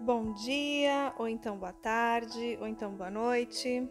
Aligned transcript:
Bom 0.00 0.32
dia, 0.32 1.12
ou 1.18 1.26
então 1.26 1.58
boa 1.58 1.72
tarde, 1.72 2.56
ou 2.60 2.68
então 2.68 2.94
boa 2.94 3.10
noite. 3.10 3.84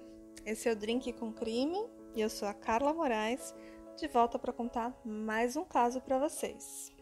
Esse 0.45 0.69
é 0.69 0.71
o 0.71 0.75
Drink 0.75 1.11
com 1.11 1.33
Crime 1.33 1.77
e 2.15 2.21
eu 2.21 2.29
sou 2.29 2.47
a 2.47 2.53
Carla 2.53 2.93
Moraes, 2.93 3.53
de 3.97 4.07
volta 4.07 4.39
para 4.39 4.53
contar 4.53 4.97
mais 5.03 5.57
um 5.57 5.65
caso 5.65 5.99
para 5.99 6.17
vocês. 6.17 6.95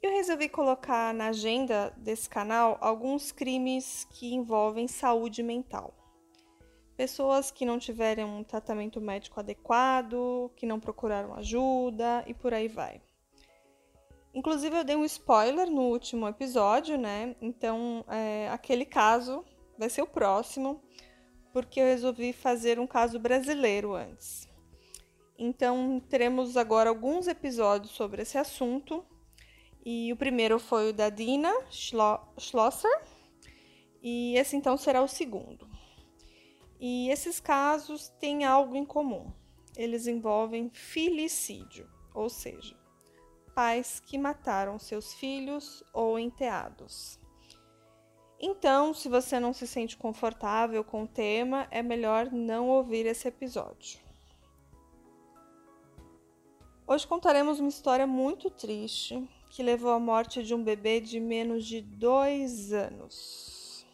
Eu 0.00 0.12
resolvi 0.12 0.48
colocar 0.48 1.12
na 1.12 1.28
agenda 1.30 1.92
desse 1.96 2.28
canal 2.28 2.78
alguns 2.80 3.32
crimes 3.32 4.06
que 4.10 4.32
envolvem 4.32 4.86
saúde 4.86 5.42
mental. 5.42 5.92
Pessoas 6.96 7.50
que 7.50 7.66
não 7.66 7.80
tiveram 7.80 8.38
um 8.38 8.44
tratamento 8.44 9.00
médico 9.00 9.40
adequado, 9.40 10.52
que 10.54 10.66
não 10.66 10.78
procuraram 10.78 11.34
ajuda 11.34 12.22
e 12.28 12.32
por 12.32 12.54
aí 12.54 12.68
vai. 12.68 13.05
Inclusive, 14.36 14.76
eu 14.76 14.84
dei 14.84 14.94
um 14.94 15.04
spoiler 15.06 15.70
no 15.70 15.80
último 15.80 16.28
episódio, 16.28 16.98
né? 16.98 17.34
Então, 17.40 18.04
é, 18.06 18.50
aquele 18.50 18.84
caso 18.84 19.42
vai 19.78 19.88
ser 19.88 20.02
o 20.02 20.06
próximo, 20.06 20.82
porque 21.54 21.80
eu 21.80 21.86
resolvi 21.86 22.34
fazer 22.34 22.78
um 22.78 22.86
caso 22.86 23.18
brasileiro 23.18 23.94
antes. 23.94 24.46
Então, 25.38 25.98
teremos 26.06 26.54
agora 26.54 26.90
alguns 26.90 27.26
episódios 27.26 27.92
sobre 27.92 28.20
esse 28.20 28.36
assunto. 28.36 29.02
E 29.82 30.12
o 30.12 30.16
primeiro 30.16 30.58
foi 30.58 30.90
o 30.90 30.92
da 30.92 31.08
Dina 31.08 31.54
Schlosser, 31.70 33.00
e 34.02 34.36
esse 34.36 34.54
então 34.54 34.76
será 34.76 35.02
o 35.02 35.08
segundo. 35.08 35.66
E 36.78 37.08
esses 37.08 37.40
casos 37.40 38.10
têm 38.20 38.44
algo 38.44 38.76
em 38.76 38.84
comum. 38.84 39.32
Eles 39.74 40.06
envolvem 40.06 40.68
filicídio, 40.74 41.88
ou 42.14 42.28
seja, 42.28 42.75
pais 43.56 44.02
que 44.04 44.18
mataram 44.18 44.78
seus 44.78 45.14
filhos 45.14 45.82
ou 45.94 46.18
enteados. 46.18 47.18
Então, 48.38 48.92
se 48.92 49.08
você 49.08 49.40
não 49.40 49.54
se 49.54 49.66
sente 49.66 49.96
confortável 49.96 50.84
com 50.84 51.04
o 51.04 51.08
tema, 51.08 51.66
é 51.70 51.82
melhor 51.82 52.30
não 52.30 52.68
ouvir 52.68 53.06
esse 53.06 53.26
episódio. 53.26 53.98
Hoje 56.86 57.06
contaremos 57.06 57.58
uma 57.58 57.70
história 57.70 58.06
muito 58.06 58.50
triste 58.50 59.26
que 59.48 59.62
levou 59.62 59.90
à 59.90 59.98
morte 59.98 60.42
de 60.42 60.54
um 60.54 60.62
bebê 60.62 61.00
de 61.00 61.18
menos 61.18 61.64
de 61.64 61.80
dois 61.80 62.74
anos. 62.74 63.86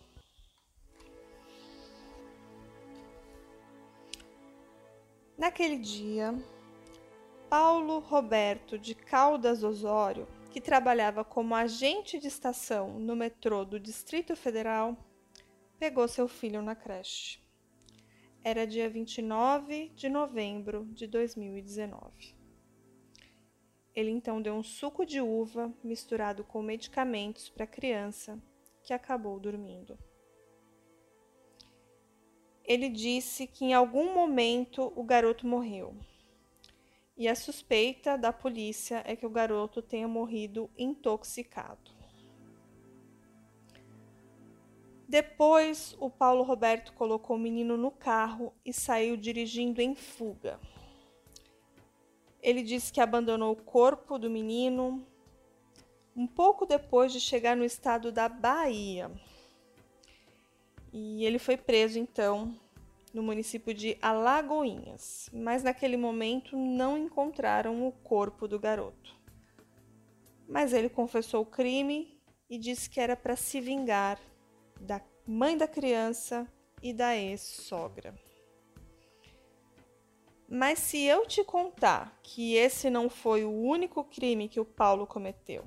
Naquele 5.38 5.78
dia, 5.78 6.34
Paulo 7.52 7.98
Roberto 7.98 8.78
de 8.78 8.94
Caldas 8.94 9.62
Osório, 9.62 10.26
que 10.50 10.58
trabalhava 10.58 11.22
como 11.22 11.54
agente 11.54 12.18
de 12.18 12.26
estação 12.26 12.98
no 12.98 13.14
metrô 13.14 13.62
do 13.62 13.78
Distrito 13.78 14.34
Federal, 14.34 14.96
pegou 15.78 16.08
seu 16.08 16.26
filho 16.26 16.62
na 16.62 16.74
creche. 16.74 17.42
Era 18.42 18.66
dia 18.66 18.88
29 18.88 19.90
de 19.90 20.08
novembro 20.08 20.86
de 20.94 21.06
2019. 21.06 22.34
Ele 23.94 24.10
então 24.10 24.40
deu 24.40 24.54
um 24.54 24.62
suco 24.62 25.04
de 25.04 25.20
uva 25.20 25.70
misturado 25.84 26.44
com 26.44 26.62
medicamentos 26.62 27.50
para 27.50 27.64
a 27.64 27.66
criança, 27.66 28.42
que 28.82 28.94
acabou 28.94 29.38
dormindo. 29.38 29.98
Ele 32.64 32.88
disse 32.88 33.46
que 33.46 33.66
em 33.66 33.74
algum 33.74 34.14
momento 34.14 34.90
o 34.96 35.04
garoto 35.04 35.46
morreu 35.46 35.94
e 37.22 37.28
a 37.28 37.36
suspeita 37.36 38.18
da 38.18 38.32
polícia 38.32 39.00
é 39.06 39.14
que 39.14 39.24
o 39.24 39.30
garoto 39.30 39.80
tenha 39.80 40.08
morrido 40.08 40.68
intoxicado. 40.76 41.92
Depois, 45.06 45.96
o 46.00 46.10
Paulo 46.10 46.42
Roberto 46.42 46.92
colocou 46.94 47.36
o 47.36 47.38
menino 47.38 47.76
no 47.76 47.92
carro 47.92 48.52
e 48.64 48.72
saiu 48.72 49.16
dirigindo 49.16 49.80
em 49.80 49.94
fuga. 49.94 50.58
Ele 52.42 52.60
disse 52.60 52.92
que 52.92 53.00
abandonou 53.00 53.52
o 53.52 53.62
corpo 53.62 54.18
do 54.18 54.28
menino 54.28 55.06
um 56.16 56.26
pouco 56.26 56.66
depois 56.66 57.12
de 57.12 57.20
chegar 57.20 57.56
no 57.56 57.64
estado 57.64 58.10
da 58.10 58.28
Bahia. 58.28 59.08
E 60.92 61.24
ele 61.24 61.38
foi 61.38 61.56
preso 61.56 62.00
então 62.00 62.52
no 63.12 63.22
município 63.22 63.74
de 63.74 63.98
Alagoinhas, 64.00 65.28
mas 65.32 65.62
naquele 65.62 65.96
momento 65.96 66.56
não 66.56 66.96
encontraram 66.96 67.86
o 67.86 67.92
corpo 67.92 68.48
do 68.48 68.58
garoto. 68.58 69.14
Mas 70.48 70.72
ele 70.72 70.88
confessou 70.88 71.42
o 71.42 71.46
crime 71.46 72.20
e 72.48 72.58
disse 72.58 72.88
que 72.88 73.00
era 73.00 73.16
para 73.16 73.36
se 73.36 73.60
vingar 73.60 74.18
da 74.80 75.00
mãe 75.26 75.56
da 75.56 75.68
criança 75.68 76.46
e 76.82 76.92
da 76.92 77.16
ex-sogra. 77.16 78.14
Mas 80.48 80.78
se 80.80 81.02
eu 81.02 81.26
te 81.26 81.42
contar 81.42 82.18
que 82.22 82.54
esse 82.54 82.90
não 82.90 83.08
foi 83.08 83.44
o 83.44 83.50
único 83.50 84.04
crime 84.04 84.48
que 84.48 84.60
o 84.60 84.66
Paulo 84.66 85.06
cometeu, 85.06 85.64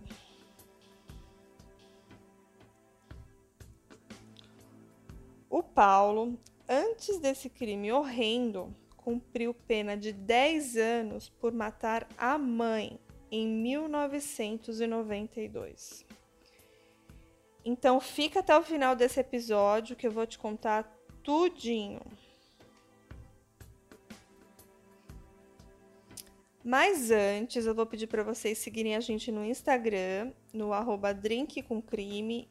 o 5.50 5.64
Paulo 5.64 6.38
antes 6.68 7.20
desse 7.20 7.50
crime 7.50 7.92
horrendo, 7.92 8.76
cumpriu 8.98 9.54
pena 9.54 9.96
de 9.96 10.12
10 10.12 10.78
anos 10.78 11.30
por 11.30 11.52
matar 11.52 12.08
a 12.18 12.36
mãe 12.38 13.00
em 13.32 13.48
1992. 13.48 16.06
Então 17.64 18.00
fica 18.00 18.40
até 18.40 18.58
o 18.58 18.64
final 18.64 18.96
desse 18.96 19.20
episódio 19.20 19.96
que 19.96 20.08
eu 20.08 20.12
vou 20.12 20.28
te 20.28 20.38
contar 20.38 20.94
tudinho. 21.24 22.02
Mas 26.68 27.12
antes, 27.12 27.68
eu 27.68 27.76
vou 27.76 27.86
pedir 27.86 28.08
para 28.08 28.24
vocês 28.24 28.58
seguirem 28.58 28.96
a 28.96 29.00
gente 29.00 29.32
no 29.32 29.46
Instagram, 29.46 30.32
no 30.52 30.74
arroba 30.74 31.16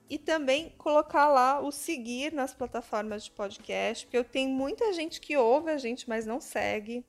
e 0.09 0.19
também 0.21 0.73
colocar 0.79 1.27
lá 1.27 1.61
o 1.61 1.73
seguir 1.73 2.33
nas 2.33 2.55
plataformas 2.55 3.25
de 3.25 3.33
podcast, 3.33 4.07
porque 4.07 4.17
eu 4.17 4.23
tenho 4.23 4.51
muita 4.51 4.93
gente 4.93 5.21
que 5.21 5.37
ouve 5.37 5.73
a 5.73 5.79
gente, 5.79 6.09
mas 6.09 6.25
não 6.25 6.41
segue. 6.41 7.05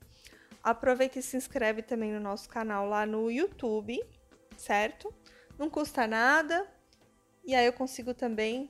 Aproveita 0.64 1.20
e 1.20 1.22
se 1.22 1.36
inscreve 1.36 1.80
também 1.80 2.12
no 2.12 2.18
nosso 2.18 2.48
canal 2.48 2.88
lá 2.88 3.06
no 3.06 3.30
YouTube, 3.30 4.02
certo? 4.56 5.14
Não 5.56 5.70
custa 5.70 6.08
nada. 6.08 6.66
E 7.44 7.54
aí 7.54 7.66
eu 7.66 7.72
consigo 7.72 8.14
também 8.14 8.68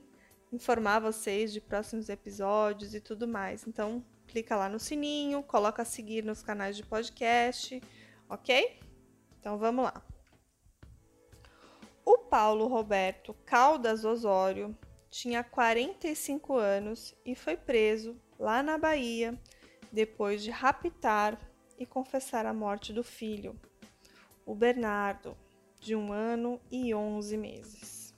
informar 0.53 0.99
vocês 0.99 1.51
de 1.51 1.59
próximos 1.59 2.07
episódios 2.07 2.93
e 2.93 3.01
tudo 3.01 3.27
mais. 3.27 3.65
Então, 3.65 4.05
clica 4.27 4.55
lá 4.55 4.69
no 4.69 4.77
sininho, 4.77 5.41
coloca 5.41 5.83
seguir 5.83 6.23
nos 6.23 6.43
canais 6.43 6.77
de 6.77 6.83
podcast 6.85 7.81
ok? 8.29 8.79
Então 9.39 9.57
vamos 9.57 9.85
lá. 9.85 10.01
O 12.05 12.19
Paulo 12.19 12.67
Roberto 12.67 13.33
Caldas 13.45 14.05
Osório 14.05 14.77
tinha 15.09 15.43
45 15.43 16.55
anos 16.55 17.15
e 17.25 17.35
foi 17.35 17.57
preso 17.57 18.15
lá 18.39 18.61
na 18.61 18.77
Bahia 18.77 19.39
depois 19.91 20.43
de 20.43 20.51
raptar 20.51 21.39
e 21.77 21.85
confessar 21.85 22.45
a 22.45 22.53
morte 22.53 22.91
do 22.91 23.03
filho, 23.03 23.59
o 24.45 24.55
Bernardo, 24.55 25.37
de 25.79 25.95
um 25.95 26.11
ano 26.11 26.59
e 26.71 26.93
11 26.93 27.37
meses. 27.37 28.15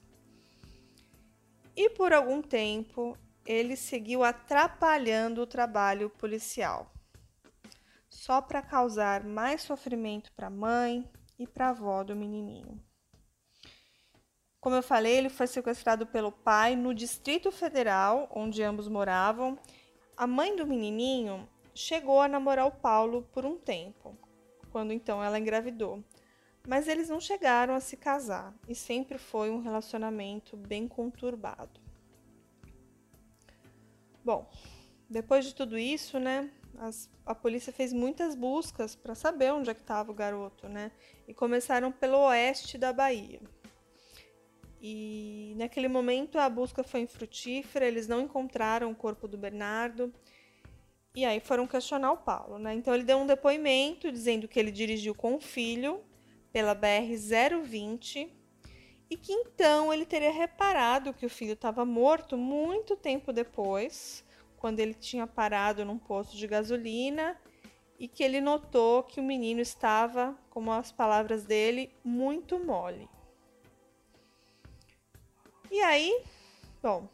E 1.75 1.89
por 1.89 2.13
algum 2.13 2.41
tempo 2.41 3.17
ele 3.45 3.75
seguiu 3.75 4.23
atrapalhando 4.23 5.41
o 5.41 5.47
trabalho 5.47 6.09
policial 6.09 6.91
só 8.19 8.41
para 8.41 8.61
causar 8.61 9.23
mais 9.23 9.61
sofrimento 9.61 10.29
para 10.33 10.47
a 10.47 10.49
mãe 10.51 11.09
e 11.37 11.47
para 11.47 11.67
a 11.67 11.69
avó 11.69 12.03
do 12.03 12.13
menininho. 12.13 12.77
Como 14.59 14.75
eu 14.75 14.83
falei, 14.83 15.15
ele 15.15 15.29
foi 15.29 15.47
sequestrado 15.47 16.05
pelo 16.05 16.29
pai 16.29 16.75
no 16.75 16.93
Distrito 16.93 17.49
Federal, 17.49 18.29
onde 18.35 18.61
ambos 18.61 18.89
moravam. 18.89 19.57
A 20.17 20.27
mãe 20.27 20.53
do 20.53 20.67
menininho 20.67 21.47
chegou 21.73 22.19
a 22.21 22.27
namorar 22.27 22.67
o 22.67 22.71
Paulo 22.71 23.23
por 23.31 23.45
um 23.45 23.57
tempo, 23.57 24.17
quando 24.69 24.91
então 24.91 25.23
ela 25.23 25.39
engravidou. 25.39 26.03
Mas 26.67 26.89
eles 26.89 27.07
não 27.07 27.21
chegaram 27.21 27.73
a 27.73 27.79
se 27.79 27.95
casar 27.95 28.53
e 28.67 28.75
sempre 28.75 29.17
foi 29.17 29.49
um 29.49 29.61
relacionamento 29.61 30.57
bem 30.57 30.89
conturbado. 30.89 31.79
Bom, 34.25 34.51
depois 35.09 35.45
de 35.45 35.55
tudo 35.55 35.77
isso, 35.77 36.19
né, 36.19 36.51
as, 36.79 37.09
a 37.25 37.35
polícia 37.35 37.73
fez 37.73 37.91
muitas 37.91 38.35
buscas 38.35 38.95
para 38.95 39.13
saber 39.13 39.51
onde 39.51 39.69
é 39.69 39.73
que 39.73 39.81
estava 39.81 40.11
o 40.11 40.15
garoto, 40.15 40.67
né? 40.67 40.91
E 41.27 41.33
começaram 41.33 41.91
pelo 41.91 42.17
oeste 42.27 42.77
da 42.77 42.93
Bahia. 42.93 43.41
E 44.81 45.53
naquele 45.57 45.89
momento 45.89 46.39
a 46.39 46.49
busca 46.49 46.83
foi 46.83 47.01
infrutífera, 47.01 47.85
eles 47.85 48.07
não 48.07 48.21
encontraram 48.21 48.89
o 48.89 48.95
corpo 48.95 49.27
do 49.27 49.37
Bernardo. 49.37 50.13
E 51.13 51.25
aí 51.25 51.41
foram 51.41 51.67
questionar 51.67 52.13
o 52.13 52.17
Paulo, 52.17 52.57
né? 52.57 52.73
Então 52.73 52.95
ele 52.95 53.03
deu 53.03 53.17
um 53.17 53.27
depoimento 53.27 54.09
dizendo 54.11 54.47
que 54.47 54.57
ele 54.57 54.71
dirigiu 54.71 55.13
com 55.13 55.35
o 55.35 55.39
filho 55.39 56.01
pela 56.51 56.73
BR-020 56.73 58.29
e 59.09 59.17
que 59.17 59.33
então 59.33 59.93
ele 59.93 60.05
teria 60.05 60.31
reparado 60.31 61.13
que 61.13 61.25
o 61.25 61.29
filho 61.29 61.53
estava 61.53 61.83
morto 61.83 62.37
muito 62.37 62.95
tempo 62.95 63.33
depois, 63.33 64.23
quando 64.59 64.79
ele 64.81 64.93
tinha 64.93 65.25
parado 65.25 65.85
num 65.85 65.97
posto 65.97 66.35
de 66.35 66.45
gasolina 66.45 67.39
e 67.97 68.07
que 68.07 68.23
ele 68.23 68.41
notou 68.41 69.03
que 69.03 69.19
o 69.19 69.23
menino 69.23 69.61
estava, 69.61 70.37
como 70.49 70.71
as 70.71 70.91
palavras 70.91 71.45
dele, 71.45 71.91
muito 72.03 72.59
mole. 72.59 73.09
E 75.71 75.79
aí, 75.81 76.23
bom, 76.81 77.07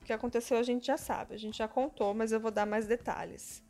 o 0.00 0.04
que 0.04 0.12
aconteceu 0.12 0.58
a 0.58 0.62
gente 0.62 0.86
já 0.86 0.96
sabe, 0.96 1.34
a 1.34 1.38
gente 1.38 1.58
já 1.58 1.68
contou, 1.68 2.14
mas 2.14 2.32
eu 2.32 2.40
vou 2.40 2.50
dar 2.50 2.66
mais 2.66 2.86
detalhes. 2.86 3.62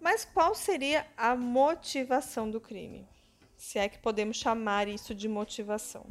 Mas 0.00 0.24
qual 0.24 0.54
seria 0.54 1.06
a 1.16 1.34
motivação 1.34 2.50
do 2.50 2.60
crime? 2.60 3.08
Se 3.56 3.78
é 3.78 3.88
que 3.88 3.98
podemos 3.98 4.36
chamar 4.36 4.88
isso 4.88 5.14
de 5.14 5.28
motivação. 5.28 6.06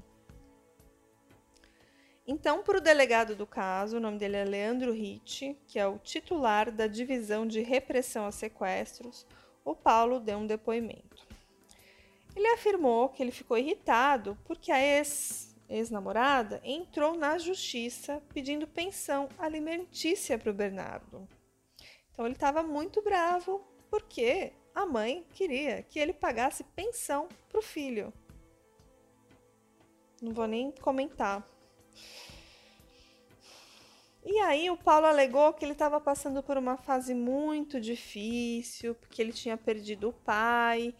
Então, 2.27 2.63
para 2.63 2.77
o 2.80 2.81
delegado 2.81 3.36
do 3.36 3.45
caso, 3.45 3.98
o 3.98 4.00
nome 4.00 4.18
dele 4.18 4.38
é 4.38 4.44
Leandro 4.44 4.92
Ritt, 4.92 5.56
que 5.68 5.77
é 5.77 5.86
o 5.86 6.00
titular 6.00 6.72
da 6.72 6.88
Divisão 6.88 7.45
de 7.45 7.62
Repressão 7.62 8.25
a 8.25 8.31
Sequestros, 8.31 9.27
o 9.63 9.75
Paulo 9.75 10.19
deu 10.19 10.39
um 10.39 10.48
depoimento. 10.48 11.27
Ele 12.36 12.48
afirmou 12.48 13.10
que 13.10 13.22
ele 13.22 13.31
ficou 13.31 13.57
irritado 13.57 14.38
porque 14.44 14.72
a 14.72 14.81
ex, 14.81 15.56
ex-namorada 15.69 16.60
entrou 16.63 17.16
na 17.16 17.38
justiça 17.38 18.22
pedindo 18.33 18.68
pensão 18.68 19.30
alimentícia 19.38 20.38
para 20.38 20.51
o 20.51 20.54
Bernardo. 20.54 21.28
Então 22.12 22.25
ele 22.25 22.36
estava 22.36 22.63
muito 22.63 23.01
bravo 23.01 23.66
porque 23.89 24.51
a 24.74 24.86
mãe 24.86 25.25
queria 25.33 25.83
que 25.83 26.00
ele 26.00 26.12
pagasse 26.12 26.63
pensão 26.63 27.30
para 27.48 27.60
o 27.60 27.63
filho. 27.63 28.12
Não 30.21 30.33
vou 30.33 30.48
nem 30.48 30.71
comentar. 30.71 31.55
E 34.24 34.39
aí 34.39 34.71
o 34.71 34.77
Paulo 34.77 35.06
alegou 35.06 35.53
que 35.53 35.63
ele 35.63 35.74
estava 35.74 36.01
passando 36.01 36.42
por 36.42 36.57
uma 36.57 36.77
fase 36.77 37.13
muito 37.13 37.80
difícil, 37.80 38.95
porque 38.95 39.21
ele 39.21 39.31
tinha 39.31 39.56
perdido 39.56 40.09
o 40.09 40.13
pai. 40.13 40.95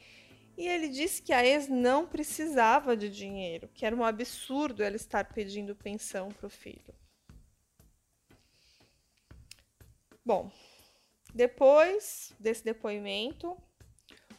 E 0.56 0.68
ele 0.68 0.88
disse 0.88 1.24
que 1.24 1.34
a 1.34 1.44
ex 1.44 1.68
não 1.68 2.06
precisava 2.06 2.96
de 2.96 3.10
dinheiro, 3.10 3.68
que 3.74 3.84
era 3.84 3.96
um 3.96 4.06
absurdo 4.06 4.84
ela 4.84 4.96
estar 4.96 5.34
pedindo 5.34 5.76
pensão 5.76 6.30
para 6.30 6.46
o 6.46 6.50
filho. 6.50 6.94
Bom, 10.24 10.52
depois 11.34 12.32
desse 12.40 12.64
depoimento, 12.64 13.58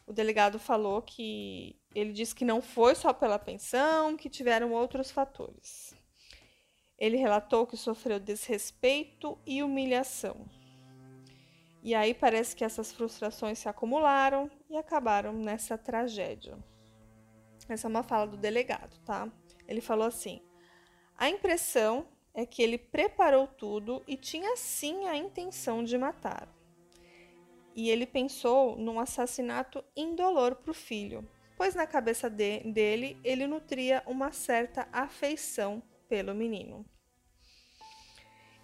o 0.06 0.12
delegado 0.12 0.60
falou 0.60 1.02
que 1.02 1.76
ele 1.92 2.12
disse 2.12 2.34
que 2.34 2.44
não 2.44 2.62
foi 2.62 2.94
só 2.94 3.12
pela 3.12 3.38
pensão, 3.38 4.16
que 4.16 4.30
tiveram 4.30 4.72
outros 4.72 5.10
fatores. 5.10 5.95
Ele 6.98 7.16
relatou 7.16 7.66
que 7.66 7.76
sofreu 7.76 8.18
desrespeito 8.18 9.38
e 9.46 9.62
humilhação. 9.62 10.46
E 11.82 11.94
aí 11.94 12.14
parece 12.14 12.56
que 12.56 12.64
essas 12.64 12.90
frustrações 12.90 13.58
se 13.58 13.68
acumularam 13.68 14.50
e 14.68 14.76
acabaram 14.76 15.32
nessa 15.32 15.78
tragédia. 15.78 16.58
Essa 17.68 17.86
é 17.86 17.90
uma 17.90 18.02
fala 18.02 18.26
do 18.26 18.36
delegado, 18.36 18.98
tá? 19.04 19.30
Ele 19.68 19.80
falou 19.80 20.06
assim: 20.06 20.40
a 21.16 21.28
impressão 21.28 22.06
é 22.34 22.44
que 22.44 22.62
ele 22.62 22.76
preparou 22.76 23.46
tudo 23.46 24.02
e 24.06 24.16
tinha 24.16 24.56
sim 24.56 25.06
a 25.06 25.16
intenção 25.16 25.82
de 25.82 25.96
matar. 25.96 26.48
E 27.74 27.90
ele 27.90 28.06
pensou 28.06 28.76
num 28.76 28.98
assassinato 28.98 29.84
indolor 29.96 30.56
para 30.56 30.70
o 30.70 30.74
filho, 30.74 31.28
pois 31.56 31.74
na 31.74 31.86
cabeça 31.86 32.28
de, 32.28 32.60
dele 32.60 33.18
ele 33.22 33.46
nutria 33.46 34.02
uma 34.06 34.32
certa 34.32 34.88
afeição 34.92 35.82
pelo 36.08 36.34
menino. 36.34 36.84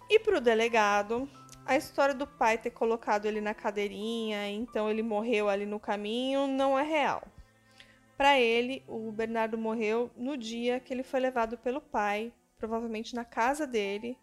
E 0.09 0.19
para 0.19 0.37
o 0.37 0.41
delegado, 0.41 1.29
a 1.65 1.77
história 1.77 2.13
do 2.13 2.27
pai 2.27 2.57
ter 2.57 2.71
colocado 2.71 3.25
ele 3.25 3.39
na 3.39 3.53
cadeirinha, 3.53 4.49
então 4.49 4.89
ele 4.89 5.01
morreu 5.01 5.47
ali 5.49 5.65
no 5.65 5.79
caminho, 5.79 6.47
não 6.47 6.77
é 6.77 6.83
real. 6.83 7.23
Para 8.17 8.39
ele, 8.39 8.83
o 8.87 9.11
Bernardo 9.11 9.57
morreu 9.57 10.11
no 10.15 10.37
dia 10.37 10.79
que 10.79 10.93
ele 10.93 11.03
foi 11.03 11.19
levado 11.19 11.57
pelo 11.57 11.81
pai, 11.81 12.31
provavelmente 12.57 13.15
na 13.15 13.25
casa 13.25 13.65
dele, 13.65 14.17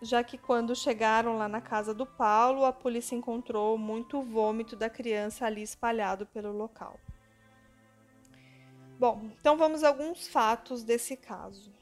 já 0.00 0.24
que 0.24 0.36
quando 0.36 0.74
chegaram 0.74 1.36
lá 1.38 1.48
na 1.48 1.60
casa 1.60 1.94
do 1.94 2.04
Paulo, 2.04 2.64
a 2.64 2.72
polícia 2.72 3.14
encontrou 3.14 3.78
muito 3.78 4.20
vômito 4.20 4.74
da 4.74 4.90
criança 4.90 5.46
ali 5.46 5.62
espalhado 5.62 6.26
pelo 6.26 6.52
local. 6.52 6.98
Bom, 8.98 9.30
então 9.38 9.56
vamos 9.56 9.84
a 9.84 9.88
alguns 9.88 10.26
fatos 10.26 10.82
desse 10.82 11.16
caso. 11.16 11.72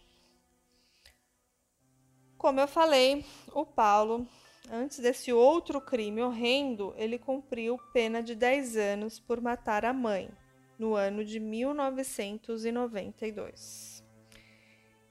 Como 2.40 2.58
eu 2.58 2.66
falei, 2.66 3.24
o 3.52 3.64
Paulo, 3.66 4.26
antes 4.72 4.98
desse 5.00 5.30
outro 5.30 5.78
crime 5.78 6.22
horrendo, 6.22 6.94
ele 6.96 7.18
cumpriu 7.18 7.78
pena 7.92 8.22
de 8.22 8.34
10 8.34 8.78
anos 8.78 9.20
por 9.20 9.42
matar 9.42 9.84
a 9.84 9.92
mãe, 9.92 10.30
no 10.78 10.94
ano 10.94 11.22
de 11.22 11.38
1992. 11.38 14.02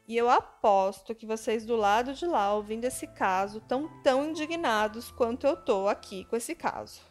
E 0.08 0.18
eu 0.18 0.28
aposto 0.28 1.14
que 1.14 1.28
vocês 1.28 1.68
do 1.68 1.76
lado 1.76 2.16
de 2.16 2.26
lá, 2.26 2.52
ouvindo 2.52 2.86
esse 2.86 3.06
caso, 3.06 3.60
estão 3.60 3.88
tão 4.02 4.32
indignados 4.32 5.12
quanto 5.12 5.46
eu 5.46 5.56
tô 5.56 5.88
aqui 5.88 6.26
com 6.26 6.36
esse 6.36 6.56
caso. 6.56 7.04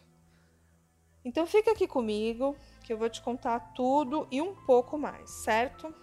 Então 1.23 1.47
fica 1.47 1.71
aqui 1.71 1.87
comigo, 1.87 2.57
que 2.83 2.91
eu 2.91 2.97
vou 2.97 3.09
te 3.09 3.21
contar 3.21 3.71
tudo 3.73 4.27
e 4.29 4.41
um 4.41 4.53
pouco 4.65 4.97
mais, 4.97 5.29
certo? 5.29 5.95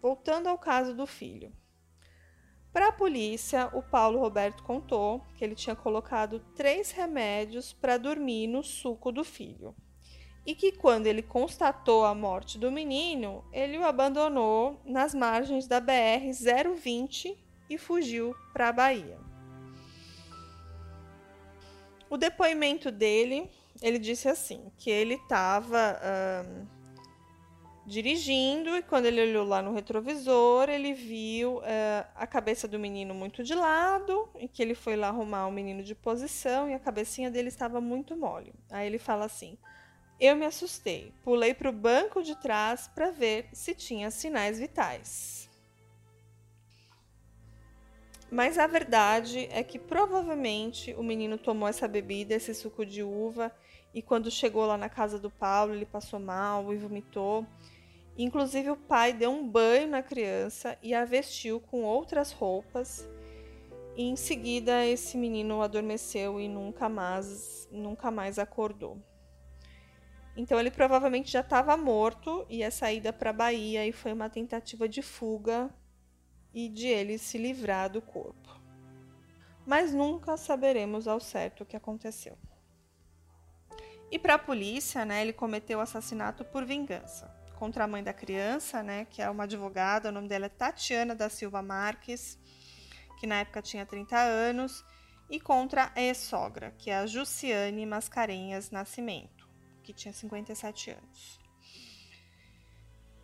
Voltando 0.00 0.46
ao 0.46 0.56
caso 0.56 0.94
do 0.94 1.06
filho. 1.06 1.59
Para 2.72 2.88
a 2.88 2.92
polícia, 2.92 3.68
o 3.72 3.82
Paulo 3.82 4.20
Roberto 4.20 4.62
contou 4.62 5.26
que 5.34 5.44
ele 5.44 5.56
tinha 5.56 5.74
colocado 5.74 6.38
três 6.54 6.92
remédios 6.92 7.72
para 7.72 7.98
dormir 7.98 8.46
no 8.46 8.62
suco 8.62 9.10
do 9.10 9.24
filho 9.24 9.74
e 10.46 10.54
que, 10.54 10.72
quando 10.72 11.06
ele 11.06 11.22
constatou 11.22 12.04
a 12.04 12.14
morte 12.14 12.58
do 12.58 12.70
menino, 12.70 13.44
ele 13.52 13.76
o 13.76 13.84
abandonou 13.84 14.80
nas 14.84 15.14
margens 15.14 15.66
da 15.66 15.80
BR-020 15.80 17.36
e 17.68 17.76
fugiu 17.76 18.34
para 18.52 18.68
a 18.68 18.72
Bahia. 18.72 19.18
O 22.08 22.16
depoimento 22.16 22.90
dele, 22.90 23.50
ele 23.82 23.98
disse 23.98 24.28
assim, 24.28 24.70
que 24.76 24.90
ele 24.90 25.14
estava 25.14 26.00
dirigindo 27.90 28.76
e 28.76 28.82
quando 28.82 29.06
ele 29.06 29.20
olhou 29.20 29.44
lá 29.44 29.60
no 29.60 29.74
retrovisor, 29.74 30.70
ele 30.70 30.94
viu 30.94 31.56
uh, 31.56 31.62
a 32.14 32.24
cabeça 32.24 32.68
do 32.68 32.78
menino 32.78 33.12
muito 33.12 33.42
de 33.42 33.52
lado 33.52 34.28
e 34.38 34.46
que 34.46 34.62
ele 34.62 34.76
foi 34.76 34.94
lá 34.94 35.08
arrumar 35.08 35.48
o 35.48 35.50
menino 35.50 35.82
de 35.82 35.92
posição 35.92 36.70
e 36.70 36.74
a 36.74 36.78
cabecinha 36.78 37.32
dele 37.32 37.48
estava 37.48 37.80
muito 37.80 38.16
mole. 38.16 38.54
Aí 38.70 38.86
ele 38.86 38.98
fala 38.98 39.24
assim: 39.24 39.58
Eu 40.20 40.36
me 40.36 40.46
assustei, 40.46 41.12
pulei 41.24 41.52
para 41.52 41.68
o 41.68 41.72
banco 41.72 42.22
de 42.22 42.36
trás 42.36 42.86
para 42.86 43.10
ver 43.10 43.48
se 43.52 43.74
tinha 43.74 44.08
sinais 44.08 44.60
vitais. 44.60 45.50
Mas 48.30 48.56
a 48.56 48.68
verdade 48.68 49.48
é 49.50 49.64
que 49.64 49.80
provavelmente 49.80 50.94
o 50.94 51.02
menino 51.02 51.36
tomou 51.36 51.68
essa 51.68 51.88
bebida, 51.88 52.34
esse 52.34 52.54
suco 52.54 52.86
de 52.86 53.02
uva, 53.02 53.52
e 53.92 54.00
quando 54.00 54.30
chegou 54.30 54.64
lá 54.64 54.78
na 54.78 54.88
casa 54.88 55.18
do 55.18 55.28
Paulo, 55.28 55.74
ele 55.74 55.84
passou 55.84 56.20
mal 56.20 56.72
e 56.72 56.76
vomitou. 56.76 57.44
Inclusive, 58.16 58.70
o 58.70 58.76
pai 58.76 59.12
deu 59.12 59.30
um 59.30 59.48
banho 59.48 59.88
na 59.88 60.02
criança 60.02 60.76
e 60.82 60.94
a 60.94 61.04
vestiu 61.04 61.60
com 61.60 61.82
outras 61.84 62.32
roupas. 62.32 63.08
E 63.96 64.02
em 64.02 64.16
seguida, 64.16 64.84
esse 64.84 65.16
menino 65.16 65.62
adormeceu 65.62 66.40
e 66.40 66.48
nunca 66.48 66.88
mais, 66.88 67.68
nunca 67.70 68.10
mais 68.10 68.38
acordou. 68.38 68.98
Então, 70.36 70.58
ele 70.58 70.70
provavelmente 70.70 71.30
já 71.30 71.40
estava 71.40 71.76
morto 71.76 72.46
e 72.48 72.62
a 72.62 72.70
saída 72.70 73.12
para 73.12 73.30
a 73.30 73.32
Bahia 73.32 73.86
e 73.86 73.92
foi 73.92 74.12
uma 74.12 74.30
tentativa 74.30 74.88
de 74.88 75.02
fuga 75.02 75.70
e 76.52 76.68
de 76.68 76.86
ele 76.86 77.18
se 77.18 77.36
livrar 77.36 77.90
do 77.90 78.00
corpo. 78.00 78.60
Mas 79.66 79.92
nunca 79.92 80.36
saberemos 80.36 81.06
ao 81.06 81.20
certo 81.20 81.62
o 81.62 81.66
que 81.66 81.76
aconteceu. 81.76 82.36
E 84.10 84.18
para 84.18 84.34
a 84.34 84.38
polícia, 84.38 85.04
né, 85.04 85.22
ele 85.22 85.32
cometeu 85.32 85.78
o 85.78 85.82
assassinato 85.82 86.44
por 86.44 86.64
vingança 86.64 87.39
contra 87.60 87.84
a 87.84 87.86
mãe 87.86 88.02
da 88.02 88.14
criança, 88.14 88.82
né, 88.82 89.04
que 89.04 89.20
é 89.20 89.28
uma 89.28 89.44
advogada, 89.44 90.08
o 90.08 90.12
nome 90.12 90.26
dela 90.26 90.46
é 90.46 90.48
Tatiana 90.48 91.14
da 91.14 91.28
Silva 91.28 91.60
Marques, 91.60 92.38
que 93.18 93.26
na 93.26 93.40
época 93.40 93.60
tinha 93.60 93.84
30 93.84 94.16
anos, 94.16 94.82
e 95.28 95.38
contra 95.38 95.92
a 95.94 96.00
ex-sogra, 96.00 96.74
que 96.78 96.88
é 96.88 96.96
a 96.96 97.06
Jussiane 97.06 97.84
Mascarenhas 97.84 98.70
Nascimento, 98.70 99.46
que 99.82 99.92
tinha 99.92 100.10
57 100.10 100.92
anos. 100.92 101.38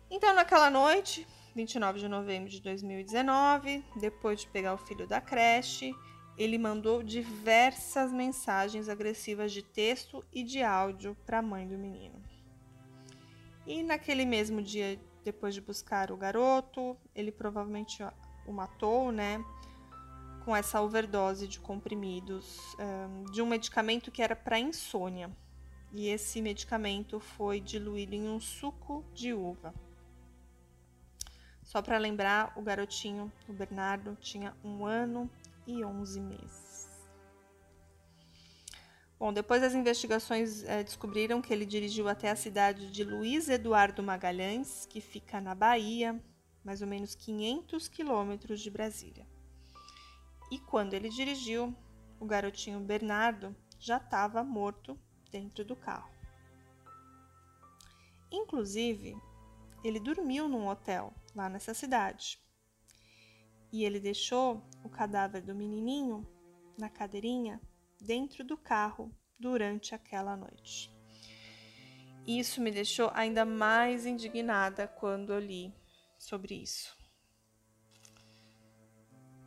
Então, 0.07 0.35
naquela 0.35 0.69
noite, 0.69 1.27
29 1.55 1.99
de 1.99 2.07
novembro 2.07 2.47
de 2.47 2.61
2019, 2.61 3.83
depois 3.99 4.41
de 4.41 4.47
pegar 4.49 4.75
o 4.75 4.77
filho 4.77 5.07
da 5.07 5.19
creche, 5.19 5.95
ele 6.37 6.59
mandou 6.59 7.01
diversas 7.01 8.13
mensagens 8.13 8.87
agressivas 8.87 9.51
de 9.51 9.63
texto 9.63 10.23
e 10.31 10.43
de 10.43 10.61
áudio 10.61 11.17
para 11.25 11.39
a 11.39 11.41
mãe 11.41 11.67
do 11.67 11.75
menino. 11.75 12.26
E 13.67 13.83
naquele 13.83 14.25
mesmo 14.25 14.61
dia 14.61 14.97
depois 15.25 15.53
de 15.53 15.59
buscar 15.59 16.09
o 16.09 16.15
garoto, 16.15 16.95
ele 17.13 17.33
provavelmente 17.33 18.01
o 18.47 18.53
matou, 18.53 19.11
né? 19.11 19.43
Com 20.45 20.55
essa 20.55 20.81
overdose 20.81 21.49
de 21.49 21.59
comprimidos 21.59 22.61
de 23.33 23.41
um 23.41 23.45
medicamento 23.45 24.09
que 24.09 24.21
era 24.21 24.37
para 24.37 24.57
insônia. 24.57 25.29
E 25.91 26.07
esse 26.07 26.41
medicamento 26.41 27.19
foi 27.19 27.59
diluído 27.59 28.15
em 28.15 28.29
um 28.29 28.39
suco 28.39 29.03
de 29.13 29.33
uva. 29.33 29.73
Só 31.61 31.81
para 31.81 31.97
lembrar, 31.97 32.53
o 32.55 32.61
garotinho, 32.61 33.29
o 33.49 33.51
Bernardo, 33.51 34.15
tinha 34.21 34.55
um 34.63 34.85
ano 34.85 35.29
e 35.65 35.83
onze 35.83 36.21
meses. 36.21 36.66
Bom, 39.19 39.33
depois 39.33 39.63
as 39.63 39.73
investigações 39.73 40.63
é, 40.63 40.83
descobriram 40.83 41.41
que 41.41 41.51
ele 41.51 41.65
dirigiu 41.65 42.07
até 42.07 42.29
a 42.29 42.35
cidade 42.35 42.91
de 42.91 43.03
Luiz 43.03 43.49
Eduardo 43.49 44.03
Magalhães, 44.03 44.85
que 44.85 45.01
fica 45.01 45.41
na 45.41 45.55
Bahia, 45.55 46.23
mais 46.63 46.83
ou 46.83 46.87
menos 46.87 47.15
500 47.15 47.87
quilômetros 47.87 48.61
de 48.61 48.69
Brasília. 48.69 49.27
E 50.51 50.59
quando 50.59 50.93
ele 50.93 51.09
dirigiu, 51.09 51.75
o 52.19 52.25
garotinho 52.25 52.79
Bernardo 52.79 53.55
já 53.79 53.97
estava 53.97 54.43
morto 54.43 54.99
dentro 55.31 55.65
do 55.65 55.75
carro. 55.75 56.11
Inclusive, 58.31 59.17
ele 59.83 59.99
dormiu 59.99 60.47
num 60.47 60.67
hotel 60.67 61.11
lá 61.33 61.49
nessa 61.49 61.73
cidade. 61.73 62.39
E 63.71 63.83
ele 63.83 63.99
deixou 63.99 64.63
o 64.83 64.89
cadáver 64.89 65.41
do 65.41 65.55
menininho 65.55 66.25
na 66.77 66.87
cadeirinha 66.87 67.59
dentro 67.99 68.43
do 68.43 68.57
carro 68.57 69.11
durante 69.39 69.93
aquela 69.93 70.35
noite. 70.35 70.91
Isso 72.25 72.61
me 72.61 72.71
deixou 72.71 73.09
ainda 73.13 73.45
mais 73.45 74.05
indignada 74.05 74.87
quando 74.87 75.31
eu 75.31 75.39
li 75.39 75.73
sobre 76.17 76.55
isso. 76.55 76.95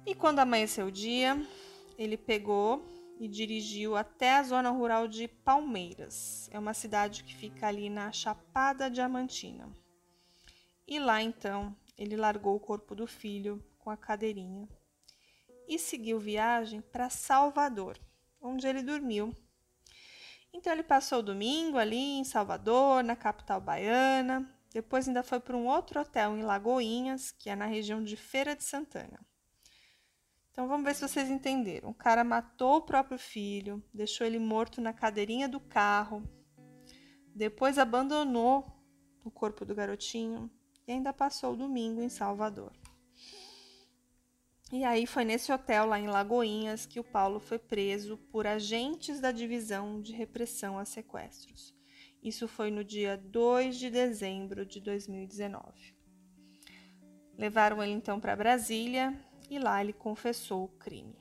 E 0.07 0.15
quando 0.15 0.39
amanheceu 0.39 0.87
o 0.87 0.93
dia, 0.93 1.37
ele 1.99 2.17
pegou 2.17 2.83
e 3.21 3.29
dirigiu 3.29 3.97
até 3.97 4.37
a 4.37 4.43
zona 4.43 4.71
rural 4.71 5.07
de 5.07 5.29
Palmeiras. 5.29 6.49
É 6.51 6.59
uma 6.59 6.73
cidade 6.73 7.23
que 7.23 7.37
fica 7.37 7.67
ali 7.67 7.91
na 7.91 8.11
Chapada 8.11 8.91
Diamantina. 8.91 9.71
E 10.89 10.99
lá 10.99 11.23
então 11.23 11.77
ele 11.99 12.17
largou 12.17 12.57
o 12.57 12.61
corpo 12.61 12.95
do 12.95 13.07
filho 13.07 13.63
com 13.79 13.91
a 13.91 13.97
cadeirinha 13.97 14.67
e 15.69 15.79
seguiu 15.79 16.19
viagem 16.19 16.81
para 16.81 17.11
Salvador, 17.11 17.99
onde 18.41 18.67
ele 18.67 18.83
dormiu. 18.83 19.35
Então 20.53 20.73
ele 20.73 20.83
passou 20.83 21.21
o 21.21 21.23
domingo 21.23 21.79
ali 21.79 22.19
em 22.19 22.25
Salvador, 22.25 23.05
na 23.05 23.15
capital 23.15 23.61
baiana. 23.61 24.49
Depois 24.73 25.07
ainda 25.07 25.23
foi 25.23 25.41
para 25.41 25.57
um 25.57 25.67
outro 25.67 26.01
hotel 26.01 26.37
em 26.37 26.43
Lagoinhas, 26.43 27.31
que 27.31 27.51
é 27.51 27.57
na 27.57 27.67
região 27.67 28.03
de 28.03 28.17
Feira 28.17 28.55
de 28.55 28.65
Santana. 28.65 29.21
Então 30.51 30.69
vamos 30.69 30.85
ver 30.85 30.95
se 30.95 31.09
vocês 31.09 31.31
entenderam. 31.31 31.91
O 31.91 31.95
cara 31.95 32.25
matou 32.25 32.77
o 32.77 32.83
próprio 32.83 33.19
filho, 33.19 33.83
deixou 33.95 34.27
ele 34.27 34.39
morto 34.39 34.81
na 34.81 34.93
cadeirinha 34.93 35.49
do 35.49 35.61
carro, 35.61 36.23
depois 37.35 37.79
abandonou 37.79 38.67
o 39.25 39.31
corpo 39.31 39.65
do 39.65 39.75
garotinho 39.75 40.51
e 40.87 40.93
ainda 40.93 41.13
passou 41.13 41.53
o 41.53 41.57
domingo 41.57 42.03
em 42.03 42.09
Salvador. 42.09 42.73
E 44.73 44.85
aí 44.85 45.05
foi 45.05 45.25
nesse 45.25 45.51
hotel 45.51 45.85
lá 45.87 45.99
em 45.99 46.07
Lagoinhas 46.07 46.87
que 46.87 47.01
o 47.01 47.05
Paulo 47.05 47.41
foi 47.41 47.59
preso 47.59 48.17
por 48.31 48.47
agentes 48.47 49.21
da 49.21 49.33
divisão 49.33 50.01
de 50.01 50.13
repressão 50.13 50.79
a 50.79 50.85
sequestros. 50.85 51.75
Isso 52.23 52.47
foi 52.47 52.71
no 52.71 52.85
dia 52.85 53.17
2 53.17 53.77
de 53.77 53.91
dezembro 53.91 54.65
de 54.65 54.81
2019. 54.81 55.97
Levaram 57.37 57.83
ele 57.83 57.93
então 57.93 58.21
para 58.21 58.37
Brasília 58.37 59.19
e 59.51 59.59
lá 59.59 59.81
ele 59.83 59.93
confessou 59.93 60.65
o 60.65 60.69
crime. 60.69 61.20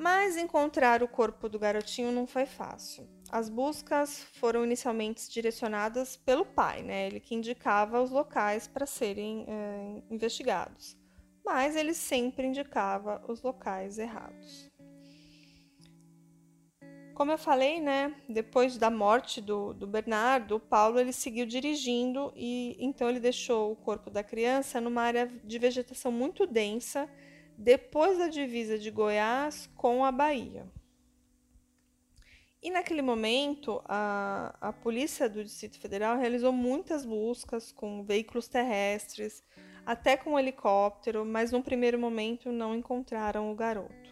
Mas 0.00 0.34
encontrar 0.38 1.02
o 1.02 1.08
corpo 1.08 1.46
do 1.46 1.58
garotinho 1.58 2.10
não 2.10 2.26
foi 2.26 2.46
fácil. 2.46 3.06
As 3.30 3.50
buscas 3.50 4.22
foram 4.32 4.64
inicialmente 4.64 5.28
direcionadas 5.28 6.16
pelo 6.16 6.46
pai, 6.46 6.82
né? 6.82 7.06
Ele 7.06 7.20
que 7.20 7.34
indicava 7.34 8.00
os 8.00 8.10
locais 8.10 8.66
para 8.66 8.86
serem 8.86 9.44
é, 9.46 10.02
investigados, 10.10 10.96
mas 11.44 11.76
ele 11.76 11.92
sempre 11.92 12.46
indicava 12.46 13.22
os 13.28 13.42
locais 13.42 13.98
errados. 13.98 14.70
Como 17.12 17.32
eu 17.32 17.38
falei, 17.38 17.78
né? 17.78 18.14
Depois 18.26 18.78
da 18.78 18.88
morte 18.88 19.42
do, 19.42 19.74
do 19.74 19.86
Bernardo, 19.86 20.56
o 20.56 20.60
Paulo 20.60 20.98
ele 20.98 21.12
seguiu 21.12 21.44
dirigindo 21.44 22.32
e 22.34 22.74
então 22.80 23.10
ele 23.10 23.20
deixou 23.20 23.72
o 23.72 23.76
corpo 23.76 24.08
da 24.08 24.24
criança 24.24 24.80
numa 24.80 25.02
área 25.02 25.26
de 25.44 25.58
vegetação 25.58 26.10
muito 26.10 26.46
densa, 26.46 27.06
depois 27.60 28.16
da 28.16 28.26
divisa 28.26 28.78
de 28.78 28.90
Goiás 28.90 29.68
com 29.76 30.02
a 30.02 30.10
Bahia. 30.10 30.66
E 32.62 32.70
naquele 32.70 33.02
momento, 33.02 33.82
a, 33.84 34.56
a 34.58 34.72
polícia 34.72 35.28
do 35.28 35.44
Distrito 35.44 35.78
Federal 35.78 36.16
realizou 36.18 36.52
muitas 36.52 37.04
buscas 37.04 37.70
com 37.70 38.02
veículos 38.02 38.48
terrestres, 38.48 39.44
até 39.84 40.16
com 40.16 40.30
um 40.30 40.38
helicóptero, 40.38 41.22
mas 41.26 41.52
num 41.52 41.60
primeiro 41.60 41.98
momento 41.98 42.50
não 42.50 42.74
encontraram 42.74 43.52
o 43.52 43.54
garoto. 43.54 44.10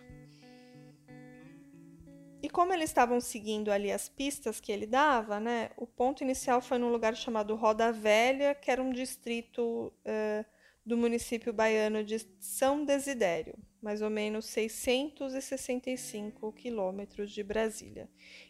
E 2.43 2.51
como 2.51 2.75
eles 2.75 2.91
estavam 2.91 3.19
seguindo 3.19 3.73
ali 3.73 3.91
as 3.91 4.11
pistas 4.11 4.61
que 4.61 4.71
ele 4.71 4.87
dava, 4.87 5.41
né, 5.41 5.71
o 5.75 5.87
ponto 5.87 6.23
inicial 6.23 6.61
foi 6.61 6.77
num 6.77 6.93
lugar 6.93 7.17
chamado 7.17 7.55
Roda 7.55 7.91
Velha, 7.93 8.55
que 8.55 8.71
era 8.71 8.83
um 8.83 8.91
distrito 8.91 9.91
uh, 10.05 10.58
do 10.89 10.97
município 10.97 11.53
baiano 11.53 12.03
de 12.03 12.19
São 12.41 12.83
Desidério, 12.83 13.55
mais 13.81 14.01
ou 14.01 14.09
menos 14.09 14.47
665 14.47 16.51
quilômetros 16.53 17.31
de 17.31 17.43
Brasília. 17.43 18.09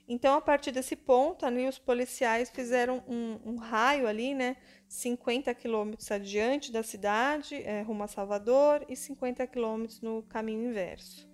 Então, 0.08 0.36
a 0.36 0.40
partir 0.40 0.70
desse 0.70 0.94
ponto, 0.94 1.44
ali 1.44 1.66
os 1.66 1.80
policiais 1.80 2.48
fizeram 2.48 3.02
um, 3.08 3.40
um 3.44 3.56
raio 3.56 4.06
ali, 4.06 4.34
né, 4.34 4.56
50 4.86 5.52
quilômetros 5.52 6.12
adiante 6.12 6.70
da 6.70 6.84
cidade, 6.84 7.56
é, 7.56 7.82
rumo 7.82 8.04
a 8.04 8.08
Salvador, 8.08 8.86
e 8.88 8.94
50 8.94 9.44
quilômetros 9.48 10.00
no 10.00 10.22
caminho 10.22 10.70
inverso. 10.70 11.27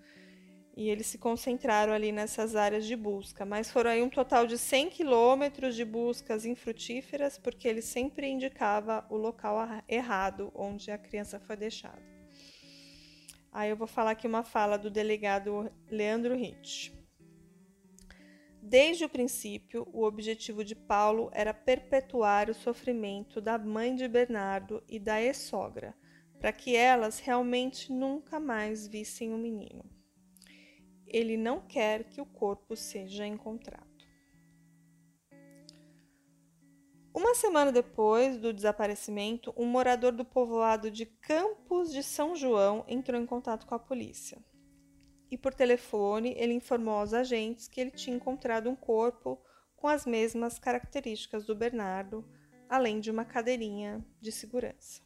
E 0.76 0.90
eles 0.90 1.06
se 1.06 1.18
concentraram 1.18 1.92
ali 1.92 2.10
nessas 2.10 2.56
áreas 2.56 2.84
de 2.84 2.96
busca, 2.96 3.46
mas 3.46 3.70
foram 3.70 3.92
aí 3.92 4.02
um 4.02 4.08
total 4.08 4.44
de 4.44 4.58
100 4.58 4.90
quilômetros 4.90 5.76
de 5.76 5.84
buscas 5.84 6.44
infrutíferas, 6.44 7.38
porque 7.38 7.68
ele 7.68 7.80
sempre 7.80 8.26
indicava 8.26 9.06
o 9.08 9.16
local 9.16 9.56
errado 9.88 10.50
onde 10.52 10.90
a 10.90 10.98
criança 10.98 11.38
foi 11.38 11.56
deixada. 11.56 12.02
Aí 13.52 13.70
eu 13.70 13.76
vou 13.76 13.86
falar 13.86 14.10
aqui 14.10 14.26
uma 14.26 14.42
fala 14.42 14.76
do 14.76 14.90
delegado 14.90 15.70
Leandro 15.88 16.34
Hitch. 16.34 16.90
Desde 18.60 19.04
o 19.04 19.08
princípio, 19.08 19.86
o 19.92 20.02
objetivo 20.02 20.64
de 20.64 20.74
Paulo 20.74 21.30
era 21.32 21.54
perpetuar 21.54 22.50
o 22.50 22.54
sofrimento 22.54 23.40
da 23.40 23.56
mãe 23.56 23.94
de 23.94 24.08
Bernardo 24.08 24.82
e 24.88 24.98
da 24.98 25.22
ex-sogra, 25.22 25.94
para 26.40 26.52
que 26.52 26.74
elas 26.74 27.20
realmente 27.20 27.92
nunca 27.92 28.40
mais 28.40 28.88
vissem 28.88 29.32
o 29.32 29.38
menino 29.38 29.94
ele 31.06 31.36
não 31.36 31.60
quer 31.60 32.04
que 32.04 32.20
o 32.20 32.26
corpo 32.26 32.76
seja 32.76 33.26
encontrado. 33.26 33.94
Uma 37.14 37.32
semana 37.32 37.70
depois 37.70 38.36
do 38.38 38.52
desaparecimento, 38.52 39.54
um 39.56 39.66
morador 39.66 40.10
do 40.10 40.24
povoado 40.24 40.90
de 40.90 41.06
Campos 41.06 41.92
de 41.92 42.02
São 42.02 42.34
João 42.34 42.84
entrou 42.88 43.20
em 43.20 43.24
contato 43.24 43.66
com 43.66 43.74
a 43.76 43.78
polícia. 43.78 44.44
E 45.30 45.38
por 45.38 45.54
telefone, 45.54 46.34
ele 46.36 46.54
informou 46.54 46.94
aos 46.94 47.14
agentes 47.14 47.68
que 47.68 47.80
ele 47.80 47.92
tinha 47.92 48.16
encontrado 48.16 48.68
um 48.68 48.74
corpo 48.74 49.40
com 49.76 49.86
as 49.86 50.04
mesmas 50.04 50.58
características 50.58 51.46
do 51.46 51.54
Bernardo, 51.54 52.28
além 52.68 52.98
de 52.98 53.12
uma 53.12 53.24
cadeirinha 53.24 54.04
de 54.20 54.32
segurança. 54.32 55.03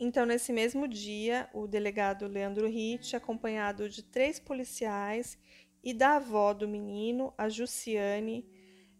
Então, 0.00 0.24
nesse 0.24 0.52
mesmo 0.52 0.86
dia, 0.86 1.50
o 1.52 1.66
delegado 1.66 2.28
Leandro 2.28 2.68
Ritt, 2.68 3.16
acompanhado 3.16 3.88
de 3.88 4.02
três 4.02 4.38
policiais 4.38 5.36
e 5.82 5.92
da 5.92 6.16
avó 6.16 6.54
do 6.54 6.68
menino, 6.68 7.34
a 7.36 7.48
Jussiane, 7.48 8.46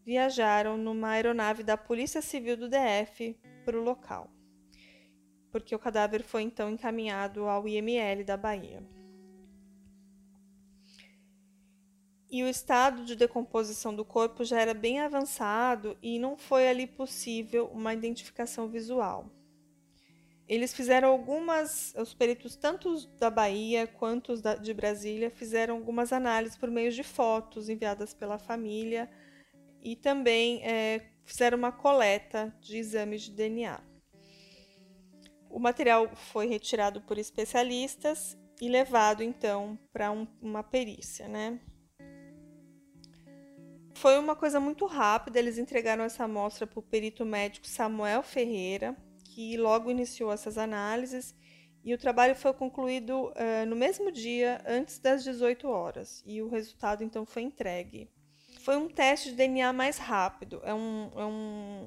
viajaram 0.04 0.76
numa 0.76 1.10
aeronave 1.10 1.62
da 1.62 1.76
Polícia 1.76 2.20
Civil 2.20 2.56
do 2.56 2.68
DF 2.68 3.38
para 3.64 3.78
o 3.78 3.82
local, 3.82 4.28
porque 5.52 5.74
o 5.74 5.78
cadáver 5.78 6.22
foi 6.22 6.42
então 6.42 6.68
encaminhado 6.68 7.46
ao 7.46 7.68
IML 7.68 8.24
da 8.24 8.36
Bahia. 8.36 8.82
E 12.30 12.42
o 12.42 12.48
estado 12.48 13.04
de 13.04 13.14
decomposição 13.14 13.94
do 13.94 14.04
corpo 14.04 14.44
já 14.44 14.60
era 14.60 14.74
bem 14.74 14.98
avançado 14.98 15.96
e 16.02 16.18
não 16.18 16.36
foi 16.36 16.68
ali 16.68 16.86
possível 16.86 17.66
uma 17.72 17.94
identificação 17.94 18.68
visual. 18.68 19.30
Eles 20.48 20.72
fizeram 20.72 21.10
algumas, 21.10 21.94
os 21.94 22.14
peritos, 22.14 22.56
tanto 22.56 23.06
da 23.18 23.28
Bahia 23.28 23.86
quanto 23.86 24.32
os 24.32 24.40
de 24.62 24.72
Brasília, 24.72 25.30
fizeram 25.30 25.76
algumas 25.76 26.10
análises 26.10 26.56
por 26.56 26.70
meio 26.70 26.90
de 26.90 27.02
fotos 27.02 27.68
enviadas 27.68 28.14
pela 28.14 28.38
família 28.38 29.10
e 29.82 29.94
também 29.94 30.62
é, 30.64 31.02
fizeram 31.24 31.58
uma 31.58 31.70
coleta 31.70 32.54
de 32.62 32.78
exames 32.78 33.22
de 33.22 33.32
DNA. 33.32 33.78
O 35.50 35.58
material 35.58 36.10
foi 36.14 36.46
retirado 36.46 37.02
por 37.02 37.18
especialistas 37.18 38.36
e 38.60 38.68
levado 38.68 39.22
então 39.22 39.78
para 39.92 40.10
um, 40.10 40.26
uma 40.40 40.62
perícia, 40.62 41.28
né? 41.28 41.60
Foi 43.94 44.18
uma 44.18 44.36
coisa 44.36 44.60
muito 44.60 44.86
rápida, 44.86 45.38
eles 45.38 45.58
entregaram 45.58 46.04
essa 46.04 46.24
amostra 46.24 46.66
para 46.66 46.78
o 46.78 46.82
perito 46.82 47.26
médico 47.26 47.66
Samuel 47.66 48.22
Ferreira, 48.22 48.96
que 49.38 49.56
logo 49.56 49.88
iniciou 49.88 50.32
essas 50.32 50.58
análises 50.58 51.32
e 51.84 51.94
o 51.94 51.98
trabalho 51.98 52.34
foi 52.34 52.52
concluído 52.52 53.28
uh, 53.28 53.64
no 53.68 53.76
mesmo 53.76 54.10
dia, 54.10 54.60
antes 54.66 54.98
das 54.98 55.22
18 55.22 55.68
horas, 55.68 56.24
e 56.26 56.42
o 56.42 56.48
resultado 56.48 57.04
então 57.04 57.24
foi 57.24 57.42
entregue. 57.42 58.10
Foi 58.58 58.76
um 58.76 58.88
teste 58.88 59.30
de 59.30 59.36
DNA 59.36 59.72
mais 59.72 59.96
rápido, 59.96 60.60
é 60.64 60.74
um, 60.74 61.10
é 61.14 61.24
um, 61.24 61.86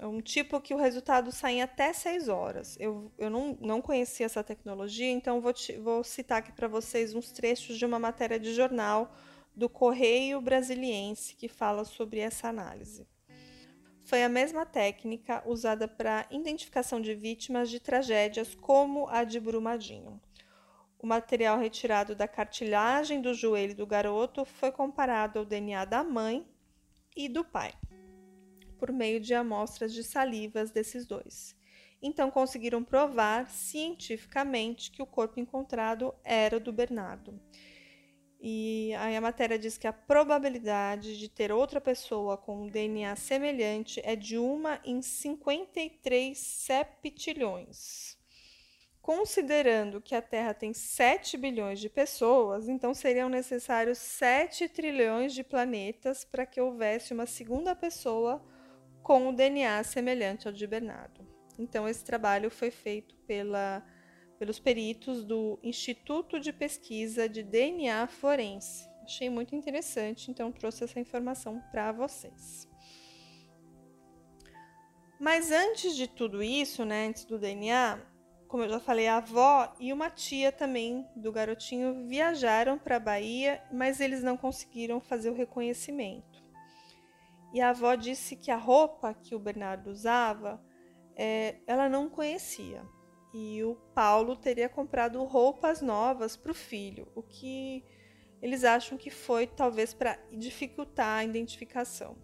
é 0.00 0.06
um 0.08 0.20
tipo 0.20 0.60
que 0.60 0.74
o 0.74 0.78
resultado 0.78 1.30
sai 1.30 1.54
em 1.54 1.62
até 1.62 1.92
6 1.92 2.28
horas. 2.28 2.76
Eu, 2.80 3.12
eu 3.16 3.30
não, 3.30 3.56
não 3.60 3.80
conhecia 3.80 4.26
essa 4.26 4.42
tecnologia, 4.42 5.12
então 5.12 5.40
vou, 5.40 5.52
te, 5.52 5.76
vou 5.78 6.02
citar 6.02 6.38
aqui 6.38 6.50
para 6.50 6.66
vocês 6.66 7.14
uns 7.14 7.30
trechos 7.30 7.78
de 7.78 7.86
uma 7.86 8.00
matéria 8.00 8.38
de 8.38 8.52
jornal 8.52 9.14
do 9.54 9.68
Correio 9.68 10.40
Brasiliense 10.40 11.36
que 11.36 11.46
fala 11.46 11.84
sobre 11.84 12.18
essa 12.18 12.48
análise 12.48 13.06
foi 14.10 14.24
a 14.24 14.28
mesma 14.28 14.66
técnica 14.66 15.40
usada 15.46 15.86
para 15.86 16.26
identificação 16.32 17.00
de 17.00 17.14
vítimas 17.14 17.70
de 17.70 17.78
tragédias 17.78 18.56
como 18.56 19.08
a 19.08 19.22
de 19.22 19.38
Brumadinho. 19.38 20.20
O 20.98 21.06
material 21.06 21.56
retirado 21.60 22.12
da 22.16 22.26
cartilagem 22.26 23.22
do 23.22 23.32
joelho 23.32 23.72
do 23.72 23.86
garoto 23.86 24.44
foi 24.44 24.72
comparado 24.72 25.38
ao 25.38 25.44
DNA 25.44 25.84
da 25.84 26.02
mãe 26.02 26.44
e 27.16 27.28
do 27.28 27.44
pai, 27.44 27.72
por 28.80 28.90
meio 28.90 29.20
de 29.20 29.32
amostras 29.32 29.92
de 29.92 30.02
salivas 30.02 30.72
desses 30.72 31.06
dois. 31.06 31.54
Então 32.02 32.32
conseguiram 32.32 32.82
provar 32.82 33.48
cientificamente 33.48 34.90
que 34.90 35.00
o 35.00 35.06
corpo 35.06 35.38
encontrado 35.38 36.12
era 36.24 36.56
o 36.56 36.60
do 36.60 36.72
Bernardo 36.72 37.40
e 38.42 38.94
aí 38.98 39.14
a 39.14 39.20
matéria 39.20 39.58
diz 39.58 39.76
que 39.76 39.86
a 39.86 39.92
probabilidade 39.92 41.18
de 41.18 41.28
ter 41.28 41.52
outra 41.52 41.78
pessoa 41.78 42.38
com 42.38 42.62
um 42.62 42.68
DNA 42.68 43.14
semelhante 43.14 44.00
é 44.02 44.16
de 44.16 44.38
uma 44.38 44.80
em 44.82 45.02
53 45.02 46.38
septilhões. 46.38 48.18
Considerando 49.02 50.00
que 50.00 50.14
a 50.14 50.22
Terra 50.22 50.54
tem 50.54 50.72
7 50.72 51.36
bilhões 51.36 51.80
de 51.80 51.90
pessoas, 51.90 52.66
então 52.66 52.94
seriam 52.94 53.28
necessários 53.28 53.98
7 53.98 54.68
trilhões 54.68 55.34
de 55.34 55.44
planetas 55.44 56.24
para 56.24 56.46
que 56.46 56.60
houvesse 56.60 57.12
uma 57.12 57.26
segunda 57.26 57.74
pessoa 57.74 58.42
com 59.02 59.28
o 59.28 59.32
DNA 59.32 59.82
semelhante 59.84 60.46
ao 60.46 60.52
de 60.52 60.66
Bernardo. 60.66 61.26
Então, 61.58 61.86
esse 61.86 62.02
trabalho 62.02 62.50
foi 62.50 62.70
feito 62.70 63.14
pela 63.26 63.84
pelos 64.40 64.58
peritos 64.58 65.22
do 65.22 65.58
Instituto 65.62 66.40
de 66.40 66.50
Pesquisa 66.50 67.28
de 67.28 67.42
DNA 67.42 68.06
Forense. 68.06 68.88
Achei 69.04 69.28
muito 69.28 69.54
interessante, 69.54 70.30
então 70.30 70.50
trouxe 70.50 70.82
essa 70.82 70.98
informação 70.98 71.62
para 71.70 71.92
vocês. 71.92 72.66
Mas 75.20 75.50
antes 75.50 75.94
de 75.94 76.06
tudo 76.08 76.42
isso, 76.42 76.86
né, 76.86 77.08
antes 77.08 77.26
do 77.26 77.38
DNA, 77.38 78.00
como 78.48 78.62
eu 78.62 78.70
já 78.70 78.80
falei, 78.80 79.08
a 79.08 79.18
avó 79.18 79.74
e 79.78 79.92
uma 79.92 80.08
tia 80.08 80.50
também 80.50 81.06
do 81.14 81.30
garotinho 81.30 82.08
viajaram 82.08 82.78
para 82.78 82.96
a 82.96 83.00
Bahia, 83.00 83.62
mas 83.70 84.00
eles 84.00 84.22
não 84.22 84.38
conseguiram 84.38 85.02
fazer 85.02 85.28
o 85.28 85.34
reconhecimento. 85.34 86.42
E 87.52 87.60
a 87.60 87.68
avó 87.68 87.94
disse 87.94 88.36
que 88.36 88.50
a 88.50 88.56
roupa 88.56 89.12
que 89.12 89.34
o 89.34 89.38
Bernardo 89.38 89.90
usava, 89.90 90.64
é, 91.14 91.56
ela 91.66 91.90
não 91.90 92.08
conhecia 92.08 92.82
e 93.32 93.62
o 93.62 93.74
Paulo 93.94 94.36
teria 94.36 94.68
comprado 94.68 95.22
roupas 95.24 95.80
novas 95.80 96.36
para 96.36 96.52
o 96.52 96.54
filho, 96.54 97.06
o 97.14 97.22
que 97.22 97.84
eles 98.42 98.64
acham 98.64 98.96
que 98.96 99.10
foi 99.10 99.46
talvez 99.46 99.92
para 99.92 100.18
dificultar 100.32 101.18
a 101.18 101.24
identificação. 101.24 102.16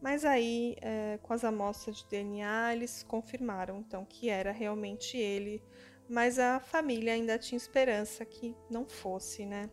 Mas 0.00 0.24
aí, 0.24 0.76
é, 0.80 1.18
com 1.22 1.32
as 1.32 1.44
amostras 1.44 1.98
de 1.98 2.08
DNA, 2.08 2.74
eles 2.74 3.02
confirmaram 3.02 3.78
então 3.78 4.04
que 4.04 4.28
era 4.28 4.52
realmente 4.52 5.16
ele, 5.16 5.62
mas 6.08 6.38
a 6.38 6.60
família 6.60 7.12
ainda 7.12 7.38
tinha 7.38 7.56
esperança 7.56 8.24
que 8.24 8.54
não 8.70 8.88
fosse, 8.88 9.44
né? 9.44 9.68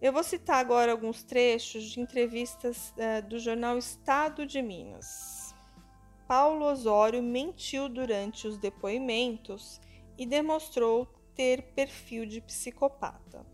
Eu 0.00 0.12
vou 0.12 0.22
citar 0.22 0.58
agora 0.58 0.92
alguns 0.92 1.24
trechos 1.24 1.84
de 1.84 2.00
entrevistas 2.00 2.94
é, 2.96 3.20
do 3.20 3.38
jornal 3.38 3.76
Estado 3.76 4.46
de 4.46 4.62
Minas. 4.62 5.37
Paulo 6.28 6.66
Osório 6.66 7.22
mentiu 7.22 7.88
durante 7.88 8.46
os 8.46 8.58
depoimentos 8.58 9.80
e 10.18 10.26
demonstrou 10.26 11.06
ter 11.34 11.72
perfil 11.72 12.26
de 12.26 12.38
psicopata. 12.42 13.46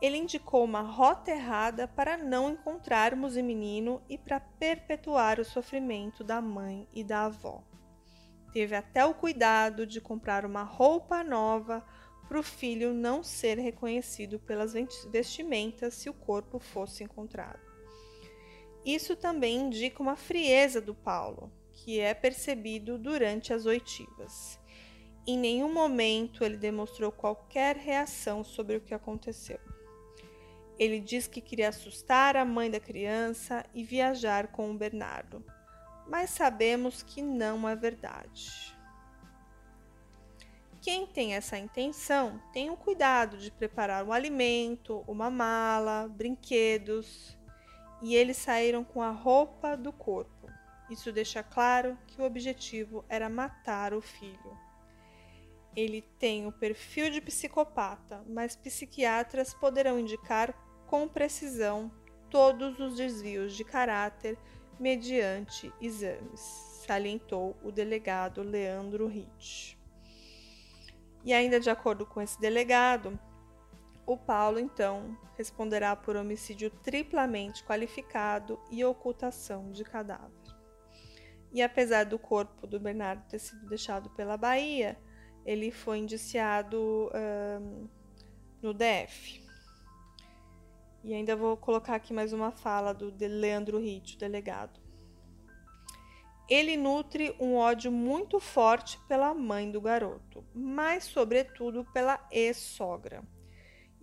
Ele 0.00 0.18
indicou 0.18 0.62
uma 0.62 0.82
rota 0.82 1.32
errada 1.32 1.88
para 1.88 2.16
não 2.16 2.50
encontrarmos 2.50 3.34
o 3.34 3.42
menino 3.42 4.00
e 4.08 4.16
para 4.16 4.38
perpetuar 4.38 5.40
o 5.40 5.44
sofrimento 5.44 6.22
da 6.22 6.40
mãe 6.40 6.86
e 6.92 7.02
da 7.02 7.24
avó. 7.24 7.64
Teve 8.52 8.76
até 8.76 9.04
o 9.04 9.12
cuidado 9.12 9.84
de 9.84 10.00
comprar 10.00 10.46
uma 10.46 10.62
roupa 10.62 11.24
nova 11.24 11.84
para 12.28 12.38
o 12.38 12.42
filho 12.42 12.94
não 12.94 13.20
ser 13.20 13.58
reconhecido 13.58 14.38
pelas 14.38 14.74
vestimentas 15.10 15.94
se 15.94 16.08
o 16.08 16.14
corpo 16.14 16.60
fosse 16.60 17.02
encontrado. 17.02 17.58
Isso 18.84 19.16
também 19.16 19.62
indica 19.62 20.00
uma 20.00 20.14
frieza 20.14 20.80
do 20.80 20.94
Paulo, 20.94 21.50
que 21.74 22.00
é 22.00 22.14
percebido 22.14 22.98
durante 22.98 23.52
as 23.52 23.66
oitivas. 23.66 24.58
Em 25.26 25.38
nenhum 25.38 25.72
momento 25.72 26.44
ele 26.44 26.56
demonstrou 26.56 27.10
qualquer 27.10 27.76
reação 27.76 28.44
sobre 28.44 28.76
o 28.76 28.80
que 28.80 28.94
aconteceu. 28.94 29.58
Ele 30.78 31.00
diz 31.00 31.26
que 31.26 31.40
queria 31.40 31.68
assustar 31.68 32.36
a 32.36 32.44
mãe 32.44 32.70
da 32.70 32.80
criança 32.80 33.64
e 33.74 33.82
viajar 33.82 34.48
com 34.48 34.70
o 34.70 34.76
Bernardo, 34.76 35.44
mas 36.08 36.30
sabemos 36.30 37.02
que 37.02 37.22
não 37.22 37.68
é 37.68 37.74
verdade. 37.74 38.74
Quem 40.82 41.06
tem 41.06 41.34
essa 41.34 41.56
intenção 41.56 42.38
tem 42.52 42.68
o 42.68 42.76
cuidado 42.76 43.38
de 43.38 43.50
preparar 43.50 44.04
um 44.04 44.12
alimento, 44.12 45.02
uma 45.06 45.30
mala, 45.30 46.06
brinquedos, 46.08 47.38
e 48.02 48.14
eles 48.14 48.36
saíram 48.36 48.84
com 48.84 49.00
a 49.00 49.10
roupa 49.10 49.76
do 49.76 49.90
corpo 49.90 50.33
isso 50.94 51.12
deixa 51.12 51.42
claro 51.42 51.98
que 52.06 52.20
o 52.20 52.24
objetivo 52.24 53.04
era 53.08 53.28
matar 53.28 53.92
o 53.92 54.00
filho. 54.00 54.58
Ele 55.76 56.02
tem 56.18 56.46
o 56.46 56.52
perfil 56.52 57.10
de 57.10 57.20
psicopata, 57.20 58.24
mas 58.28 58.56
psiquiatras 58.56 59.52
poderão 59.52 59.98
indicar 59.98 60.54
com 60.86 61.08
precisão 61.08 61.90
todos 62.30 62.78
os 62.78 62.96
desvios 62.96 63.54
de 63.54 63.64
caráter 63.64 64.38
mediante 64.78 65.72
exames, 65.80 66.40
salientou 66.86 67.56
o 67.62 67.70
delegado 67.70 68.42
Leandro 68.42 69.06
Ritt. 69.06 69.78
E 71.24 71.32
ainda 71.32 71.58
de 71.58 71.70
acordo 71.70 72.04
com 72.04 72.20
esse 72.20 72.40
delegado, 72.40 73.18
o 74.06 74.16
Paulo 74.16 74.58
então 74.58 75.16
responderá 75.36 75.96
por 75.96 76.16
homicídio 76.16 76.70
triplamente 76.70 77.64
qualificado 77.64 78.60
e 78.70 78.84
ocultação 78.84 79.70
de 79.72 79.82
cadáver. 79.84 80.43
E 81.54 81.62
apesar 81.62 82.04
do 82.04 82.18
corpo 82.18 82.66
do 82.66 82.80
Bernardo 82.80 83.22
ter 83.28 83.38
sido 83.38 83.68
deixado 83.68 84.10
pela 84.10 84.36
Bahia, 84.36 84.98
ele 85.46 85.70
foi 85.70 85.98
indiciado 85.98 87.08
no 88.60 88.74
DF. 88.74 89.40
E 91.04 91.14
ainda 91.14 91.36
vou 91.36 91.56
colocar 91.56 91.94
aqui 91.94 92.12
mais 92.12 92.32
uma 92.32 92.50
fala 92.50 92.92
do 92.92 93.14
Leandro 93.20 93.78
Ritt, 93.78 94.16
o 94.16 94.18
delegado. 94.18 94.80
Ele 96.50 96.76
nutre 96.76 97.36
um 97.38 97.54
ódio 97.54 97.92
muito 97.92 98.40
forte 98.40 98.98
pela 99.06 99.32
mãe 99.32 99.70
do 99.70 99.80
garoto, 99.80 100.44
mas, 100.52 101.04
sobretudo, 101.04 101.84
pela 101.92 102.26
ex-sogra. 102.32 103.22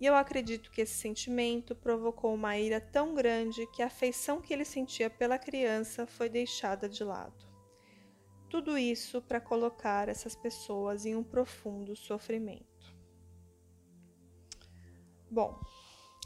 E 0.02 0.06
eu 0.06 0.16
acredito 0.16 0.72
que 0.72 0.80
esse 0.80 0.94
sentimento 0.94 1.76
provocou 1.76 2.34
uma 2.34 2.58
ira 2.58 2.80
tão 2.80 3.14
grande 3.14 3.68
que 3.68 3.80
a 3.80 3.86
afeição 3.86 4.42
que 4.42 4.52
ele 4.52 4.64
sentia 4.64 5.08
pela 5.08 5.38
criança 5.38 6.08
foi 6.08 6.28
deixada 6.28 6.88
de 6.88 7.04
lado. 7.04 7.46
Tudo 8.50 8.76
isso 8.76 9.22
para 9.22 9.40
colocar 9.40 10.08
essas 10.08 10.34
pessoas 10.34 11.06
em 11.06 11.14
um 11.14 11.22
profundo 11.22 11.94
sofrimento. 11.94 12.92
Bom, 15.30 15.56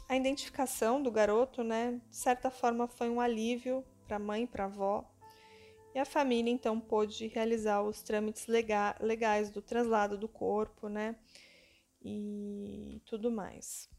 a 0.09 0.17
identificação 0.17 0.99
do 0.99 1.11
garoto, 1.11 1.63
né, 1.63 2.01
de 2.09 2.17
certa 2.17 2.49
forma 2.49 2.87
foi 2.87 3.11
um 3.11 3.21
alívio 3.21 3.85
para 4.07 4.15
a 4.15 4.19
mãe 4.19 4.45
e 4.45 4.47
para 4.47 4.63
a 4.63 4.65
avó, 4.65 5.07
e 5.93 5.99
a 5.99 6.05
família 6.05 6.51
então 6.51 6.79
pôde 6.79 7.27
realizar 7.27 7.83
os 7.83 8.01
trâmites 8.01 8.47
legais 8.47 9.51
do 9.51 9.61
traslado 9.61 10.17
do 10.17 10.27
corpo, 10.27 10.89
né? 10.89 11.15
E 12.07 13.01
tudo 13.05 13.29
mais. 13.29 13.89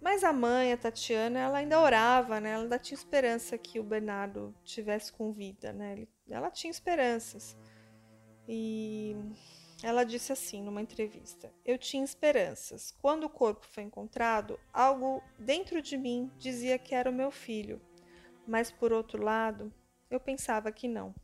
Mas 0.00 0.24
a 0.24 0.32
mãe, 0.32 0.72
a 0.72 0.76
Tatiana, 0.76 1.38
ela 1.38 1.58
ainda 1.58 1.80
orava, 1.80 2.40
né? 2.40 2.50
Ela 2.50 2.64
ainda 2.64 2.78
tinha 2.78 2.98
esperança 2.98 3.56
que 3.56 3.78
o 3.78 3.84
Bernardo 3.84 4.54
tivesse 4.64 5.12
com 5.12 5.32
vida, 5.32 5.72
né? 5.72 6.06
Ela 6.28 6.50
tinha 6.50 6.70
esperanças. 6.70 7.56
E 8.48 9.14
ela 9.82 10.04
disse 10.04 10.32
assim 10.32 10.60
numa 10.62 10.82
entrevista: 10.82 11.52
Eu 11.64 11.78
tinha 11.78 12.04
esperanças. 12.04 12.92
Quando 13.00 13.24
o 13.24 13.30
corpo 13.30 13.64
foi 13.64 13.84
encontrado, 13.84 14.58
algo 14.72 15.22
dentro 15.38 15.80
de 15.80 15.96
mim 15.96 16.30
dizia 16.36 16.78
que 16.78 16.94
era 16.94 17.08
o 17.08 17.14
meu 17.14 17.30
filho, 17.30 17.80
mas 18.46 18.72
por 18.72 18.92
outro 18.92 19.22
lado, 19.22 19.72
eu 20.10 20.18
pensava 20.18 20.72
que 20.72 20.88
não. 20.88 21.14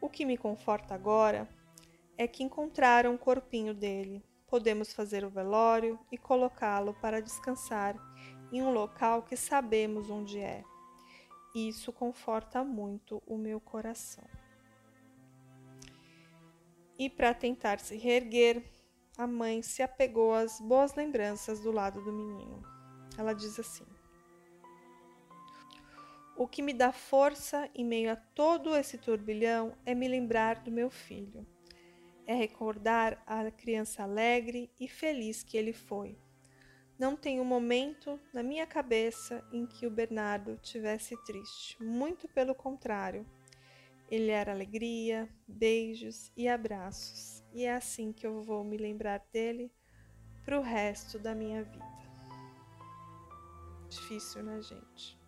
O 0.00 0.08
que 0.08 0.24
me 0.24 0.38
conforta 0.38 0.94
agora 0.94 1.48
é 2.18 2.26
que 2.26 2.42
encontraram 2.42 3.14
o 3.14 3.18
corpinho 3.18 3.74
dele. 3.74 4.24
Podemos 4.46 4.92
fazer 4.92 5.24
o 5.24 5.30
velório 5.30 5.98
e 6.10 6.16
colocá-lo 6.16 6.94
para 6.94 7.20
descansar 7.20 7.96
em 8.52 8.62
um 8.62 8.72
local 8.72 9.22
que 9.22 9.36
sabemos 9.36 10.08
onde 10.08 10.38
é. 10.38 10.64
Isso 11.54 11.92
conforta 11.92 12.62
muito 12.62 13.22
o 13.26 13.36
meu 13.36 13.60
coração. 13.60 14.24
E 16.98 17.10
para 17.10 17.34
tentar 17.34 17.80
se 17.80 17.96
reerguer, 17.96 18.62
a 19.18 19.26
mãe 19.26 19.62
se 19.62 19.82
apegou 19.82 20.34
às 20.34 20.60
boas 20.60 20.94
lembranças 20.94 21.60
do 21.60 21.70
lado 21.70 22.02
do 22.02 22.12
menino. 22.12 22.62
Ela 23.18 23.34
diz 23.34 23.58
assim: 23.58 23.86
O 26.36 26.46
que 26.46 26.62
me 26.62 26.72
dá 26.72 26.92
força 26.92 27.68
em 27.74 27.84
meio 27.84 28.12
a 28.12 28.16
todo 28.16 28.76
esse 28.76 28.98
turbilhão 28.98 29.76
é 29.84 29.94
me 29.94 30.08
lembrar 30.08 30.56
do 30.60 30.70
meu 30.70 30.90
filho. 30.90 31.46
É 32.26 32.34
recordar 32.34 33.22
a 33.26 33.50
criança 33.50 34.02
alegre 34.02 34.70
e 34.78 34.88
feliz 34.88 35.42
que 35.42 35.56
ele 35.56 35.72
foi. 35.72 36.18
Não 36.98 37.14
tem 37.14 37.40
um 37.40 37.44
momento 37.44 38.18
na 38.32 38.42
minha 38.42 38.66
cabeça 38.66 39.46
em 39.52 39.66
que 39.66 39.86
o 39.86 39.90
Bernardo 39.90 40.58
tivesse 40.62 41.16
triste. 41.24 41.80
Muito 41.82 42.26
pelo 42.26 42.54
contrário 42.54 43.26
ele 44.08 44.30
era 44.30 44.52
alegria, 44.52 45.28
beijos 45.48 46.30
e 46.36 46.48
abraços, 46.48 47.42
e 47.52 47.64
é 47.64 47.74
assim 47.74 48.12
que 48.12 48.26
eu 48.26 48.40
vou 48.40 48.62
me 48.62 48.76
lembrar 48.76 49.20
dele 49.32 49.72
para 50.44 50.58
o 50.58 50.62
resto 50.62 51.18
da 51.18 51.34
minha 51.34 51.64
vida. 51.64 51.96
Difícil, 53.88 54.44
né, 54.44 54.62
gente? 54.62 55.18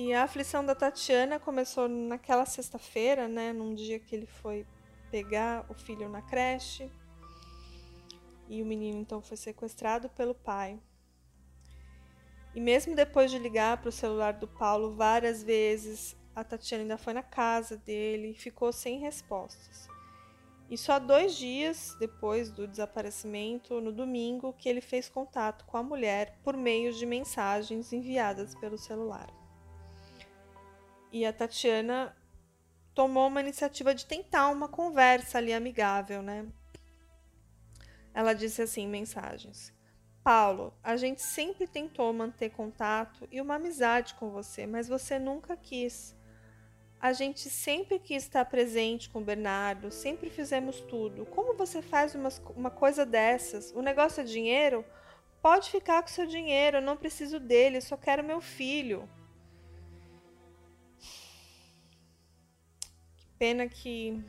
E 0.00 0.14
a 0.14 0.22
aflição 0.22 0.64
da 0.64 0.76
Tatiana 0.76 1.40
começou 1.40 1.88
naquela 1.88 2.46
sexta-feira, 2.46 3.26
né, 3.26 3.52
num 3.52 3.74
dia 3.74 3.98
que 3.98 4.14
ele 4.14 4.26
foi 4.26 4.64
pegar 5.10 5.66
o 5.68 5.74
filho 5.74 6.08
na 6.08 6.22
creche. 6.22 6.88
E 8.48 8.62
o 8.62 8.64
menino 8.64 9.00
então 9.00 9.20
foi 9.20 9.36
sequestrado 9.36 10.08
pelo 10.10 10.36
pai. 10.36 10.78
E 12.54 12.60
mesmo 12.60 12.94
depois 12.94 13.28
de 13.28 13.40
ligar 13.40 13.78
para 13.78 13.88
o 13.88 13.92
celular 13.92 14.34
do 14.34 14.46
Paulo 14.46 14.94
várias 14.94 15.42
vezes, 15.42 16.16
a 16.32 16.44
Tatiana 16.44 16.84
ainda 16.84 16.96
foi 16.96 17.12
na 17.12 17.22
casa 17.24 17.76
dele 17.76 18.28
e 18.28 18.34
ficou 18.34 18.72
sem 18.72 19.00
respostas. 19.00 19.88
E 20.70 20.78
só 20.78 21.00
dois 21.00 21.34
dias 21.34 21.96
depois 21.98 22.52
do 22.52 22.68
desaparecimento, 22.68 23.80
no 23.80 23.90
domingo, 23.90 24.52
que 24.52 24.68
ele 24.68 24.80
fez 24.80 25.08
contato 25.08 25.64
com 25.64 25.76
a 25.76 25.82
mulher 25.82 26.38
por 26.44 26.56
meio 26.56 26.92
de 26.92 27.04
mensagens 27.04 27.92
enviadas 27.92 28.54
pelo 28.54 28.78
celular. 28.78 29.37
E 31.10 31.24
a 31.24 31.32
Tatiana 31.32 32.14
tomou 32.94 33.28
uma 33.28 33.40
iniciativa 33.40 33.94
de 33.94 34.04
tentar 34.04 34.48
uma 34.48 34.68
conversa 34.68 35.38
ali 35.38 35.52
amigável, 35.52 36.22
né? 36.22 36.46
Ela 38.12 38.34
disse 38.34 38.60
assim 38.60 38.82
em 38.82 38.88
mensagens: 38.88 39.72
Paulo, 40.22 40.74
a 40.82 40.96
gente 40.96 41.22
sempre 41.22 41.66
tentou 41.66 42.12
manter 42.12 42.50
contato 42.50 43.26
e 43.30 43.40
uma 43.40 43.54
amizade 43.54 44.14
com 44.14 44.30
você, 44.30 44.66
mas 44.66 44.88
você 44.88 45.18
nunca 45.18 45.56
quis. 45.56 46.16
A 47.00 47.12
gente 47.12 47.48
sempre 47.48 48.00
quis 48.00 48.24
estar 48.24 48.44
presente 48.46 49.08
com 49.08 49.20
o 49.20 49.24
Bernardo, 49.24 49.90
sempre 49.92 50.28
fizemos 50.28 50.80
tudo. 50.80 51.24
Como 51.26 51.56
você 51.56 51.80
faz 51.80 52.16
uma, 52.16 52.28
uma 52.56 52.70
coisa 52.70 53.06
dessas? 53.06 53.70
O 53.70 53.80
negócio 53.80 54.20
é 54.20 54.24
dinheiro? 54.24 54.84
Pode 55.40 55.70
ficar 55.70 56.02
com 56.02 56.08
seu 56.08 56.26
dinheiro, 56.26 56.78
eu 56.78 56.82
não 56.82 56.96
preciso 56.96 57.38
dele, 57.38 57.80
só 57.80 57.96
quero 57.96 58.24
meu 58.24 58.40
filho. 58.40 59.08
Pena 63.38 63.68
que 63.68 64.22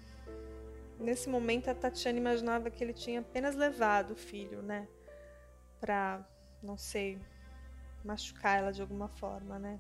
nesse 1.00 1.30
momento 1.30 1.70
a 1.70 1.76
Tatiana 1.76 2.20
imaginava 2.20 2.70
que 2.70 2.84
ele 2.84 2.94
tinha 2.94 3.20
apenas 3.22 3.56
levado 3.56 4.12
o 4.12 4.16
filho, 4.16 4.62
né? 4.62 4.88
para, 5.80 6.26
não 6.62 6.78
sei, 6.78 7.20
machucar 8.04 8.60
ela 8.60 8.72
de 8.72 8.82
alguma 8.82 9.08
forma, 9.08 9.58
né? 9.58 9.80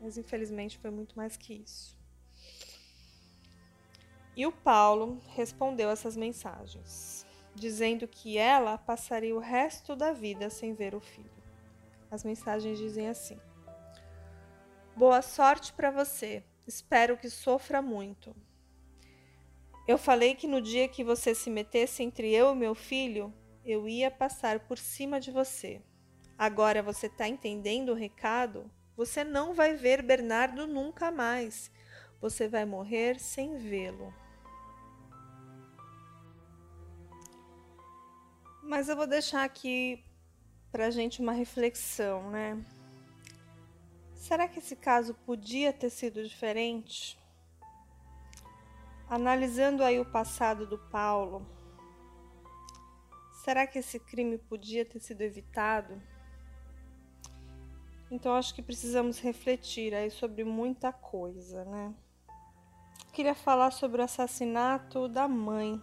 Mas 0.00 0.18
infelizmente 0.18 0.78
foi 0.78 0.90
muito 0.90 1.16
mais 1.16 1.36
que 1.36 1.54
isso. 1.54 1.96
E 4.36 4.46
o 4.46 4.52
Paulo 4.52 5.20
respondeu 5.28 5.88
essas 5.88 6.16
mensagens, 6.16 7.24
dizendo 7.54 8.08
que 8.08 8.36
ela 8.36 8.76
passaria 8.76 9.34
o 9.34 9.38
resto 9.38 9.94
da 9.94 10.12
vida 10.12 10.50
sem 10.50 10.74
ver 10.74 10.94
o 10.94 11.00
filho. 11.00 11.30
As 12.10 12.24
mensagens 12.24 12.76
dizem 12.78 13.08
assim: 13.08 13.38
Boa 14.96 15.22
sorte 15.22 15.72
para 15.72 15.90
você. 15.92 16.44
Espero 16.66 17.16
que 17.16 17.28
sofra 17.28 17.82
muito. 17.82 18.34
Eu 19.86 19.98
falei 19.98 20.34
que 20.34 20.46
no 20.46 20.62
dia 20.62 20.88
que 20.88 21.04
você 21.04 21.34
se 21.34 21.50
metesse 21.50 22.02
entre 22.02 22.32
eu 22.32 22.52
e 22.52 22.56
meu 22.56 22.74
filho, 22.74 23.32
eu 23.64 23.86
ia 23.86 24.10
passar 24.10 24.60
por 24.60 24.78
cima 24.78 25.20
de 25.20 25.30
você. 25.30 25.82
Agora 26.38 26.82
você 26.82 27.06
está 27.06 27.28
entendendo 27.28 27.90
o 27.90 27.94
recado? 27.94 28.70
Você 28.96 29.24
não 29.24 29.52
vai 29.52 29.74
ver 29.74 30.02
Bernardo 30.02 30.66
nunca 30.66 31.10
mais. 31.10 31.70
Você 32.20 32.48
vai 32.48 32.64
morrer 32.64 33.20
sem 33.20 33.56
vê-lo. 33.56 34.12
Mas 38.62 38.88
eu 38.88 38.96
vou 38.96 39.06
deixar 39.06 39.44
aqui 39.44 40.02
para 40.72 40.90
gente 40.90 41.20
uma 41.20 41.32
reflexão, 41.32 42.30
né? 42.30 42.64
Será 44.26 44.48
que 44.48 44.58
esse 44.58 44.74
caso 44.74 45.14
podia 45.26 45.72
ter 45.72 45.90
sido 45.90 46.26
diferente? 46.26 47.18
Analisando 49.08 49.84
aí 49.84 50.00
o 50.00 50.10
passado 50.10 50.66
do 50.66 50.78
Paulo, 50.78 51.46
Será 53.44 53.66
que 53.66 53.78
esse 53.78 54.00
crime 54.00 54.38
podia 54.38 54.86
ter 54.86 54.98
sido 55.00 55.20
evitado? 55.20 56.00
Então 58.10 58.34
acho 58.34 58.54
que 58.54 58.62
precisamos 58.62 59.18
refletir 59.18 59.94
aí 59.94 60.10
sobre 60.10 60.44
muita 60.44 60.90
coisa, 60.90 61.62
né? 61.66 61.94
Queria 63.12 63.34
falar 63.34 63.70
sobre 63.70 64.00
o 64.00 64.04
assassinato 64.04 65.08
da 65.08 65.28
mãe 65.28 65.78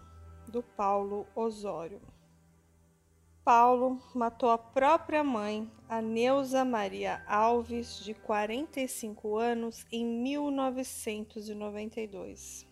do 0.48 0.64
Paulo 0.64 1.28
Osório. 1.36 2.02
Paulo 3.44 4.00
matou 4.14 4.52
a 4.52 4.58
própria 4.58 5.24
mãe, 5.24 5.68
a 5.90 6.00
Neuza 6.00 6.64
Maria 6.64 7.24
Alves, 7.28 8.00
de 8.04 8.14
45 8.14 9.36
anos, 9.36 9.84
em 9.92 10.06
1992. 10.06 12.68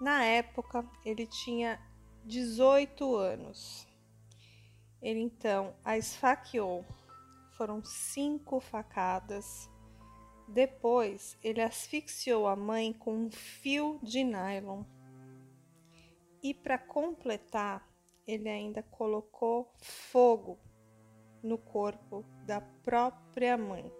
Na 0.00 0.24
época, 0.24 0.82
ele 1.04 1.26
tinha 1.26 1.78
18 2.24 3.14
anos. 3.14 3.86
Ele 5.02 5.20
então 5.20 5.74
a 5.84 5.98
esfaqueou. 5.98 6.86
Foram 7.52 7.84
cinco 7.84 8.60
facadas. 8.60 9.68
Depois, 10.48 11.36
ele 11.42 11.60
asfixiou 11.60 12.48
a 12.48 12.56
mãe 12.56 12.94
com 12.94 13.14
um 13.14 13.30
fio 13.30 14.00
de 14.02 14.24
nylon. 14.24 14.84
E 16.42 16.54
para 16.54 16.78
completar, 16.78 17.86
ele 18.26 18.48
ainda 18.48 18.82
colocou 18.82 19.72
fogo 19.78 20.58
no 21.42 21.58
corpo 21.58 22.24
da 22.44 22.60
própria 22.60 23.56
mãe. 23.56 23.90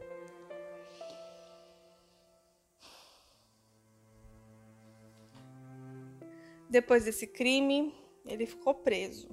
Depois 6.68 7.04
desse 7.04 7.26
crime, 7.26 7.92
ele 8.24 8.46
ficou 8.46 8.74
preso 8.74 9.28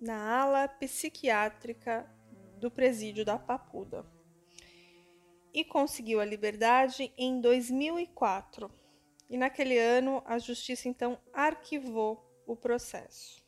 na 0.00 0.40
ala 0.40 0.68
psiquiátrica 0.68 2.08
do 2.56 2.70
presídio 2.70 3.24
da 3.24 3.36
Papuda 3.36 4.06
e 5.52 5.64
conseguiu 5.64 6.20
a 6.20 6.24
liberdade 6.24 7.12
em 7.16 7.40
2004. 7.40 8.70
E 9.28 9.36
naquele 9.36 9.76
ano 9.76 10.22
a 10.24 10.38
justiça 10.38 10.88
então 10.88 11.18
arquivou 11.32 12.24
o 12.46 12.54
processo. 12.54 13.47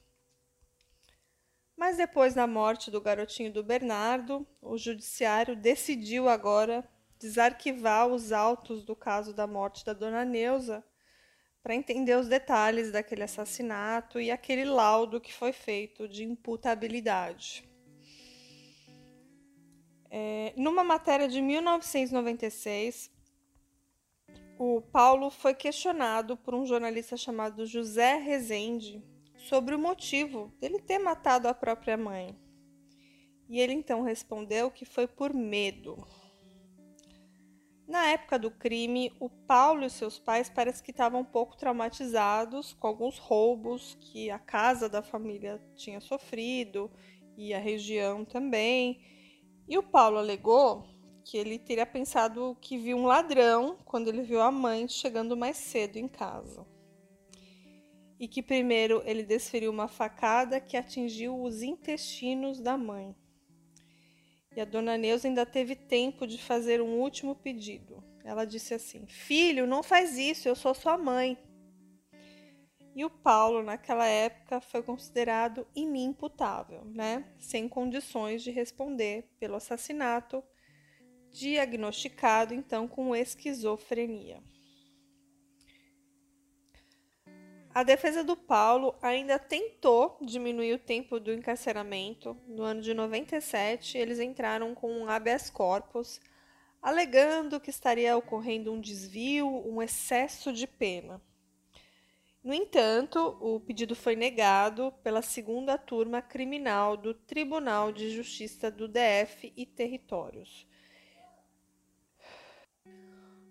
Mas 1.81 1.97
depois 1.97 2.35
da 2.35 2.47
morte 2.47 2.91
do 2.91 3.01
garotinho 3.01 3.51
do 3.51 3.65
Bernardo, 3.65 4.47
o 4.61 4.77
judiciário 4.77 5.57
decidiu 5.57 6.29
agora 6.29 6.87
desarquivar 7.19 8.07
os 8.07 8.33
autos 8.33 8.85
do 8.85 8.95
caso 8.95 9.33
da 9.33 9.47
morte 9.47 9.83
da 9.83 9.95
dona 9.95 10.23
Neuza 10.23 10.85
para 11.63 11.75
entender 11.75 12.19
os 12.19 12.29
detalhes 12.29 12.93
daquele 12.93 13.23
assassinato 13.23 14.21
e 14.21 14.31
aquele 14.31 14.67
laudo 14.67 15.23
que 15.23 15.33
foi 15.33 15.55
feito 15.55 16.07
de 16.07 16.23
imputabilidade. 16.23 17.67
É, 20.11 20.53
numa 20.59 20.85
matéria 20.85 21.29
de 21.29 21.41
1996, 21.41 23.11
o 24.59 24.83
Paulo 24.83 25.31
foi 25.31 25.55
questionado 25.55 26.37
por 26.37 26.55
um 26.55 26.67
jornalista 26.67 27.17
chamado 27.17 27.65
José 27.65 28.17
Rezende 28.17 29.03
sobre 29.49 29.75
o 29.75 29.79
motivo 29.79 30.53
dele 30.61 30.81
ter 30.81 30.99
matado 30.99 31.49
a 31.49 31.55
própria 31.55 31.97
mãe. 31.97 32.39
E 33.49 33.59
ele 33.59 33.73
então 33.73 34.03
respondeu 34.03 34.71
que 34.71 34.85
foi 34.85 35.07
por 35.07 35.35
medo. 35.35 36.07
Na 37.89 38.07
época 38.07 38.39
do 38.39 38.53
crime, 38.53 39.13
o 39.19 39.29
Paulo 39.29 39.85
e 39.85 39.91
seus 39.91 40.17
pais 40.17 40.49
parece 40.49 40.81
que 40.81 40.93
estavam 40.93 41.23
um 41.23 41.25
pouco 41.25 41.57
traumatizados 41.57 42.73
com 42.75 42.87
alguns 42.87 43.19
roubos 43.19 43.99
que 44.01 44.31
a 44.31 44.39
casa 44.39 44.89
da 44.89 45.03
família 45.03 45.61
tinha 45.75 46.01
sofrido 46.01 46.89
e 47.37 47.53
a 47.53 47.59
região 47.59 48.25
também. 48.25 49.03
E 49.67 49.77
o 49.77 49.83
Paulo 49.83 50.19
alegou 50.19 50.85
que 51.25 51.37
ele 51.37 51.59
teria 51.59 51.85
pensado 51.85 52.57
que 52.61 52.79
viu 52.79 52.97
um 52.97 53.07
ladrão 53.07 53.77
quando 53.85 54.07
ele 54.07 54.23
viu 54.23 54.41
a 54.41 54.53
mãe 54.53 54.87
chegando 54.87 55.37
mais 55.37 55.57
cedo 55.57 55.97
em 55.97 56.07
casa. 56.07 56.65
E 58.21 58.29
que 58.29 58.43
primeiro 58.43 59.03
ele 59.07 59.25
desferiu 59.25 59.73
uma 59.73 59.89
facada 59.89 60.61
que 60.61 60.77
atingiu 60.77 61.43
os 61.43 61.63
intestinos 61.63 62.61
da 62.61 62.77
mãe. 62.77 63.17
E 64.55 64.61
a 64.61 64.65
dona 64.67 64.99
Neuza 64.99 65.27
ainda 65.27 65.47
teve 65.47 65.75
tempo 65.75 66.27
de 66.27 66.37
fazer 66.37 66.83
um 66.83 67.01
último 67.01 67.35
pedido. 67.35 68.05
Ela 68.23 68.45
disse 68.45 68.75
assim: 68.75 69.07
Filho, 69.07 69.67
não 69.67 69.83
faz 69.83 70.19
isso, 70.19 70.47
eu 70.47 70.55
sou 70.55 70.75
sua 70.75 70.99
mãe. 70.99 71.39
E 72.95 73.05
o 73.05 73.09
Paulo, 73.09 73.63
naquela 73.63 74.07
época, 74.07 74.61
foi 74.61 74.83
considerado 74.83 75.67
inimputável, 75.75 76.85
né? 76.85 77.25
Sem 77.39 77.69
condições 77.69 78.43
de 78.43 78.51
responder 78.51 79.31
pelo 79.39 79.55
assassinato, 79.55 80.43
diagnosticado 81.31 82.53
então 82.53 82.87
com 82.87 83.17
esquizofrenia. 83.17 84.43
A 87.73 87.85
defesa 87.85 88.25
do 88.25 88.37
Paulo 88.37 88.97
ainda 89.01 89.39
tentou 89.39 90.19
diminuir 90.21 90.75
o 90.75 90.79
tempo 90.79 91.21
do 91.21 91.33
encarceramento. 91.33 92.37
No 92.49 92.65
ano 92.65 92.81
de 92.81 92.93
97, 92.93 93.97
eles 93.97 94.19
entraram 94.19 94.75
com 94.75 94.93
um 94.93 95.09
habeas 95.09 95.49
corpus, 95.49 96.21
alegando 96.83 97.61
que 97.61 97.71
estaria 97.71 98.17
ocorrendo 98.17 98.73
um 98.73 98.81
desvio, 98.81 99.47
um 99.47 99.81
excesso 99.81 100.53
de 100.53 100.67
pena. 100.67 101.23
No 102.43 102.53
entanto, 102.53 103.39
o 103.41 103.61
pedido 103.61 103.95
foi 103.95 104.17
negado 104.17 104.93
pela 105.05 105.23
segunda 105.23 105.79
turma 105.79 106.21
criminal 106.21 106.97
do 106.97 107.15
Tribunal 107.15 107.93
de 107.93 108.11
Justiça 108.11 108.69
do 108.69 108.89
DF 108.89 109.53
e 109.57 109.65
Territórios. 109.65 110.67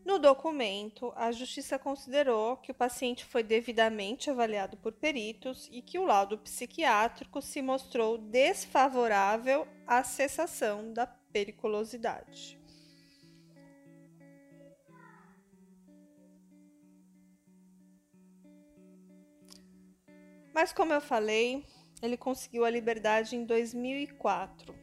No 0.09 0.17
documento, 0.17 1.13
a 1.15 1.31
Justiça 1.31 1.77
considerou 1.77 2.57
que 2.57 2.71
o 2.71 2.73
paciente 2.73 3.23
foi 3.25 3.43
devidamente 3.43 4.27
avaliado 4.27 4.75
por 4.75 4.91
peritos 4.91 5.69
e 5.71 5.83
que 5.83 5.99
o 5.99 6.03
laudo 6.03 6.35
psiquiátrico 6.35 7.43
se 7.43 7.61
mostrou 7.61 8.17
desfavorável 8.17 9.67
à 9.85 10.03
cessação 10.03 10.91
da 10.91 11.05
periculosidade. 11.05 12.59
Mas, 20.51 20.73
como 20.73 20.91
eu 20.91 21.01
falei, 21.01 21.63
ele 22.01 22.17
conseguiu 22.17 22.65
a 22.65 22.69
liberdade 22.71 23.35
em 23.35 23.45
2004, 23.45 24.73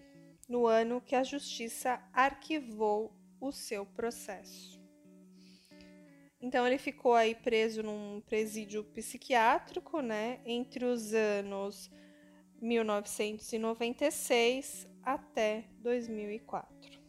no 0.48 0.68
ano 0.68 1.00
que 1.00 1.16
a 1.16 1.24
Justiça 1.24 2.00
arquivou 2.12 3.12
o 3.40 3.50
seu 3.50 3.84
processo. 3.84 4.75
Então 6.46 6.64
ele 6.64 6.78
ficou 6.78 7.14
aí 7.14 7.34
preso 7.34 7.82
num 7.82 8.20
presídio 8.20 8.84
psiquiátrico, 8.84 10.00
né, 10.00 10.40
entre 10.46 10.84
os 10.84 11.12
anos 11.12 11.90
1996 12.62 14.86
até 15.02 15.64
2004. 15.80 17.00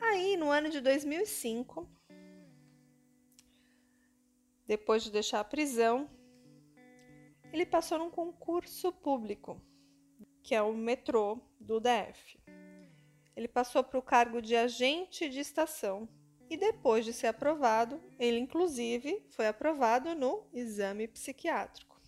Aí, 0.00 0.38
no 0.38 0.50
ano 0.50 0.70
de 0.70 0.80
2005, 0.80 1.86
depois 4.66 5.02
de 5.02 5.12
deixar 5.12 5.40
a 5.40 5.44
prisão, 5.44 6.08
ele 7.52 7.66
passou 7.66 7.98
num 7.98 8.08
concurso 8.08 8.90
público, 8.90 9.60
que 10.42 10.54
é 10.54 10.62
o 10.62 10.72
metrô 10.72 11.38
do 11.60 11.78
DF. 11.78 12.40
Ele 13.36 13.46
passou 13.46 13.84
para 13.84 13.98
o 13.98 14.02
cargo 14.02 14.40
de 14.40 14.56
agente 14.56 15.28
de 15.28 15.40
estação 15.40 16.08
e 16.50 16.56
depois 16.56 17.04
de 17.04 17.12
ser 17.12 17.28
aprovado, 17.28 18.00
ele 18.18 18.38
inclusive 18.38 19.24
foi 19.30 19.46
aprovado 19.46 20.14
no 20.14 20.46
exame 20.52 21.06
psiquiátrico. 21.06 22.00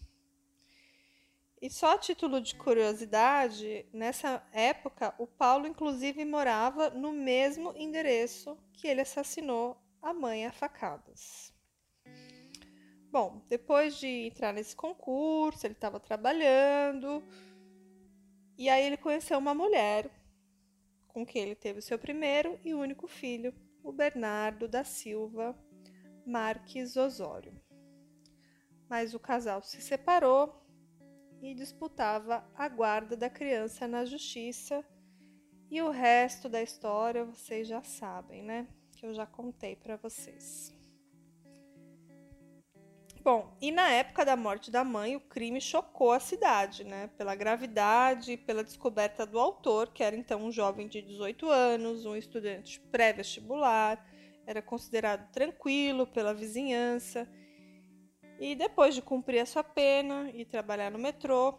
E 1.61 1.69
só 1.69 1.93
a 1.95 1.99
título 1.99 2.41
de 2.41 2.55
curiosidade, 2.55 3.85
nessa 3.93 4.43
época 4.51 5.15
o 5.19 5.27
Paulo 5.27 5.67
inclusive 5.67 6.25
morava 6.25 6.89
no 6.89 7.13
mesmo 7.13 7.75
endereço 7.77 8.57
que 8.73 8.89
ele 8.89 9.03
assassinou 9.03 9.77
a 10.01 10.15
mãe 10.15 10.47
a 10.47 10.53
facadas. 10.53 11.53
Bom, 13.13 13.43
depois 13.49 13.97
de 13.97 14.29
entrar 14.29 14.55
nesse 14.55 14.75
concurso, 14.75 15.67
ele 15.67 15.75
estava 15.75 16.01
trabalhando 16.01 17.23
e 18.57 18.69
aí 18.69 18.85
ele 18.85 18.97
conheceu 18.97 19.37
uma 19.37 19.55
mulher 19.55 20.09
com 21.09 21.27
quem 21.27 21.43
ele 21.43 21.55
teve 21.55 21.81
o 21.81 21.83
seu 21.83 21.99
primeiro 21.99 22.59
e 22.65 22.73
único 22.73 23.07
filho, 23.07 23.53
o 23.83 23.93
Bernardo 23.93 24.69
da 24.69 24.85
Silva 24.85 25.57
Marques 26.27 26.97
Osório. 26.97 27.53
Mas 28.89 29.15
o 29.15 29.21
casal 29.21 29.63
se 29.63 29.81
separou 29.81 30.65
e 31.41 31.55
disputava 31.55 32.45
a 32.55 32.69
guarda 32.69 33.17
da 33.17 33.31
criança 33.31 33.87
na 33.87 34.05
justiça. 34.05 34.85
E 35.71 35.81
o 35.81 35.91
resto 35.91 36.49
da 36.49 36.63
história 36.63 37.25
vocês 37.25 37.69
já 37.69 37.83
sabem, 37.83 38.43
né? 38.43 38.67
Que 38.97 39.07
eu 39.07 39.15
já 39.15 39.27
contei 39.27 39.77
para 39.77 39.97
vocês. 39.97 40.80
Bom, 43.23 43.55
e 43.61 43.71
na 43.71 43.91
época 43.91 44.25
da 44.25 44.35
morte 44.35 44.71
da 44.71 44.83
mãe, 44.83 45.15
o 45.15 45.21
crime 45.21 45.61
chocou 45.61 46.11
a 46.11 46.19
cidade, 46.19 46.85
né? 46.85 47.11
Pela 47.19 47.35
gravidade 47.35 48.39
pela 48.39 48.65
descoberta 48.65 49.27
do 49.27 49.39
autor, 49.39 49.93
que 49.93 50.03
era 50.03 50.17
então 50.17 50.43
um 50.43 50.51
jovem 50.51 50.89
de 50.89 51.03
18 51.03 51.51
anos, 51.51 52.07
um 52.07 52.17
estudante 52.17 52.81
pré-vestibular, 52.91 54.03
era 54.47 54.63
considerado 54.63 55.31
tranquilo 55.33 56.07
pela 56.07 56.33
vizinhança. 56.33 57.29
E 58.39 58.55
depois 58.55 58.95
de 58.95 59.03
cumprir 59.03 59.41
a 59.41 59.47
sua 59.47 59.63
pena 59.63 60.31
e 60.33 60.47
trabalhar 60.47 60.91
no 60.91 60.99
metrô, 60.99 61.59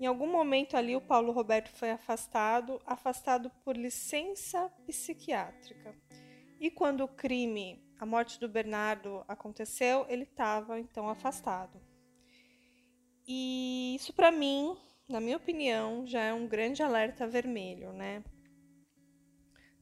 em 0.00 0.06
algum 0.06 0.30
momento 0.30 0.74
ali 0.74 0.96
o 0.96 1.02
Paulo 1.02 1.32
Roberto 1.32 1.68
foi 1.68 1.90
afastado, 1.90 2.80
afastado 2.86 3.50
por 3.62 3.76
licença 3.76 4.72
psiquiátrica. 4.86 5.94
E 6.58 6.70
quando 6.70 7.04
o 7.04 7.08
crime 7.08 7.87
a 7.98 8.06
morte 8.06 8.38
do 8.38 8.48
Bernardo 8.48 9.24
aconteceu, 9.26 10.06
ele 10.08 10.22
estava 10.22 10.78
então 10.78 11.08
afastado. 11.08 11.80
E 13.26 13.94
isso 13.96 14.12
para 14.12 14.30
mim, 14.30 14.76
na 15.08 15.20
minha 15.20 15.36
opinião, 15.36 16.06
já 16.06 16.22
é 16.22 16.32
um 16.32 16.46
grande 16.46 16.82
alerta 16.82 17.26
vermelho, 17.26 17.92
né? 17.92 18.22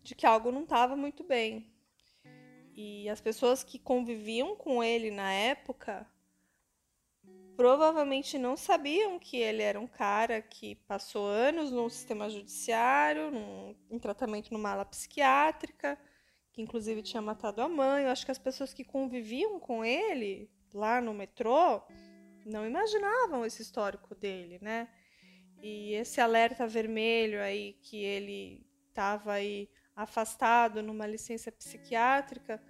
De 0.02 0.14
que 0.14 0.26
algo 0.26 0.50
não 0.50 0.62
estava 0.62 0.96
muito 0.96 1.22
bem. 1.22 1.70
E 2.74 3.08
as 3.08 3.20
pessoas 3.20 3.62
que 3.62 3.78
conviviam 3.78 4.56
com 4.56 4.82
ele 4.82 5.10
na 5.10 5.32
época 5.32 6.06
provavelmente 7.56 8.36
não 8.36 8.56
sabiam 8.56 9.18
que 9.18 9.38
ele 9.38 9.62
era 9.62 9.80
um 9.80 9.86
cara 9.86 10.42
que 10.42 10.74
passou 10.86 11.26
anos 11.26 11.70
no 11.70 11.88
sistema 11.88 12.28
judiciário, 12.28 13.30
num, 13.30 13.74
em 13.90 13.98
tratamento 13.98 14.52
numa 14.52 14.72
ala 14.72 14.84
psiquiátrica 14.84 15.98
que 16.56 16.62
inclusive 16.62 17.02
tinha 17.02 17.20
matado 17.20 17.60
a 17.60 17.68
mãe. 17.68 18.04
Eu 18.04 18.10
acho 18.10 18.24
que 18.24 18.30
as 18.30 18.38
pessoas 18.38 18.72
que 18.72 18.82
conviviam 18.82 19.60
com 19.60 19.84
ele 19.84 20.50
lá 20.72 21.02
no 21.02 21.12
metrô 21.12 21.82
não 22.46 22.66
imaginavam 22.66 23.44
esse 23.44 23.60
histórico 23.60 24.14
dele, 24.14 24.58
né? 24.62 24.88
E 25.62 25.92
esse 25.92 26.18
alerta 26.18 26.66
vermelho 26.66 27.42
aí 27.42 27.74
que 27.82 28.02
ele 28.02 28.66
estava 28.88 29.32
aí 29.32 29.68
afastado 29.94 30.82
numa 30.82 31.06
licença 31.06 31.52
psiquiátrica 31.52 32.62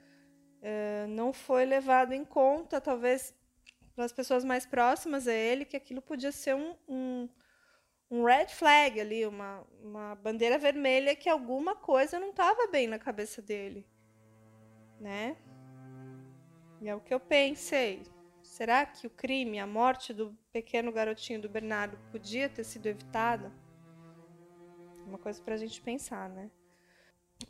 eh, 0.61 1.07
não 1.09 1.33
foi 1.33 1.65
levado 1.65 2.13
em 2.13 2.25
conta, 2.25 2.81
talvez 2.81 3.33
pelas 3.95 4.13
pessoas 4.13 4.45
mais 4.45 4.67
próximas 4.67 5.29
a 5.29 5.33
ele, 5.33 5.65
que 5.65 5.77
aquilo 5.77 6.03
podia 6.03 6.33
ser 6.33 6.57
um, 6.57 6.75
um 6.89 7.29
um 8.11 8.25
red 8.25 8.47
flag 8.47 9.01
ali, 9.01 9.27
uma, 9.27 9.67
uma 9.83 10.15
bandeira 10.17 10.59
vermelha 10.59 11.17
que 11.17 11.29
alguma 11.29 11.75
coisa 11.75 12.21
não 12.21 12.31
estava 12.31 12.67
bem 12.69 12.87
na 12.87 12.99
cabeça 12.99 13.43
dele, 13.43 13.87
né? 15.01 15.37
E 16.81 16.89
é 16.89 16.95
o 16.95 17.01
que 17.01 17.13
eu 17.13 17.21
pensei. 17.21 18.03
Será 18.43 18.87
que 18.87 19.07
o 19.07 19.11
crime, 19.11 19.59
a 19.59 19.67
morte 19.67 20.15
do 20.15 20.37
pequeno 20.53 20.93
garotinho 20.93 21.41
do 21.41 21.49
Bernardo, 21.49 21.99
podia 22.13 22.49
ter 22.49 22.65
sido 22.65 22.87
evitada? 22.87 23.53
Uma 25.05 25.19
coisa 25.19 25.43
para 25.43 25.55
a 25.55 25.59
gente 25.59 25.81
pensar, 25.81 26.29
né? 26.29 26.51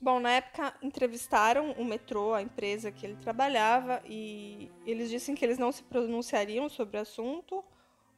Bom, 0.00 0.18
na 0.18 0.32
época 0.32 0.74
entrevistaram 0.82 1.72
o 1.72 1.84
metrô, 1.84 2.34
a 2.34 2.42
empresa 2.42 2.90
que 2.90 3.06
ele 3.06 3.16
trabalhava, 3.16 4.02
e 4.04 4.70
eles 4.84 5.10
disseram 5.10 5.36
que 5.36 5.44
eles 5.44 5.58
não 5.58 5.70
se 5.70 5.82
pronunciariam 5.84 6.68
sobre 6.68 6.96
o 6.96 7.00
assunto, 7.00 7.64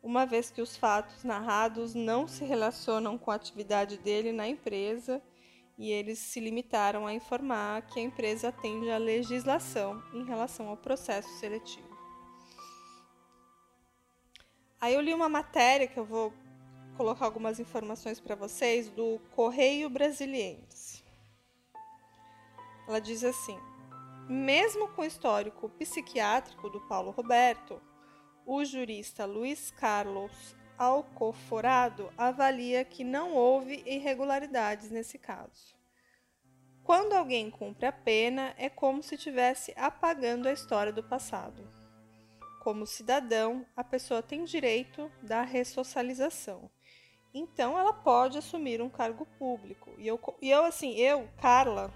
uma 0.08 0.24
vez 0.24 0.50
que 0.50 0.62
os 0.62 0.74
fatos 0.74 1.22
narrados 1.22 1.94
não 1.94 2.26
se 2.26 2.42
relacionam 2.42 3.18
com 3.18 3.30
a 3.30 3.34
atividade 3.34 3.98
dele 3.98 4.32
na 4.32 4.48
empresa, 4.48 5.22
e 5.76 5.90
eles 5.90 6.18
se 6.18 6.40
limitaram 6.40 7.06
a 7.06 7.12
informar 7.12 7.82
que 7.82 8.00
a 8.00 8.02
empresa 8.02 8.48
atende 8.48 8.90
à 8.90 8.96
legislação 8.96 10.02
em 10.14 10.24
relação 10.24 10.66
ao 10.66 10.78
processo 10.78 11.28
seletivo. 11.38 11.86
Aí 14.80 14.94
eu 14.94 15.02
li 15.02 15.12
uma 15.12 15.28
matéria 15.28 15.86
que 15.86 15.98
eu 15.98 16.06
vou 16.06 16.32
colocar 16.96 17.26
algumas 17.26 17.60
informações 17.60 18.18
para 18.18 18.34
vocês 18.34 18.88
do 18.88 19.20
Correio 19.36 19.90
Brasiliense. 19.90 21.04
Ela 22.88 22.98
diz 22.98 23.22
assim: 23.24 23.60
mesmo 24.26 24.88
com 24.88 25.02
o 25.02 25.04
histórico 25.04 25.68
psiquiátrico 25.68 26.70
do 26.70 26.80
Paulo 26.80 27.10
Roberto, 27.10 27.78
o 28.50 28.64
jurista 28.64 29.26
Luiz 29.26 29.70
Carlos 29.70 30.56
Alcoforado 30.78 32.10
avalia 32.16 32.82
que 32.82 33.04
não 33.04 33.34
houve 33.34 33.82
irregularidades 33.84 34.90
nesse 34.90 35.18
caso. 35.18 35.76
Quando 36.82 37.12
alguém 37.12 37.50
cumpre 37.50 37.84
a 37.84 37.92
pena, 37.92 38.54
é 38.56 38.70
como 38.70 39.02
se 39.02 39.16
estivesse 39.16 39.74
apagando 39.76 40.48
a 40.48 40.52
história 40.52 40.90
do 40.90 41.02
passado 41.02 41.68
como 42.60 42.86
cidadão, 42.86 43.64
a 43.76 43.84
pessoa 43.84 44.22
tem 44.22 44.44
direito 44.44 45.10
da 45.22 45.42
ressocialização. 45.42 46.70
Então, 47.32 47.78
ela 47.78 47.92
pode 47.92 48.36
assumir 48.36 48.82
um 48.82 48.90
cargo 48.90 49.26
público. 49.38 49.94
E 49.96 50.06
eu, 50.06 50.20
e 50.42 50.50
eu 50.50 50.64
assim, 50.64 50.94
eu, 50.96 51.28
Carla, 51.40 51.92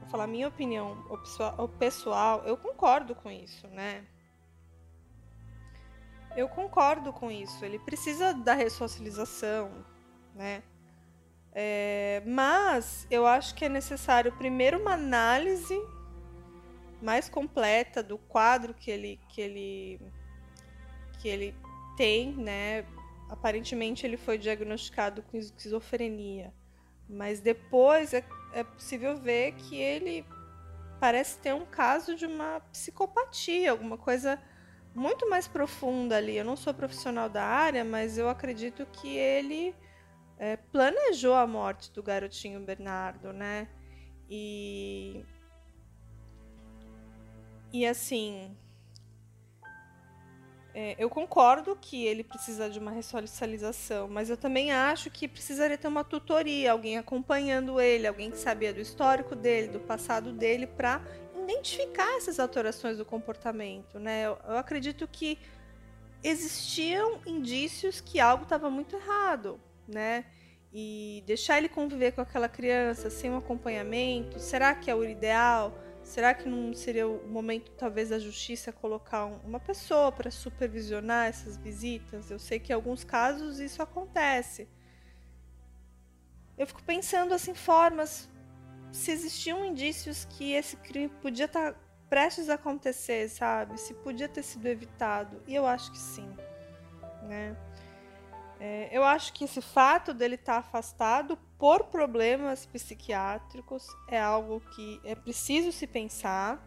vou 0.00 0.08
falar 0.10 0.26
minha 0.26 0.48
opinião 0.48 0.96
pessoal, 1.78 2.42
eu 2.44 2.56
concordo 2.56 3.14
com 3.14 3.30
isso, 3.30 3.66
né? 3.68 4.06
Eu 6.36 6.48
concordo 6.48 7.12
com 7.12 7.30
isso. 7.30 7.64
Ele 7.64 7.78
precisa 7.78 8.32
da 8.32 8.54
ressocialização, 8.54 9.70
né? 10.34 10.62
É, 11.52 12.20
mas 12.26 13.06
eu 13.08 13.24
acho 13.26 13.54
que 13.54 13.64
é 13.64 13.68
necessário 13.68 14.32
primeiro 14.32 14.80
uma 14.80 14.94
análise 14.94 15.80
mais 17.00 17.28
completa 17.28 18.02
do 18.02 18.18
quadro 18.18 18.74
que 18.74 18.90
ele 18.90 19.20
que 19.28 19.40
ele 19.40 20.00
que 21.20 21.28
ele 21.28 21.54
tem, 21.96 22.32
né? 22.32 22.84
Aparentemente 23.30 24.04
ele 24.04 24.16
foi 24.16 24.36
diagnosticado 24.36 25.22
com 25.22 25.36
esquizofrenia, 25.36 26.52
mas 27.08 27.40
depois 27.40 28.12
é, 28.12 28.24
é 28.52 28.64
possível 28.64 29.16
ver 29.16 29.52
que 29.52 29.76
ele 29.76 30.26
parece 30.98 31.38
ter 31.38 31.54
um 31.54 31.64
caso 31.64 32.16
de 32.16 32.26
uma 32.26 32.60
psicopatia, 32.72 33.70
alguma 33.70 33.96
coisa 33.96 34.40
muito 34.94 35.28
mais 35.28 35.48
profunda 35.48 36.16
ali. 36.16 36.36
Eu 36.36 36.44
não 36.44 36.56
sou 36.56 36.72
profissional 36.72 37.28
da 37.28 37.44
área, 37.44 37.84
mas 37.84 38.16
eu 38.16 38.28
acredito 38.28 38.86
que 38.86 39.16
ele 39.16 39.74
é, 40.38 40.56
planejou 40.56 41.34
a 41.34 41.46
morte 41.46 41.92
do 41.92 42.02
garotinho 42.02 42.60
Bernardo, 42.60 43.32
né? 43.32 43.68
E 44.28 45.24
e 47.72 47.84
assim, 47.84 48.56
é, 50.72 50.94
eu 50.98 51.10
concordo 51.10 51.76
que 51.80 52.04
ele 52.04 52.22
precisa 52.22 52.70
de 52.70 52.78
uma 52.78 52.90
ressocialização, 52.90 54.08
mas 54.08 54.30
eu 54.30 54.36
também 54.36 54.72
acho 54.72 55.10
que 55.10 55.28
precisaria 55.28 55.78
ter 55.78 55.88
uma 55.88 56.04
tutoria, 56.04 56.72
alguém 56.72 56.98
acompanhando 56.98 57.80
ele, 57.80 58.06
alguém 58.06 58.30
que 58.30 58.38
sabia 58.38 58.72
do 58.72 58.80
histórico 58.80 59.36
dele, 59.36 59.68
do 59.68 59.80
passado 59.80 60.32
dele, 60.32 60.66
para 60.66 61.00
identificar 61.44 62.16
essas 62.16 62.38
alterações 62.40 62.98
do 62.98 63.04
comportamento, 63.04 63.98
né? 63.98 64.26
Eu, 64.26 64.38
eu 64.48 64.56
acredito 64.56 65.06
que 65.06 65.38
existiam 66.22 67.20
indícios 67.26 68.00
que 68.00 68.18
algo 68.18 68.44
estava 68.44 68.70
muito 68.70 68.96
errado, 68.96 69.60
né? 69.86 70.24
E 70.72 71.22
deixar 71.26 71.58
ele 71.58 71.68
conviver 71.68 72.12
com 72.12 72.20
aquela 72.20 72.48
criança 72.48 73.08
sem 73.08 73.30
um 73.30 73.36
acompanhamento, 73.36 74.40
será 74.40 74.74
que 74.74 74.90
é 74.90 74.94
o 74.94 75.04
ideal? 75.04 75.72
Será 76.02 76.34
que 76.34 76.48
não 76.48 76.74
seria 76.74 77.08
o 77.08 77.26
momento, 77.28 77.70
talvez, 77.72 78.10
da 78.10 78.18
justiça 78.18 78.70
colocar 78.72 79.24
uma 79.24 79.58
pessoa 79.58 80.12
para 80.12 80.30
supervisionar 80.30 81.28
essas 81.28 81.56
visitas? 81.56 82.30
Eu 82.30 82.38
sei 82.38 82.58
que 82.58 82.72
em 82.72 82.74
alguns 82.74 83.04
casos 83.04 83.58
isso 83.58 83.82
acontece. 83.82 84.68
Eu 86.58 86.66
fico 86.66 86.82
pensando 86.82 87.32
assim, 87.32 87.54
formas, 87.54 88.28
se 88.94 89.10
existiam 89.10 89.64
indícios 89.64 90.24
que 90.24 90.52
esse 90.52 90.76
crime 90.76 91.08
podia 91.20 91.46
estar 91.46 91.72
tá 91.72 91.78
prestes 92.08 92.48
a 92.48 92.54
acontecer, 92.54 93.28
sabe? 93.28 93.78
Se 93.78 93.92
podia 93.92 94.28
ter 94.28 94.44
sido 94.44 94.66
evitado. 94.66 95.42
E 95.48 95.54
eu 95.54 95.66
acho 95.66 95.90
que 95.90 95.98
sim, 95.98 96.28
né? 97.22 97.56
É, 98.60 98.88
eu 98.96 99.02
acho 99.02 99.32
que 99.32 99.44
esse 99.44 99.60
fato 99.60 100.14
dele 100.14 100.36
estar 100.36 100.54
tá 100.54 100.58
afastado 100.60 101.36
por 101.58 101.86
problemas 101.86 102.66
psiquiátricos 102.66 103.84
é 104.08 104.20
algo 104.20 104.60
que 104.60 105.00
é 105.04 105.16
preciso 105.16 105.72
se 105.72 105.88
pensar. 105.88 106.64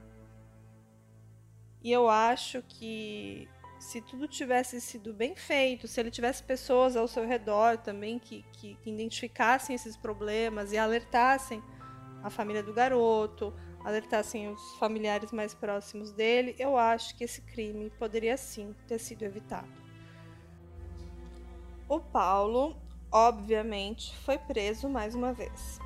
E 1.82 1.90
eu 1.90 2.10
acho 2.10 2.62
que 2.64 3.48
se 3.80 4.02
tudo 4.02 4.28
tivesse 4.28 4.82
sido 4.82 5.14
bem 5.14 5.34
feito, 5.34 5.88
se 5.88 6.00
ele 6.00 6.12
tivesse 6.12 6.44
pessoas 6.44 6.98
ao 6.98 7.08
seu 7.08 7.26
redor 7.26 7.78
também 7.78 8.20
que, 8.20 8.44
que, 8.52 8.78
identificassem 8.86 9.74
esses 9.74 9.96
problemas 9.96 10.74
e 10.74 10.78
alertassem 10.78 11.64
a 12.24 12.30
família 12.30 12.64
do 12.64 12.74
garoto, 12.74 13.54
alertassem 13.84 14.50
os 14.50 14.76
familiares 14.76 15.32
mais 15.32 15.54
próximos 15.54 16.12
dele, 16.12 16.56
eu 16.60 16.78
acho 16.78 17.16
que 17.16 17.24
esse 17.24 17.42
crime 17.42 17.90
poderia 17.92 18.36
sim 18.36 18.76
ter 18.88 19.00
sido 19.00 19.24
evitado. 19.24 19.72
O 21.88 22.00
Paulo, 22.00 22.76
obviamente, 23.12 24.14
foi 24.18 24.38
preso 24.38 24.90
mais 24.90 25.16
uma 25.16 25.32
vez. 25.32 25.80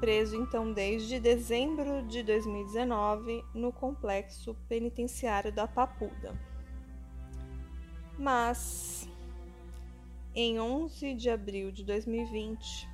Preso 0.00 0.36
então 0.36 0.72
desde 0.72 1.18
dezembro 1.18 2.02
de 2.02 2.22
2019 2.22 3.42
no 3.54 3.72
complexo 3.72 4.54
penitenciário 4.68 5.50
da 5.50 5.66
Papuda. 5.66 6.38
Mas 8.18 9.08
em 10.34 10.60
11 10.60 11.14
de 11.14 11.30
abril 11.30 11.72
de 11.72 11.82
2020, 11.84 12.88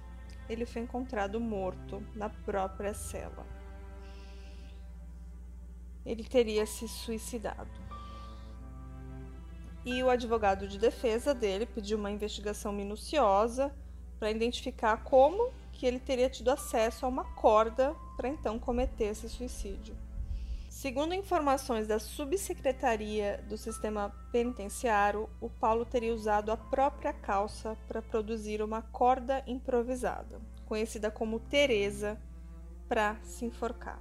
ele 0.49 0.67
foi 0.67 0.83
encontrado 0.83 1.41
morto 1.41 2.03
na 2.15 2.29
própria 2.29 2.93
cela. 2.95 3.47
Ele 6.05 6.25
teria 6.25 6.67
se 6.67 6.87
suicidado 6.87 7.85
e 9.85 10.03
o 10.03 10.09
advogado 10.09 10.67
de 10.67 10.79
defesa 10.79 11.35
dele 11.35 11.67
pediu 11.67 11.99
uma 11.99 12.11
investigação 12.11 12.73
minuciosa 12.73 13.75
para 14.19 14.31
identificar 14.31 15.05
como 15.05 15.53
que 15.73 15.85
ele 15.85 15.99
teria 15.99 16.31
tido 16.31 16.49
acesso 16.51 17.05
a 17.05 17.09
uma 17.09 17.25
corda 17.35 17.95
para 18.17 18.29
então 18.29 18.59
cometer 18.59 19.07
esse 19.07 19.29
suicídio. 19.29 19.95
Segundo 20.85 21.15
informações 21.15 21.87
da 21.87 21.99
subsecretaria 21.99 23.43
do 23.49 23.57
sistema 23.57 24.15
penitenciário, 24.31 25.31
o 25.41 25.49
Paulo 25.49 25.87
teria 25.87 26.13
usado 26.13 26.53
a 26.53 26.59
própria 26.59 27.11
calça 27.11 27.75
para 27.89 28.03
produzir 28.03 28.61
uma 28.61 28.83
corda 28.83 29.43
improvisada, 29.47 30.39
conhecida 30.67 31.11
como 31.11 31.41
Teresa, 31.41 32.21
para 32.87 33.17
se 33.23 33.47
enforcar. 33.47 33.99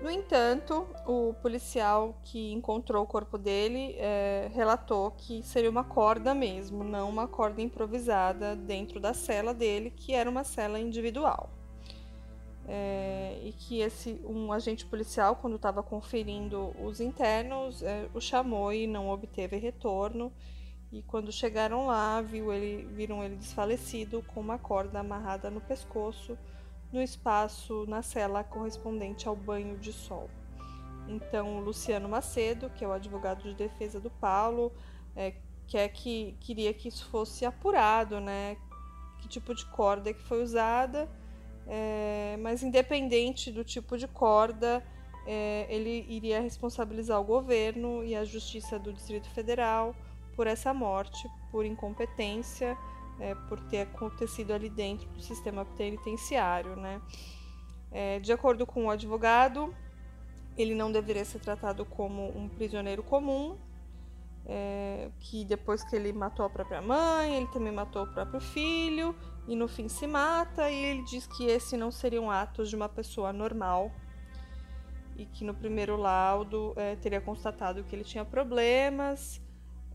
No 0.00 0.08
entanto, 0.08 0.86
o 1.04 1.34
policial 1.42 2.16
que 2.22 2.52
encontrou 2.52 3.02
o 3.02 3.06
corpo 3.06 3.36
dele 3.36 3.96
é, 3.98 4.48
relatou 4.54 5.10
que 5.10 5.42
seria 5.42 5.68
uma 5.68 5.82
corda 5.82 6.32
mesmo, 6.34 6.84
não 6.84 7.08
uma 7.08 7.26
corda 7.26 7.60
improvisada 7.60 8.54
dentro 8.54 9.00
da 9.00 9.12
cela 9.12 9.52
dele, 9.52 9.90
que 9.90 10.14
era 10.14 10.30
uma 10.30 10.44
cela 10.44 10.78
individual. 10.78 11.50
É, 12.68 13.40
e 13.42 13.52
que 13.52 13.80
esse 13.80 14.20
um 14.24 14.52
agente 14.52 14.86
policial, 14.86 15.34
quando 15.34 15.56
estava 15.56 15.82
conferindo 15.82 16.72
os 16.80 17.00
internos, 17.00 17.82
é, 17.82 18.08
o 18.14 18.20
chamou 18.20 18.72
e 18.72 18.86
não 18.86 19.10
obteve 19.10 19.56
retorno. 19.56 20.32
E 20.92 21.02
quando 21.02 21.32
chegaram 21.32 21.86
lá, 21.86 22.20
viu 22.22 22.52
ele, 22.52 22.86
viram 22.92 23.24
ele 23.24 23.34
desfalecido 23.34 24.22
com 24.28 24.40
uma 24.40 24.58
corda 24.58 25.00
amarrada 25.00 25.50
no 25.50 25.60
pescoço 25.60 26.38
no 26.92 27.02
espaço 27.02 27.84
na 27.86 28.02
cela 28.02 28.42
correspondente 28.42 29.28
ao 29.28 29.36
banho 29.36 29.76
de 29.78 29.92
sol. 29.92 30.30
Então, 31.08 31.60
Luciano 31.60 32.08
Macedo, 32.08 32.70
que 32.70 32.84
é 32.84 32.88
o 32.88 32.92
advogado 32.92 33.42
de 33.42 33.54
defesa 33.54 33.98
do 33.98 34.10
Paulo, 34.10 34.72
é, 35.16 35.34
quer 35.66 35.88
que 35.88 36.36
queria 36.40 36.72
que 36.72 36.88
isso 36.88 37.06
fosse 37.06 37.44
apurado, 37.44 38.20
né? 38.20 38.56
que 39.18 39.28
tipo 39.28 39.54
de 39.54 39.64
corda 39.66 40.12
que 40.12 40.22
foi 40.22 40.42
usada, 40.42 41.08
é, 41.66 42.38
mas 42.40 42.62
independente 42.62 43.50
do 43.50 43.64
tipo 43.64 43.98
de 43.98 44.06
corda, 44.06 44.84
é, 45.26 45.66
ele 45.68 46.06
iria 46.08 46.40
responsabilizar 46.40 47.20
o 47.20 47.24
governo 47.24 48.02
e 48.04 48.14
a 48.14 48.24
Justiça 48.24 48.78
do 48.78 48.92
Distrito 48.92 49.28
Federal 49.30 49.94
por 50.34 50.46
essa 50.46 50.72
morte, 50.72 51.28
por 51.50 51.66
incompetência, 51.66 52.76
é, 53.20 53.34
por 53.34 53.60
ter 53.60 53.82
acontecido 53.82 54.52
ali 54.52 54.68
dentro 54.68 55.08
do 55.10 55.20
sistema 55.20 55.64
penitenciário, 55.64 56.76
né? 56.76 57.00
É, 57.90 58.18
de 58.20 58.32
acordo 58.32 58.66
com 58.66 58.86
o 58.86 58.90
advogado, 58.90 59.74
ele 60.56 60.74
não 60.74 60.92
deveria 60.92 61.24
ser 61.24 61.38
tratado 61.38 61.84
como 61.84 62.28
um 62.36 62.48
prisioneiro 62.48 63.02
comum, 63.02 63.56
é, 64.44 65.10
que 65.20 65.44
depois 65.44 65.84
que 65.84 65.94
ele 65.94 66.12
matou 66.12 66.44
a 66.44 66.50
própria 66.50 66.80
mãe, 66.80 67.34
ele 67.34 67.46
também 67.48 67.72
matou 67.72 68.04
o 68.04 68.06
próprio 68.06 68.40
filho 68.40 69.14
e 69.46 69.54
no 69.54 69.68
fim 69.68 69.88
se 69.88 70.06
mata. 70.06 70.70
E 70.70 70.74
ele 70.74 71.02
diz 71.04 71.26
que 71.26 71.46
esse 71.46 71.76
não 71.76 71.90
seriam 71.90 72.30
atos 72.30 72.68
de 72.68 72.76
uma 72.76 72.88
pessoa 72.88 73.32
normal 73.32 73.92
e 75.16 75.26
que 75.26 75.44
no 75.44 75.52
primeiro 75.52 75.96
laudo 75.96 76.72
é, 76.76 76.96
teria 76.96 77.20
constatado 77.20 77.84
que 77.84 77.94
ele 77.94 78.04
tinha 78.04 78.24
problemas. 78.24 79.40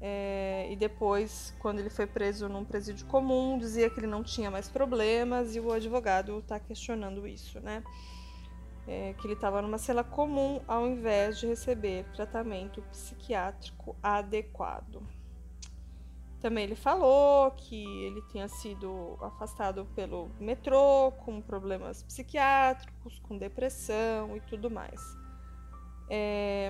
É, 0.05 0.67
e 0.69 0.75
depois, 0.75 1.55
quando 1.59 1.79
ele 1.79 1.89
foi 1.89 2.05
preso 2.05 2.49
num 2.49 2.65
presídio 2.65 3.05
comum, 3.05 3.57
dizia 3.57 3.89
que 3.89 4.01
ele 4.01 4.07
não 4.07 4.21
tinha 4.21 4.51
mais 4.51 4.67
problemas 4.67 5.55
e 5.55 5.61
o 5.61 5.71
advogado 5.71 6.39
está 6.39 6.59
questionando 6.59 7.25
isso, 7.25 7.61
né? 7.61 7.81
é, 8.87 9.13
que 9.13 9.25
ele 9.25 9.33
estava 9.33 9.61
numa 9.61 9.77
cela 9.77 10.03
comum 10.03 10.61
ao 10.67 10.87
invés 10.87 11.39
de 11.39 11.47
receber 11.47 12.05
tratamento 12.13 12.81
psiquiátrico 12.83 13.95
adequado. 14.01 15.01
Também 16.41 16.65
ele 16.65 16.75
falou 16.75 17.51
que 17.51 17.85
ele 18.03 18.21
tinha 18.29 18.49
sido 18.49 19.17
afastado 19.21 19.85
pelo 19.95 20.29
metrô 20.39 21.13
com 21.19 21.41
problemas 21.41 22.03
psiquiátricos, 22.03 23.17
com 23.19 23.37
depressão 23.37 24.35
e 24.35 24.41
tudo 24.41 24.69
mais. 24.69 24.99
É... 26.09 26.69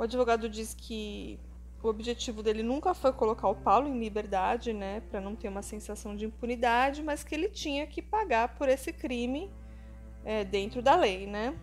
O 0.00 0.02
advogado 0.02 0.48
diz 0.48 0.72
que 0.72 1.38
o 1.82 1.88
objetivo 1.88 2.42
dele 2.42 2.62
nunca 2.62 2.94
foi 2.94 3.12
colocar 3.12 3.50
o 3.50 3.54
Paulo 3.54 3.86
em 3.86 4.00
liberdade, 4.00 4.72
né, 4.72 5.02
para 5.10 5.20
não 5.20 5.36
ter 5.36 5.46
uma 5.46 5.60
sensação 5.60 6.16
de 6.16 6.24
impunidade, 6.24 7.02
mas 7.02 7.22
que 7.22 7.34
ele 7.34 7.50
tinha 7.50 7.86
que 7.86 8.00
pagar 8.00 8.56
por 8.56 8.66
esse 8.66 8.94
crime 8.94 9.52
é, 10.24 10.42
dentro 10.42 10.80
da 10.80 10.96
lei, 10.96 11.26
né? 11.26 11.54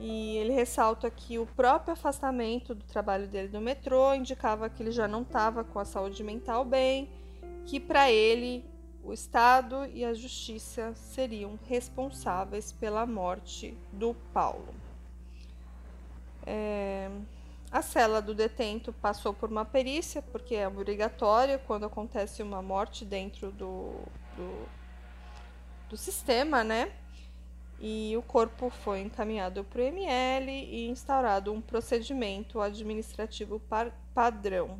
E 0.00 0.36
ele 0.36 0.52
ressalta 0.52 1.08
que 1.08 1.38
o 1.38 1.46
próprio 1.46 1.92
afastamento 1.92 2.74
do 2.74 2.84
trabalho 2.84 3.28
dele 3.28 3.50
no 3.52 3.60
metrô 3.60 4.12
indicava 4.12 4.68
que 4.68 4.82
ele 4.82 4.90
já 4.90 5.06
não 5.06 5.22
estava 5.22 5.62
com 5.62 5.78
a 5.78 5.84
saúde 5.84 6.24
mental 6.24 6.64
bem, 6.64 7.08
que 7.66 7.78
para 7.78 8.10
ele 8.10 8.64
o 9.00 9.12
Estado 9.12 9.86
e 9.94 10.04
a 10.04 10.12
Justiça 10.12 10.92
seriam 10.96 11.56
responsáveis 11.68 12.72
pela 12.72 13.06
morte 13.06 13.78
do 13.92 14.12
Paulo. 14.32 14.83
É, 16.46 17.10
a 17.70 17.82
cela 17.82 18.22
do 18.22 18.34
detento 18.34 18.92
passou 18.92 19.34
por 19.34 19.50
uma 19.50 19.64
perícia, 19.64 20.22
porque 20.22 20.54
é 20.54 20.68
obrigatória 20.68 21.58
quando 21.58 21.86
acontece 21.86 22.42
uma 22.42 22.62
morte 22.62 23.04
dentro 23.04 23.50
do, 23.50 23.94
do, 24.36 24.68
do 25.90 25.96
sistema, 25.96 26.62
né? 26.62 26.92
E 27.80 28.16
o 28.16 28.22
corpo 28.22 28.70
foi 28.70 29.00
encaminhado 29.00 29.64
para 29.64 29.80
o 29.80 29.84
ML 29.84 30.50
e 30.50 30.88
instaurado 30.88 31.52
um 31.52 31.60
procedimento 31.60 32.60
administrativo 32.60 33.60
padrão. 34.14 34.78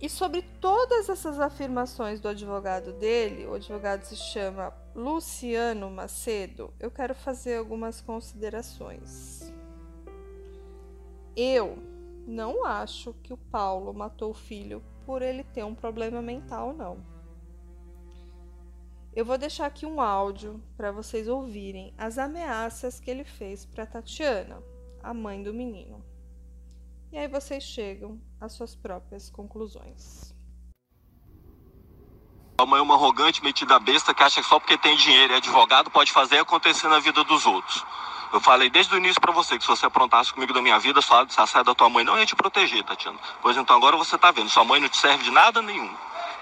E 0.00 0.10
sobre 0.10 0.42
todas 0.60 1.08
essas 1.08 1.40
afirmações 1.40 2.20
do 2.20 2.28
advogado 2.28 2.92
dele, 2.92 3.46
o 3.46 3.54
advogado 3.54 4.02
se 4.02 4.14
chama 4.14 4.72
Luciano 4.94 5.90
Macedo, 5.90 6.72
eu 6.78 6.90
quero 6.90 7.14
fazer 7.14 7.56
algumas 7.56 8.00
considerações. 8.02 9.52
Eu 11.34 11.78
não 12.26 12.64
acho 12.64 13.14
que 13.22 13.32
o 13.32 13.38
Paulo 13.38 13.94
matou 13.94 14.30
o 14.32 14.34
filho 14.34 14.82
por 15.06 15.22
ele 15.22 15.44
ter 15.44 15.64
um 15.64 15.74
problema 15.74 16.20
mental, 16.20 16.74
não. 16.74 17.02
Eu 19.14 19.24
vou 19.24 19.38
deixar 19.38 19.64
aqui 19.64 19.86
um 19.86 19.98
áudio 19.98 20.62
para 20.76 20.92
vocês 20.92 21.26
ouvirem 21.26 21.94
as 21.96 22.18
ameaças 22.18 23.00
que 23.00 23.10
ele 23.10 23.24
fez 23.24 23.64
para 23.64 23.86
Tatiana, 23.86 24.62
a 25.02 25.14
mãe 25.14 25.42
do 25.42 25.54
menino. 25.54 26.04
E 27.12 27.18
aí 27.18 27.28
vocês 27.28 27.62
chegam 27.62 28.20
às 28.40 28.52
suas 28.52 28.74
próprias 28.74 29.30
conclusões. 29.30 30.34
A 32.58 32.64
mãe 32.64 32.80
é 32.80 32.82
uma 32.82 32.94
arrogante, 32.94 33.44
metida 33.44 33.78
besta 33.78 34.14
que 34.14 34.22
acha 34.22 34.40
que 34.42 34.48
só 34.48 34.58
porque 34.58 34.78
tem 34.78 34.96
dinheiro 34.96 35.32
e 35.32 35.34
é 35.34 35.36
advogado 35.36 35.90
pode 35.90 36.10
fazer 36.10 36.38
acontecer 36.38 36.88
na 36.88 36.98
vida 36.98 37.22
dos 37.22 37.44
outros. 37.44 37.84
Eu 38.32 38.40
falei 38.40 38.68
desde 38.70 38.94
o 38.94 38.98
início 38.98 39.20
para 39.20 39.32
você 39.32 39.56
que 39.56 39.62
se 39.62 39.68
você 39.68 39.86
aprontasse 39.86 40.32
comigo 40.32 40.52
da 40.52 40.62
minha 40.62 40.78
vida, 40.78 41.00
só 41.02 41.26
saia 41.28 41.62
da 41.62 41.74
tua 41.74 41.88
mãe 41.88 42.04
não 42.04 42.18
ia 42.18 42.26
te 42.26 42.34
proteger, 42.34 42.82
Tatiana. 42.82 43.18
Pois 43.42 43.56
então 43.56 43.76
agora 43.76 43.96
você 43.96 44.16
tá 44.18 44.30
vendo, 44.30 44.48
sua 44.48 44.64
mãe 44.64 44.80
não 44.80 44.88
te 44.88 44.96
serve 44.96 45.24
de 45.24 45.30
nada 45.30 45.60
nenhum. 45.62 45.94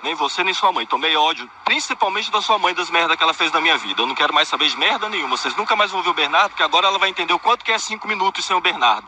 Nem 0.04 0.14
você, 0.14 0.44
nem 0.44 0.52
sua 0.54 0.70
mãe. 0.70 0.86
Tomei 0.86 1.16
ódio, 1.16 1.50
principalmente 1.64 2.30
da 2.30 2.40
sua 2.42 2.58
mãe, 2.58 2.74
das 2.74 2.90
merdas 2.90 3.16
que 3.16 3.22
ela 3.22 3.32
fez 3.32 3.50
na 3.50 3.60
minha 3.60 3.76
vida. 3.78 4.02
Eu 4.02 4.06
não 4.06 4.14
quero 4.14 4.34
mais 4.34 4.48
saber 4.48 4.68
de 4.68 4.76
merda 4.76 5.08
nenhuma. 5.08 5.36
Vocês 5.36 5.56
nunca 5.56 5.74
mais 5.74 5.90
vão 5.90 6.02
ver 6.02 6.10
o 6.10 6.14
Bernardo, 6.14 6.50
porque 6.50 6.62
agora 6.62 6.86
ela 6.86 6.98
vai 6.98 7.08
entender 7.08 7.32
o 7.32 7.38
quanto 7.38 7.64
que 7.64 7.72
é 7.72 7.78
cinco 7.78 8.06
minutos 8.06 8.44
sem 8.44 8.54
o 8.54 8.60
Bernardo. 8.60 9.06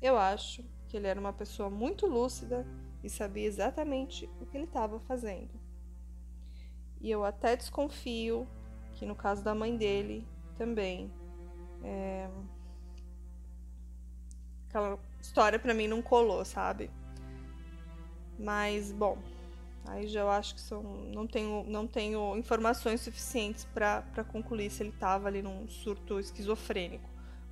Eu 0.00 0.16
acho 0.16 0.64
que 0.86 0.96
ele 0.96 1.06
era 1.06 1.18
uma 1.18 1.32
pessoa 1.32 1.68
muito 1.68 2.06
lúcida 2.06 2.66
e 3.02 3.10
sabia 3.10 3.46
exatamente 3.46 4.28
o 4.40 4.46
que 4.46 4.56
ele 4.56 4.64
estava 4.64 4.98
fazendo. 5.00 5.50
E 7.00 7.10
eu 7.10 7.24
até 7.24 7.56
desconfio 7.56 8.46
que 8.92 9.06
no 9.06 9.14
caso 9.14 9.44
da 9.44 9.54
mãe 9.54 9.76
dele 9.76 10.26
também. 10.56 11.10
É... 11.82 12.28
Aquela 14.68 14.98
história 15.20 15.58
para 15.58 15.72
mim 15.72 15.86
não 15.86 16.02
colou, 16.02 16.44
sabe? 16.44 16.90
Mas, 18.38 18.92
bom, 18.92 19.18
aí 19.86 20.06
já 20.06 20.20
eu 20.20 20.30
acho 20.30 20.54
que 20.54 20.60
são, 20.60 20.82
não, 20.82 21.26
tenho, 21.26 21.64
não 21.66 21.86
tenho 21.86 22.36
informações 22.36 23.00
suficientes 23.00 23.64
para 23.64 24.24
concluir 24.30 24.70
se 24.70 24.82
ele 24.82 24.90
estava 24.90 25.28
ali 25.28 25.42
num 25.42 25.66
surto 25.68 26.20
esquizofrênico. 26.20 27.08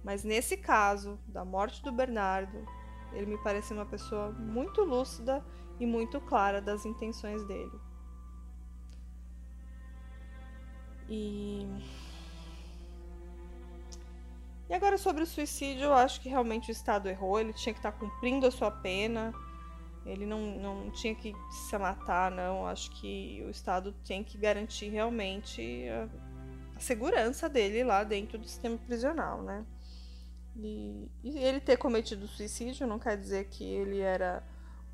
Mas 0.06 0.22
nesse 0.22 0.56
caso 0.56 1.18
da 1.26 1.44
morte 1.44 1.82
do 1.82 1.90
Bernardo, 1.90 2.64
ele 3.12 3.26
me 3.26 3.38
parece 3.38 3.72
uma 3.72 3.84
pessoa 3.84 4.30
muito 4.30 4.84
lúcida 4.84 5.44
e 5.80 5.84
muito 5.84 6.20
clara 6.20 6.60
das 6.62 6.86
intenções 6.86 7.42
dele. 7.44 7.76
E. 11.08 11.66
E 14.68 14.74
agora 14.74 14.96
sobre 14.96 15.24
o 15.24 15.26
suicídio, 15.26 15.86
eu 15.86 15.94
acho 15.94 16.20
que 16.20 16.28
realmente 16.28 16.70
o 16.70 16.72
Estado 16.72 17.08
errou, 17.08 17.40
ele 17.40 17.52
tinha 17.52 17.72
que 17.72 17.80
estar 17.80 17.90
cumprindo 17.90 18.46
a 18.46 18.50
sua 18.52 18.70
pena, 18.70 19.34
ele 20.04 20.24
não, 20.24 20.40
não 20.60 20.90
tinha 20.92 21.16
que 21.16 21.34
se 21.50 21.76
matar, 21.78 22.30
não. 22.30 22.64
Acho 22.64 22.92
que 22.92 23.42
o 23.44 23.50
Estado 23.50 23.92
tem 24.06 24.22
que 24.22 24.38
garantir 24.38 24.88
realmente 24.88 25.88
a, 25.88 26.08
a 26.76 26.78
segurança 26.78 27.48
dele 27.48 27.82
lá 27.82 28.04
dentro 28.04 28.38
do 28.38 28.46
sistema 28.46 28.78
prisional, 28.78 29.42
né? 29.42 29.66
E, 30.58 31.10
e, 31.22 31.38
ele 31.38 31.60
ter 31.60 31.76
cometido 31.76 32.26
suicídio 32.26 32.86
não 32.86 32.98
quer 32.98 33.16
dizer 33.16 33.44
que 33.46 33.64
ele 33.64 34.00
era 34.00 34.42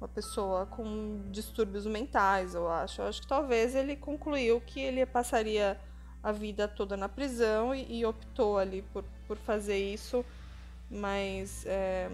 uma 0.00 0.08
pessoa 0.08 0.66
com 0.66 1.30
distúrbios 1.30 1.86
mentais, 1.86 2.54
eu 2.54 2.68
acho. 2.68 3.00
Eu 3.00 3.06
acho 3.06 3.20
que 3.22 3.28
talvez 3.28 3.74
ele 3.74 3.94
concluiu 3.94 4.60
que 4.60 4.80
ele 4.80 5.06
passaria 5.06 5.80
a 6.22 6.32
vida 6.32 6.66
toda 6.66 6.96
na 6.96 7.08
prisão 7.08 7.74
e, 7.74 8.00
e 8.00 8.06
optou 8.06 8.58
ali 8.58 8.82
por, 8.82 9.04
por 9.26 9.36
fazer 9.38 9.78
isso, 9.78 10.24
mas 10.90 11.64
é, 11.66 12.08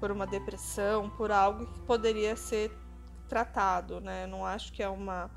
por 0.00 0.10
uma 0.10 0.26
depressão, 0.26 1.08
por 1.10 1.30
algo 1.30 1.66
que 1.66 1.80
poderia 1.80 2.34
ser 2.34 2.72
tratado, 3.28 4.00
né? 4.00 4.26
Não 4.26 4.44
acho 4.44 4.72
que 4.72 4.82
é 4.82 4.88
uma 4.88 5.30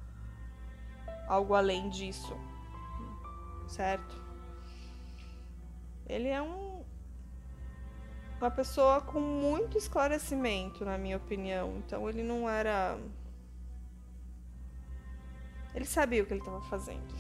algo 1.28 1.54
além 1.54 1.90
disso, 1.90 2.36
certo? 3.68 4.22
Ele 6.08 6.28
é 6.28 6.42
um 6.42 6.73
uma 8.40 8.52
pessoa 8.52 9.02
com 9.02 9.20
muito 9.20 9.78
esclarecimento, 9.78 10.84
na 10.84 10.98
minha 10.98 11.18
opinião. 11.18 11.78
Então 11.78 12.10
ele 12.10 12.24
não 12.24 12.50
era 12.50 12.98
ele 15.74 15.86
sabia 15.86 16.22
o 16.22 16.26
que 16.26 16.34
ele 16.34 16.42
estava 16.42 16.62
fazendo 16.64 17.14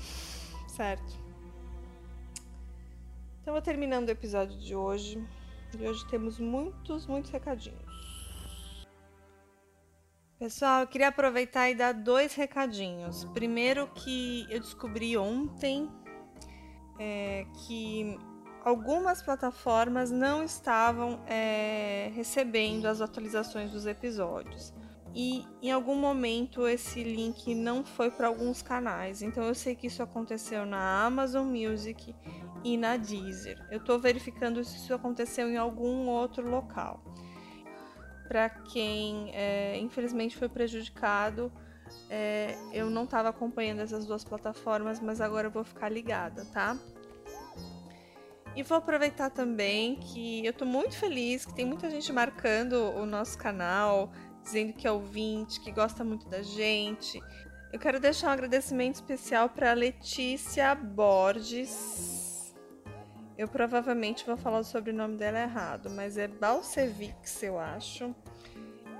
certo? 0.73 1.21
Então, 3.41 3.53
vou 3.53 3.61
terminando 3.61 4.07
o 4.07 4.11
episódio 4.11 4.57
de 4.57 4.75
hoje. 4.75 5.23
E 5.77 5.87
hoje 5.87 6.05
temos 6.07 6.39
muitos, 6.39 7.05
muitos 7.05 7.31
recadinhos. 7.31 8.87
Pessoal, 10.39 10.81
eu 10.81 10.87
queria 10.87 11.07
aproveitar 11.07 11.69
e 11.69 11.75
dar 11.75 11.93
dois 11.93 12.33
recadinhos. 12.35 13.25
Primeiro, 13.25 13.87
que 13.87 14.45
eu 14.49 14.59
descobri 14.59 15.17
ontem 15.17 15.89
é, 16.99 17.45
que 17.65 18.17
algumas 18.63 19.21
plataformas 19.21 20.09
não 20.09 20.43
estavam 20.43 21.19
é, 21.27 22.11
recebendo 22.15 22.85
as 22.85 23.01
atualizações 23.01 23.71
dos 23.71 23.85
episódios. 23.85 24.73
E 25.15 25.45
em 25.61 25.71
algum 25.71 25.95
momento 25.95 26.67
esse 26.67 27.03
link 27.03 27.53
não 27.53 27.83
foi 27.83 28.09
para 28.09 28.27
alguns 28.27 28.61
canais. 28.61 29.21
Então 29.21 29.43
eu 29.43 29.53
sei 29.53 29.75
que 29.75 29.87
isso 29.87 30.01
aconteceu 30.01 30.65
na 30.65 31.05
Amazon 31.05 31.45
Music 31.45 32.15
e 32.63 32.77
na 32.77 32.97
Deezer. 32.97 33.63
Eu 33.69 33.77
estou 33.77 33.99
verificando 33.99 34.63
se 34.63 34.77
isso 34.77 34.93
aconteceu 34.93 35.47
em 35.49 35.57
algum 35.57 36.07
outro 36.07 36.49
local. 36.49 37.03
Para 38.27 38.49
quem 38.49 39.29
é, 39.35 39.77
infelizmente 39.77 40.35
foi 40.35 40.49
prejudicado, 40.49 41.51
é, 42.09 42.57
eu 42.71 42.89
não 42.89 43.03
estava 43.03 43.29
acompanhando 43.29 43.81
essas 43.81 44.05
duas 44.05 44.23
plataformas, 44.23 44.99
mas 44.99 45.21
agora 45.21 45.47
eu 45.47 45.51
vou 45.51 45.63
ficar 45.63 45.89
ligada, 45.89 46.45
tá? 46.45 46.75
E 48.55 48.61
vou 48.61 48.77
aproveitar 48.77 49.31
também 49.31 49.95
que 49.95 50.45
eu 50.45 50.51
estou 50.51 50.67
muito 50.67 50.95
feliz 50.95 51.43
que 51.45 51.55
tem 51.55 51.65
muita 51.65 51.89
gente 51.89 52.13
marcando 52.13 52.73
o 52.73 53.05
nosso 53.05 53.37
canal, 53.37 54.11
dizendo 54.43 54.73
que 54.73 54.87
é 54.87 54.91
ouvinte, 54.91 55.59
que 55.59 55.71
gosta 55.71 56.03
muito 56.03 56.29
da 56.29 56.43
gente. 56.43 57.19
Eu 57.71 57.79
quero 57.79 57.99
deixar 57.99 58.27
um 58.27 58.31
agradecimento 58.31 58.95
especial 58.95 59.49
para 59.49 59.73
Letícia 59.73 60.75
Borges. 60.75 62.53
Eu 63.35 63.47
provavelmente 63.47 64.23
vou 64.23 64.37
falar 64.37 64.59
o 64.59 64.63
sobrenome 64.63 65.17
dela 65.17 65.39
errado, 65.39 65.89
mas 65.89 66.19
é 66.19 66.27
Balcevix, 66.27 67.41
eu 67.41 67.57
acho. 67.57 68.13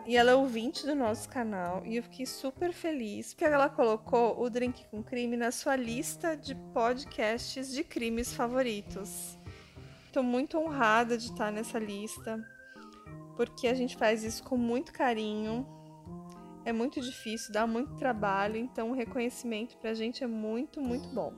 E 0.08 0.18
ela 0.18 0.32
é 0.32 0.36
ouvinte 0.36 0.86
do 0.86 0.96
nosso 0.96 1.30
canal 1.30 1.84
e 1.86 1.96
eu 1.96 2.04
fiquei 2.04 2.26
super 2.26 2.74
feliz 2.74 3.34
porque 3.34 3.46
ela 3.46 3.70
colocou 3.70 4.42
o 4.42 4.50
Drink 4.50 4.86
com 4.90 5.04
Crime 5.04 5.38
na 5.38 5.52
sua 5.52 5.76
lista 5.76 6.36
de 6.36 6.56
podcasts 6.74 7.72
de 7.72 7.84
crimes 7.84 8.34
favoritos. 8.34 9.38
Estou 10.14 10.22
muito 10.22 10.60
honrada 10.60 11.18
de 11.18 11.32
estar 11.32 11.52
nessa 11.52 11.80
lista, 11.80 12.40
porque 13.36 13.68
a 13.68 13.74
gente 13.74 13.98
faz 13.98 14.24
isso 14.24 14.44
com 14.44 14.56
muito 14.56 14.94
carinho. 14.94 15.66
É 16.64 16.72
muito 16.72 17.02
difícil, 17.02 17.52
dá 17.52 17.66
muito 17.66 17.96
trabalho, 17.96 18.56
então 18.56 18.92
o 18.92 18.94
reconhecimento 18.94 19.76
pra 19.78 19.96
gente 19.96 20.24
é 20.24 20.28
muito, 20.28 20.80
muito 20.80 21.10
bom. 21.10 21.34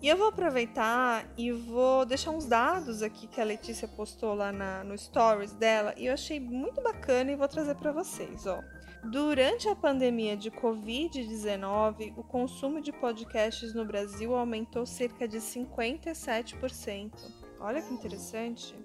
E 0.00 0.08
eu 0.08 0.16
vou 0.16 0.28
aproveitar 0.28 1.26
e 1.36 1.52
vou 1.52 2.06
deixar 2.06 2.30
uns 2.30 2.46
dados 2.46 3.02
aqui 3.02 3.26
que 3.26 3.38
a 3.38 3.44
Letícia 3.44 3.86
postou 3.86 4.32
lá 4.32 4.50
na, 4.50 4.82
no 4.82 4.96
stories 4.96 5.52
dela 5.52 5.92
e 5.98 6.06
eu 6.06 6.14
achei 6.14 6.40
muito 6.40 6.80
bacana 6.80 7.30
e 7.32 7.36
vou 7.36 7.46
trazer 7.46 7.74
para 7.74 7.92
vocês, 7.92 8.46
ó. 8.46 8.62
Durante 9.04 9.68
a 9.68 9.74
pandemia 9.74 10.36
de 10.36 10.50
Covid-19, 10.50 12.12
o 12.16 12.22
consumo 12.22 12.80
de 12.80 12.92
podcasts 12.92 13.72
no 13.72 13.84
Brasil 13.84 14.34
aumentou 14.36 14.84
cerca 14.84 15.26
de 15.26 15.38
57%. 15.38 17.10
Olha 17.58 17.80
que 17.80 17.92
interessante. 17.94 18.76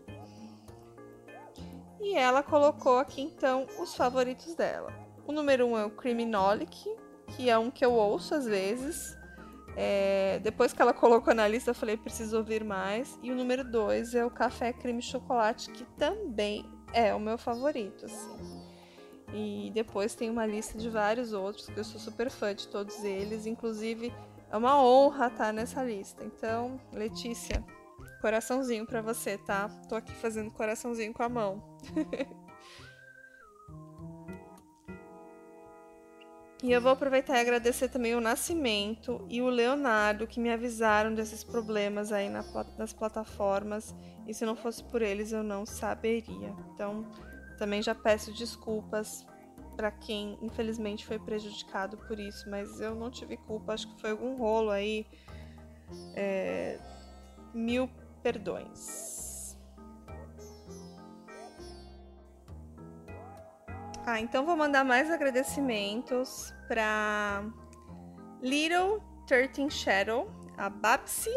E 2.00 2.16
ela 2.16 2.42
colocou 2.42 2.98
aqui 2.98 3.22
então 3.22 3.68
os 3.80 3.94
favoritos 3.96 4.56
dela. 4.56 4.94
O 5.28 5.32
número 5.32 5.66
1 5.66 5.72
um 5.72 5.78
é 5.78 5.86
o 5.86 5.90
Criminolic, 5.90 6.90
que 7.36 7.50
é 7.50 7.58
um 7.58 7.70
que 7.70 7.84
eu 7.84 7.94
ouço 7.94 8.36
às 8.36 8.46
vezes. 8.46 9.18
É, 9.76 10.40
depois 10.42 10.72
que 10.72 10.82
ela 10.82 10.94
colocou 10.94 11.34
na 11.34 11.48
lista, 11.48 11.72
eu 11.72 11.76
falei, 11.76 11.98
preciso 11.98 12.38
ouvir 12.38 12.64
mais. 12.64 13.20
E 13.22 13.32
o 13.32 13.36
número 13.36 13.70
2 13.70 14.16
é 14.16 14.26
o 14.26 14.32
Café 14.32 14.72
Creme 14.72 15.02
Chocolate, 15.02 15.72
que 15.72 15.84
também 15.98 16.66
é 16.94 17.14
o 17.14 17.20
meu 17.20 17.38
favorito. 17.38 18.06
Assim. 18.06 18.55
E 19.36 19.70
depois 19.72 20.16
tem 20.16 20.30
uma 20.30 20.46
lista 20.46 20.78
de 20.78 20.90
vários 20.90 21.34
outros, 21.34 21.68
que 21.68 21.78
eu 21.78 21.84
sou 21.84 22.00
super 22.00 22.30
fã 22.30 22.56
de 22.56 22.70
todos 22.70 23.04
eles. 23.04 23.46
Inclusive, 23.46 24.14
é 24.50 24.56
uma 24.56 24.82
honra 24.82 25.28
estar 25.28 25.52
nessa 25.52 25.84
lista. 25.84 26.24
Então, 26.24 26.80
Letícia, 26.94 27.62
coraçãozinho 28.22 28.86
para 28.86 29.02
você, 29.02 29.38
tá? 29.38 29.68
Tô 29.90 29.96
aqui 29.96 30.14
fazendo 30.14 30.52
coraçãozinho 30.52 31.14
com 31.14 31.24
a 31.24 31.28
mão. 31.28 31.62
E 36.64 36.72
eu 36.72 36.82
vou 36.82 36.92
aproveitar 36.92 37.38
e 37.38 37.42
agradecer 37.42 37.90
também 37.90 38.16
o 38.16 38.20
Nascimento 38.22 39.24
e 39.30 39.40
o 39.40 39.50
Leonardo 39.50 40.26
que 40.26 40.40
me 40.40 40.50
avisaram 40.52 41.14
desses 41.14 41.44
problemas 41.44 42.12
aí 42.12 42.28
na, 42.28 42.44
nas 42.76 42.92
plataformas. 42.92 43.94
E 44.26 44.34
se 44.34 44.46
não 44.48 44.56
fosse 44.56 44.84
por 44.84 45.04
eles, 45.04 45.32
eu 45.32 45.44
não 45.44 45.64
saberia. 45.64 46.56
Então, 46.74 47.06
também 47.56 47.82
já 47.82 47.96
peço 47.96 48.32
desculpas 48.32 49.26
para 49.76 49.92
quem 49.92 50.38
infelizmente 50.42 51.06
foi 51.06 51.20
prejudicado 51.20 51.98
por 51.98 52.20
isso, 52.20 52.50
mas 52.50 52.80
eu 52.80 52.96
não 52.96 53.12
tive 53.12 53.38
culpa, 53.38 53.74
acho 53.74 53.94
que 53.94 54.02
foi 54.02 54.12
algum 54.12 54.38
rolo 54.38 54.72
aí. 54.72 55.06
É, 56.16 56.80
mil 57.54 57.90
perdões. 58.24 59.58
Ah, 64.06 64.20
então 64.20 64.46
vou 64.46 64.56
mandar 64.56 64.84
mais 64.84 65.10
agradecimentos 65.10 66.54
para 66.68 67.44
Little 68.42 69.02
Thirteen 69.28 69.70
Shadow, 69.70 70.30
a 70.58 70.70
Babsi, 70.70 71.32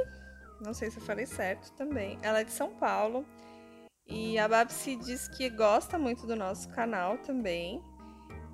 não 0.61 0.75
sei 0.75 0.91
se 0.91 0.99
eu 0.99 1.03
falei 1.03 1.25
certo 1.25 1.73
também. 1.73 2.19
Ela 2.23 2.41
é 2.41 2.45
de 2.45 2.51
São 2.51 2.71
Paulo. 2.75 3.25
E 4.09 4.39
a 4.39 4.49
Babsi 4.49 4.97
diz 4.97 5.29
que 5.29 5.51
gosta 5.51 5.99
muito 5.99 6.27
do 6.27 6.35
nosso 6.35 6.69
canal 6.71 7.19
também. 7.19 7.83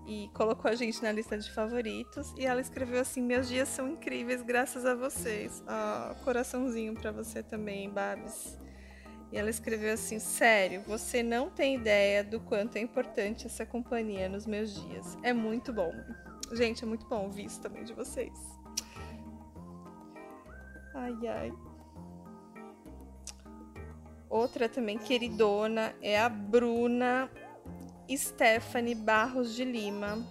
E 0.06 0.28
colocou 0.34 0.70
a 0.70 0.74
gente 0.74 1.02
na 1.02 1.12
lista 1.12 1.38
de 1.38 1.50
favoritos. 1.50 2.34
E 2.36 2.44
ela 2.44 2.60
escreveu 2.60 3.00
assim: 3.00 3.22
Meus 3.22 3.48
dias 3.48 3.68
são 3.68 3.88
incríveis 3.88 4.42
graças 4.42 4.84
a 4.84 4.94
vocês. 4.94 5.62
Ah, 5.66 6.14
coraçãozinho 6.24 6.94
para 6.94 7.12
você 7.12 7.42
também, 7.42 7.88
Babs. 7.88 8.58
E 9.32 9.38
ela 9.38 9.48
escreveu 9.48 9.94
assim: 9.94 10.18
Sério, 10.18 10.82
você 10.82 11.22
não 11.22 11.48
tem 11.48 11.76
ideia 11.76 12.22
do 12.22 12.40
quanto 12.40 12.76
é 12.76 12.80
importante 12.80 13.46
essa 13.46 13.64
companhia 13.64 14.28
nos 14.28 14.46
meus 14.46 14.74
dias. 14.74 15.16
É 15.22 15.32
muito 15.32 15.72
bom. 15.72 15.92
Gente, 16.52 16.84
é 16.84 16.86
muito 16.86 17.06
bom 17.06 17.24
ouvir 17.24 17.46
isso 17.46 17.60
também 17.60 17.84
de 17.84 17.94
vocês. 17.94 18.32
Ai, 20.94 21.26
ai. 21.26 21.52
Outra 24.34 24.68
também 24.68 24.98
queridona 24.98 25.94
é 26.02 26.18
a 26.18 26.28
Bruna 26.28 27.30
Stephanie 28.10 28.96
Barros 28.96 29.54
de 29.54 29.64
Lima. 29.64 30.26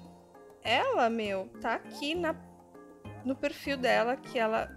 Ela, 0.61 1.09
meu, 1.09 1.47
tá 1.61 1.75
aqui 1.75 2.13
na, 2.13 2.35
no 3.23 3.33
perfil 3.33 3.77
dela 3.77 4.17
que 4.17 4.37
ela 4.37 4.69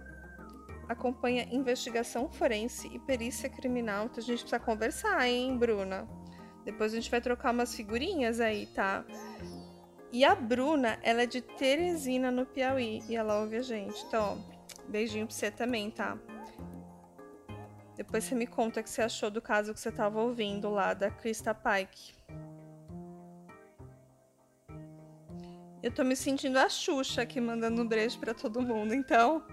acompanha 0.87 1.45
investigação 1.51 2.29
forense 2.31 2.87
e 2.87 2.99
perícia 2.99 3.49
criminal. 3.49 4.05
Então 4.05 4.23
a 4.23 4.25
gente 4.25 4.39
precisa 4.39 4.61
conversar, 4.61 5.27
hein, 5.27 5.57
Bruna? 5.57 6.07
Depois 6.63 6.93
a 6.93 6.95
gente 6.95 7.11
vai 7.11 7.19
trocar 7.19 7.51
umas 7.51 7.75
figurinhas 7.75 8.39
aí, 8.39 8.65
tá? 8.67 9.03
E 10.09 10.23
a 10.23 10.33
Bruna, 10.35 10.99
ela 11.03 11.23
é 11.23 11.25
de 11.25 11.41
Teresina, 11.41 12.31
no 12.31 12.45
Piauí, 12.45 13.03
e 13.09 13.17
ela 13.17 13.41
ouve 13.41 13.57
a 13.57 13.61
gente. 13.61 14.05
Então, 14.05 14.41
beijinho 14.87 15.27
pra 15.27 15.35
você 15.35 15.51
também, 15.51 15.91
tá? 15.91 16.17
Depois 17.97 18.23
você 18.23 18.35
me 18.35 18.45
conta 18.45 18.79
o 18.79 18.83
que 18.83 18.89
você 18.89 19.01
achou 19.01 19.31
do 19.31 19.41
caso 19.41 19.73
que 19.73 19.79
você 19.79 19.89
estava 19.89 20.21
ouvindo 20.21 20.69
lá 20.69 20.93
da 20.93 21.09
Krista 21.09 21.53
Pike. 21.53 22.13
Eu 25.81 25.91
tô 25.91 26.03
me 26.03 26.15
sentindo 26.15 26.59
a 26.59 26.69
Xuxa 26.69 27.23
aqui 27.23 27.41
mandando 27.41 27.81
um 27.81 27.87
beijo 27.87 28.19
para 28.19 28.35
todo 28.35 28.61
mundo, 28.61 28.93
então 28.93 29.43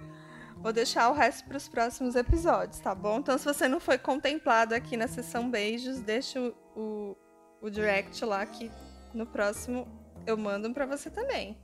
vou 0.59 0.73
deixar 0.73 1.09
o 1.09 1.15
resto 1.15 1.47
para 1.47 1.57
os 1.57 1.69
próximos 1.69 2.17
episódios, 2.17 2.81
tá 2.81 2.95
bom? 2.95 3.19
Então, 3.19 3.39
se 3.39 3.45
você 3.45 3.67
não 3.67 3.81
foi 3.81 3.97
contemplado 3.97 4.75
aqui 4.75 4.97
na 4.97 5.09
sessão 5.09 5.51
beijos, 5.51 6.01
deixa 6.01 6.39
o, 6.41 6.55
o, 6.77 7.17
o 7.63 7.71
direct 7.71 8.23
lá 8.25 8.45
que 8.45 8.71
no 9.15 9.27
próximo 9.27 9.89
eu 10.27 10.37
mando 10.37 10.71
para 10.73 10.85
você 10.85 11.11
também. 11.11 11.59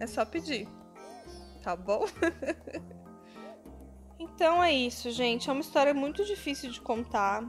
É 0.00 0.06
só 0.06 0.24
pedir, 0.24 0.66
tá 1.62 1.76
bom? 1.76 2.06
Então 4.24 4.64
é 4.64 4.72
isso, 4.72 5.10
gente. 5.10 5.50
É 5.50 5.52
uma 5.52 5.60
história 5.60 5.92
muito 5.92 6.24
difícil 6.24 6.70
de 6.70 6.80
contar. 6.80 7.44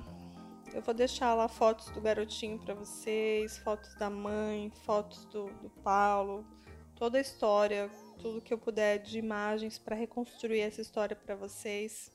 Eu 0.73 0.81
vou 0.81 0.93
deixar 0.93 1.33
lá 1.33 1.47
fotos 1.47 1.89
do 1.91 2.01
garotinho 2.01 2.59
para 2.59 2.73
vocês, 2.73 3.57
fotos 3.59 3.95
da 3.95 4.09
mãe, 4.09 4.69
fotos 4.85 5.23
do, 5.25 5.45
do 5.61 5.69
Paulo, 5.81 6.45
toda 6.93 7.17
a 7.17 7.21
história, 7.21 7.89
tudo 8.21 8.41
que 8.41 8.53
eu 8.53 8.57
puder 8.57 8.99
de 8.99 9.17
imagens 9.17 9.79
para 9.79 9.95
reconstruir 9.95 10.59
essa 10.59 10.81
história 10.81 11.15
para 11.15 11.33
vocês. 11.33 12.11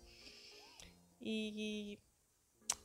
E 1.18 1.98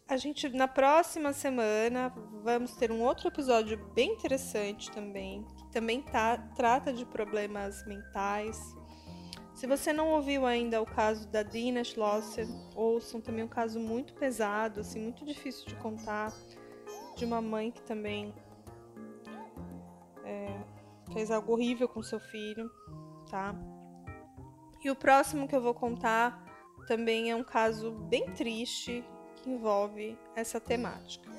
a 0.07 0.15
gente 0.15 0.47
na 0.47 0.69
próxima 0.69 1.33
semana 1.33 2.13
vamos 2.41 2.73
ter 2.75 2.89
um 2.89 3.01
outro 3.01 3.27
episódio 3.27 3.77
bem 3.93 4.13
interessante 4.13 4.89
também, 4.91 5.43
que 5.43 5.71
também 5.73 6.01
tá, 6.01 6.37
trata 6.55 6.93
de 6.93 7.05
problemas 7.05 7.85
mentais. 7.85 8.57
Se 9.55 9.65
você 9.65 9.93
não 9.93 10.09
ouviu 10.11 10.45
ainda 10.45 10.81
o 10.81 10.85
caso 10.85 11.25
da 11.29 11.41
Dina 11.41 11.81
Schlosser, 11.81 12.45
ouçam 12.75 13.21
também 13.21 13.41
um 13.41 13.47
caso 13.47 13.79
muito 13.79 14.13
pesado, 14.13 14.81
assim, 14.81 14.99
muito 14.99 15.23
difícil 15.23 15.65
de 15.65 15.75
contar, 15.75 16.33
de 17.15 17.23
uma 17.23 17.41
mãe 17.41 17.71
que 17.71 17.81
também 17.81 18.33
é, 20.25 20.59
fez 21.13 21.31
algo 21.31 21.53
horrível 21.53 21.87
com 21.87 22.03
seu 22.03 22.19
filho, 22.19 22.69
tá? 23.31 23.55
E 24.83 24.91
o 24.91 24.95
próximo 24.95 25.47
que 25.47 25.55
eu 25.55 25.61
vou 25.61 25.73
contar 25.73 26.43
também 26.85 27.31
é 27.31 27.35
um 27.35 27.43
caso 27.43 27.91
bem 27.91 28.29
triste 28.31 29.05
que 29.37 29.49
envolve 29.49 30.17
essa 30.35 30.59
temática. 30.59 31.31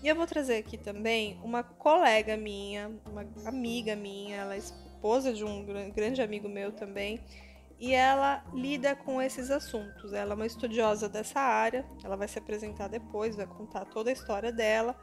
E 0.00 0.06
eu 0.06 0.14
vou 0.14 0.28
trazer 0.28 0.58
aqui 0.58 0.78
também 0.78 1.40
uma 1.42 1.64
colega 1.64 2.36
minha, 2.36 2.88
uma 3.04 3.26
amiga 3.44 3.96
minha, 3.96 4.36
ela 4.36 4.54
é 4.54 4.58
esposa 4.58 5.32
de 5.32 5.44
um 5.44 5.66
grande 5.92 6.22
amigo 6.22 6.48
meu 6.48 6.70
também, 6.70 7.20
e 7.84 7.92
ela 7.92 8.42
lida 8.54 8.96
com 8.96 9.20
esses 9.20 9.50
assuntos. 9.50 10.14
Ela 10.14 10.32
é 10.32 10.34
uma 10.34 10.46
estudiosa 10.46 11.06
dessa 11.06 11.38
área, 11.38 11.84
ela 12.02 12.16
vai 12.16 12.26
se 12.26 12.38
apresentar 12.38 12.88
depois, 12.88 13.36
vai 13.36 13.46
contar 13.46 13.84
toda 13.84 14.08
a 14.08 14.12
história 14.12 14.50
dela. 14.50 14.96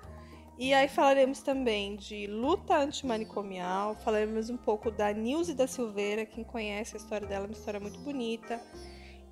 E 0.57 0.73
aí 0.73 0.87
falaremos 0.87 1.43
também 1.43 1.95
de 1.95 2.25
luta 2.25 2.75
antimanicomial, 2.75 3.95
falaremos 3.97 4.49
um 4.49 4.57
pouco 4.57 4.89
da 4.89 5.13
Nilce 5.13 5.53
da 5.53 5.67
Silveira, 5.67 6.25
quem 6.25 6.43
conhece 6.43 6.95
a 6.95 6.99
história 6.99 7.27
dela, 7.27 7.45
é 7.45 7.49
uma 7.49 7.53
história 7.53 7.79
muito 7.79 7.99
bonita. 7.99 8.59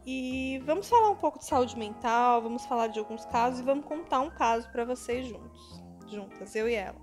E 0.05 0.61
vamos 0.63 0.87
falar 0.87 1.09
um 1.09 1.15
pouco 1.15 1.39
de 1.39 1.45
saúde 1.45 1.75
mental, 1.75 2.43
vamos 2.43 2.63
falar 2.67 2.85
de 2.87 2.99
alguns 2.99 3.25
casos 3.25 3.61
e 3.61 3.63
vamos 3.63 3.85
contar 3.85 4.19
um 4.19 4.29
caso 4.29 4.69
para 4.71 4.85
vocês 4.85 5.27
juntos, 5.27 5.83
juntas, 6.07 6.55
eu 6.55 6.69
e 6.69 6.75
ela. 6.75 7.01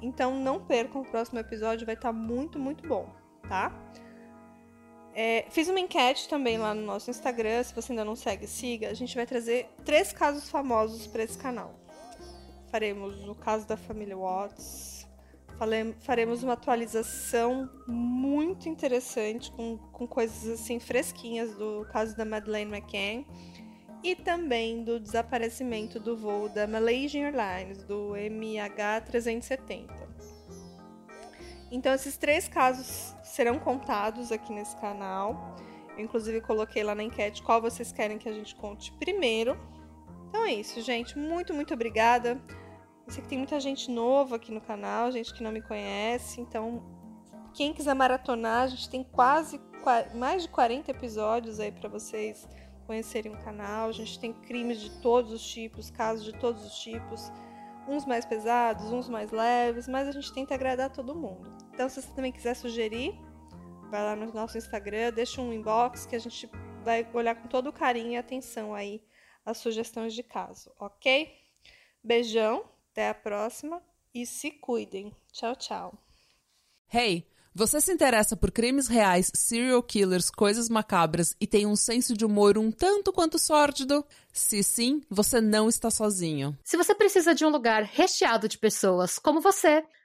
Então 0.00 0.38
não 0.38 0.64
percam, 0.64 1.02
o 1.02 1.04
próximo 1.04 1.40
episódio 1.40 1.84
vai 1.84 1.96
estar 1.96 2.12
tá 2.12 2.12
muito, 2.12 2.56
muito 2.56 2.86
bom, 2.86 3.12
tá? 3.48 3.72
É, 5.14 5.44
fiz 5.50 5.68
uma 5.68 5.78
enquete 5.78 6.28
também 6.28 6.56
lá 6.56 6.74
no 6.74 6.82
nosso 6.82 7.10
Instagram, 7.10 7.62
se 7.62 7.74
você 7.74 7.92
ainda 7.92 8.04
não 8.04 8.16
segue, 8.16 8.46
siga. 8.46 8.88
A 8.88 8.94
gente 8.94 9.14
vai 9.14 9.26
trazer 9.26 9.68
três 9.84 10.12
casos 10.12 10.48
famosos 10.48 11.06
para 11.06 11.22
esse 11.22 11.36
canal. 11.36 11.78
Faremos 12.70 13.28
o 13.28 13.34
caso 13.34 13.66
da 13.66 13.76
família 13.76 14.16
Watts, 14.16 15.06
faremos 16.00 16.42
uma 16.42 16.54
atualização 16.54 17.70
muito 17.86 18.68
interessante 18.68 19.52
com, 19.52 19.76
com 19.76 20.06
coisas 20.06 20.60
assim 20.60 20.80
fresquinhas 20.80 21.54
do 21.54 21.86
caso 21.92 22.16
da 22.16 22.24
Madeleine 22.24 22.72
McCann 22.74 23.24
e 24.02 24.16
também 24.16 24.82
do 24.82 24.98
desaparecimento 24.98 26.00
do 26.00 26.16
voo 26.16 26.48
da 26.48 26.66
Malaysian 26.66 27.26
Airlines, 27.26 27.84
do 27.84 28.12
MH370. 28.14 30.01
Então, 31.74 31.94
esses 31.94 32.18
três 32.18 32.46
casos 32.46 33.16
serão 33.24 33.58
contados 33.58 34.30
aqui 34.30 34.52
nesse 34.52 34.76
canal. 34.76 35.56
Eu, 35.96 36.04
inclusive, 36.04 36.42
coloquei 36.42 36.84
lá 36.84 36.94
na 36.94 37.02
enquete 37.02 37.42
qual 37.42 37.62
vocês 37.62 37.90
querem 37.90 38.18
que 38.18 38.28
a 38.28 38.32
gente 38.32 38.54
conte 38.54 38.92
primeiro. 38.92 39.58
Então 40.28 40.44
é 40.44 40.52
isso, 40.52 40.82
gente. 40.82 41.18
Muito, 41.18 41.54
muito 41.54 41.72
obrigada. 41.72 42.38
Eu 43.06 43.12
sei 43.12 43.22
que 43.22 43.28
tem 43.30 43.38
muita 43.38 43.58
gente 43.58 43.90
nova 43.90 44.36
aqui 44.36 44.52
no 44.52 44.60
canal, 44.60 45.10
gente 45.10 45.32
que 45.32 45.42
não 45.42 45.50
me 45.50 45.62
conhece. 45.62 46.42
Então, 46.42 46.82
quem 47.54 47.72
quiser 47.72 47.94
maratonar, 47.94 48.64
a 48.64 48.66
gente 48.66 48.90
tem 48.90 49.02
quase 49.02 49.58
mais 50.14 50.42
de 50.42 50.50
40 50.50 50.90
episódios 50.90 51.58
aí 51.58 51.72
para 51.72 51.88
vocês 51.88 52.46
conhecerem 52.86 53.32
o 53.32 53.38
canal. 53.38 53.88
A 53.88 53.92
gente 53.92 54.18
tem 54.18 54.34
crimes 54.34 54.78
de 54.78 54.90
todos 55.00 55.32
os 55.32 55.42
tipos, 55.42 55.90
casos 55.90 56.22
de 56.22 56.32
todos 56.34 56.66
os 56.66 56.78
tipos 56.78 57.32
uns 57.88 58.04
mais 58.04 58.24
pesados, 58.24 58.92
uns 58.92 59.08
mais 59.08 59.30
leves, 59.30 59.88
mas 59.88 60.08
a 60.08 60.12
gente 60.12 60.32
tenta 60.32 60.54
agradar 60.54 60.90
todo 60.90 61.14
mundo. 61.14 61.61
Então, 61.72 61.88
se 61.88 62.02
você 62.02 62.08
também 62.14 62.32
quiser 62.32 62.54
sugerir, 62.54 63.14
vai 63.90 64.02
lá 64.02 64.16
no 64.16 64.32
nosso 64.32 64.58
Instagram, 64.58 65.12
deixa 65.12 65.40
um 65.40 65.52
inbox 65.52 66.06
que 66.06 66.16
a 66.16 66.18
gente 66.18 66.48
vai 66.84 67.08
olhar 67.12 67.34
com 67.34 67.48
todo 67.48 67.72
carinho 67.72 68.12
e 68.12 68.16
atenção 68.16 68.74
aí 68.74 69.02
as 69.44 69.58
sugestões 69.58 70.14
de 70.14 70.22
caso, 70.22 70.70
ok? 70.78 71.32
Beijão, 72.02 72.64
até 72.90 73.08
a 73.08 73.14
próxima 73.14 73.82
e 74.14 74.26
se 74.26 74.50
cuidem. 74.50 75.14
Tchau, 75.32 75.56
tchau. 75.56 75.98
Hey! 76.92 77.26
Você 77.54 77.82
se 77.82 77.92
interessa 77.92 78.34
por 78.34 78.50
crimes 78.50 78.88
reais, 78.88 79.30
serial 79.34 79.82
killers, 79.82 80.30
coisas 80.30 80.70
macabras 80.70 81.36
e 81.38 81.46
tem 81.46 81.66
um 81.66 81.76
senso 81.76 82.16
de 82.16 82.24
humor 82.24 82.56
um 82.56 82.72
tanto 82.72 83.12
quanto 83.12 83.38
sórdido? 83.38 84.02
Se 84.32 84.62
sim, 84.62 85.02
você 85.10 85.38
não 85.38 85.68
está 85.68 85.90
sozinho. 85.90 86.58
Se 86.64 86.78
você 86.78 86.94
precisa 86.94 87.34
de 87.34 87.44
um 87.44 87.50
lugar 87.50 87.82
recheado 87.82 88.48
de 88.48 88.56
pessoas 88.56 89.18
como 89.18 89.38
você, 89.38 89.84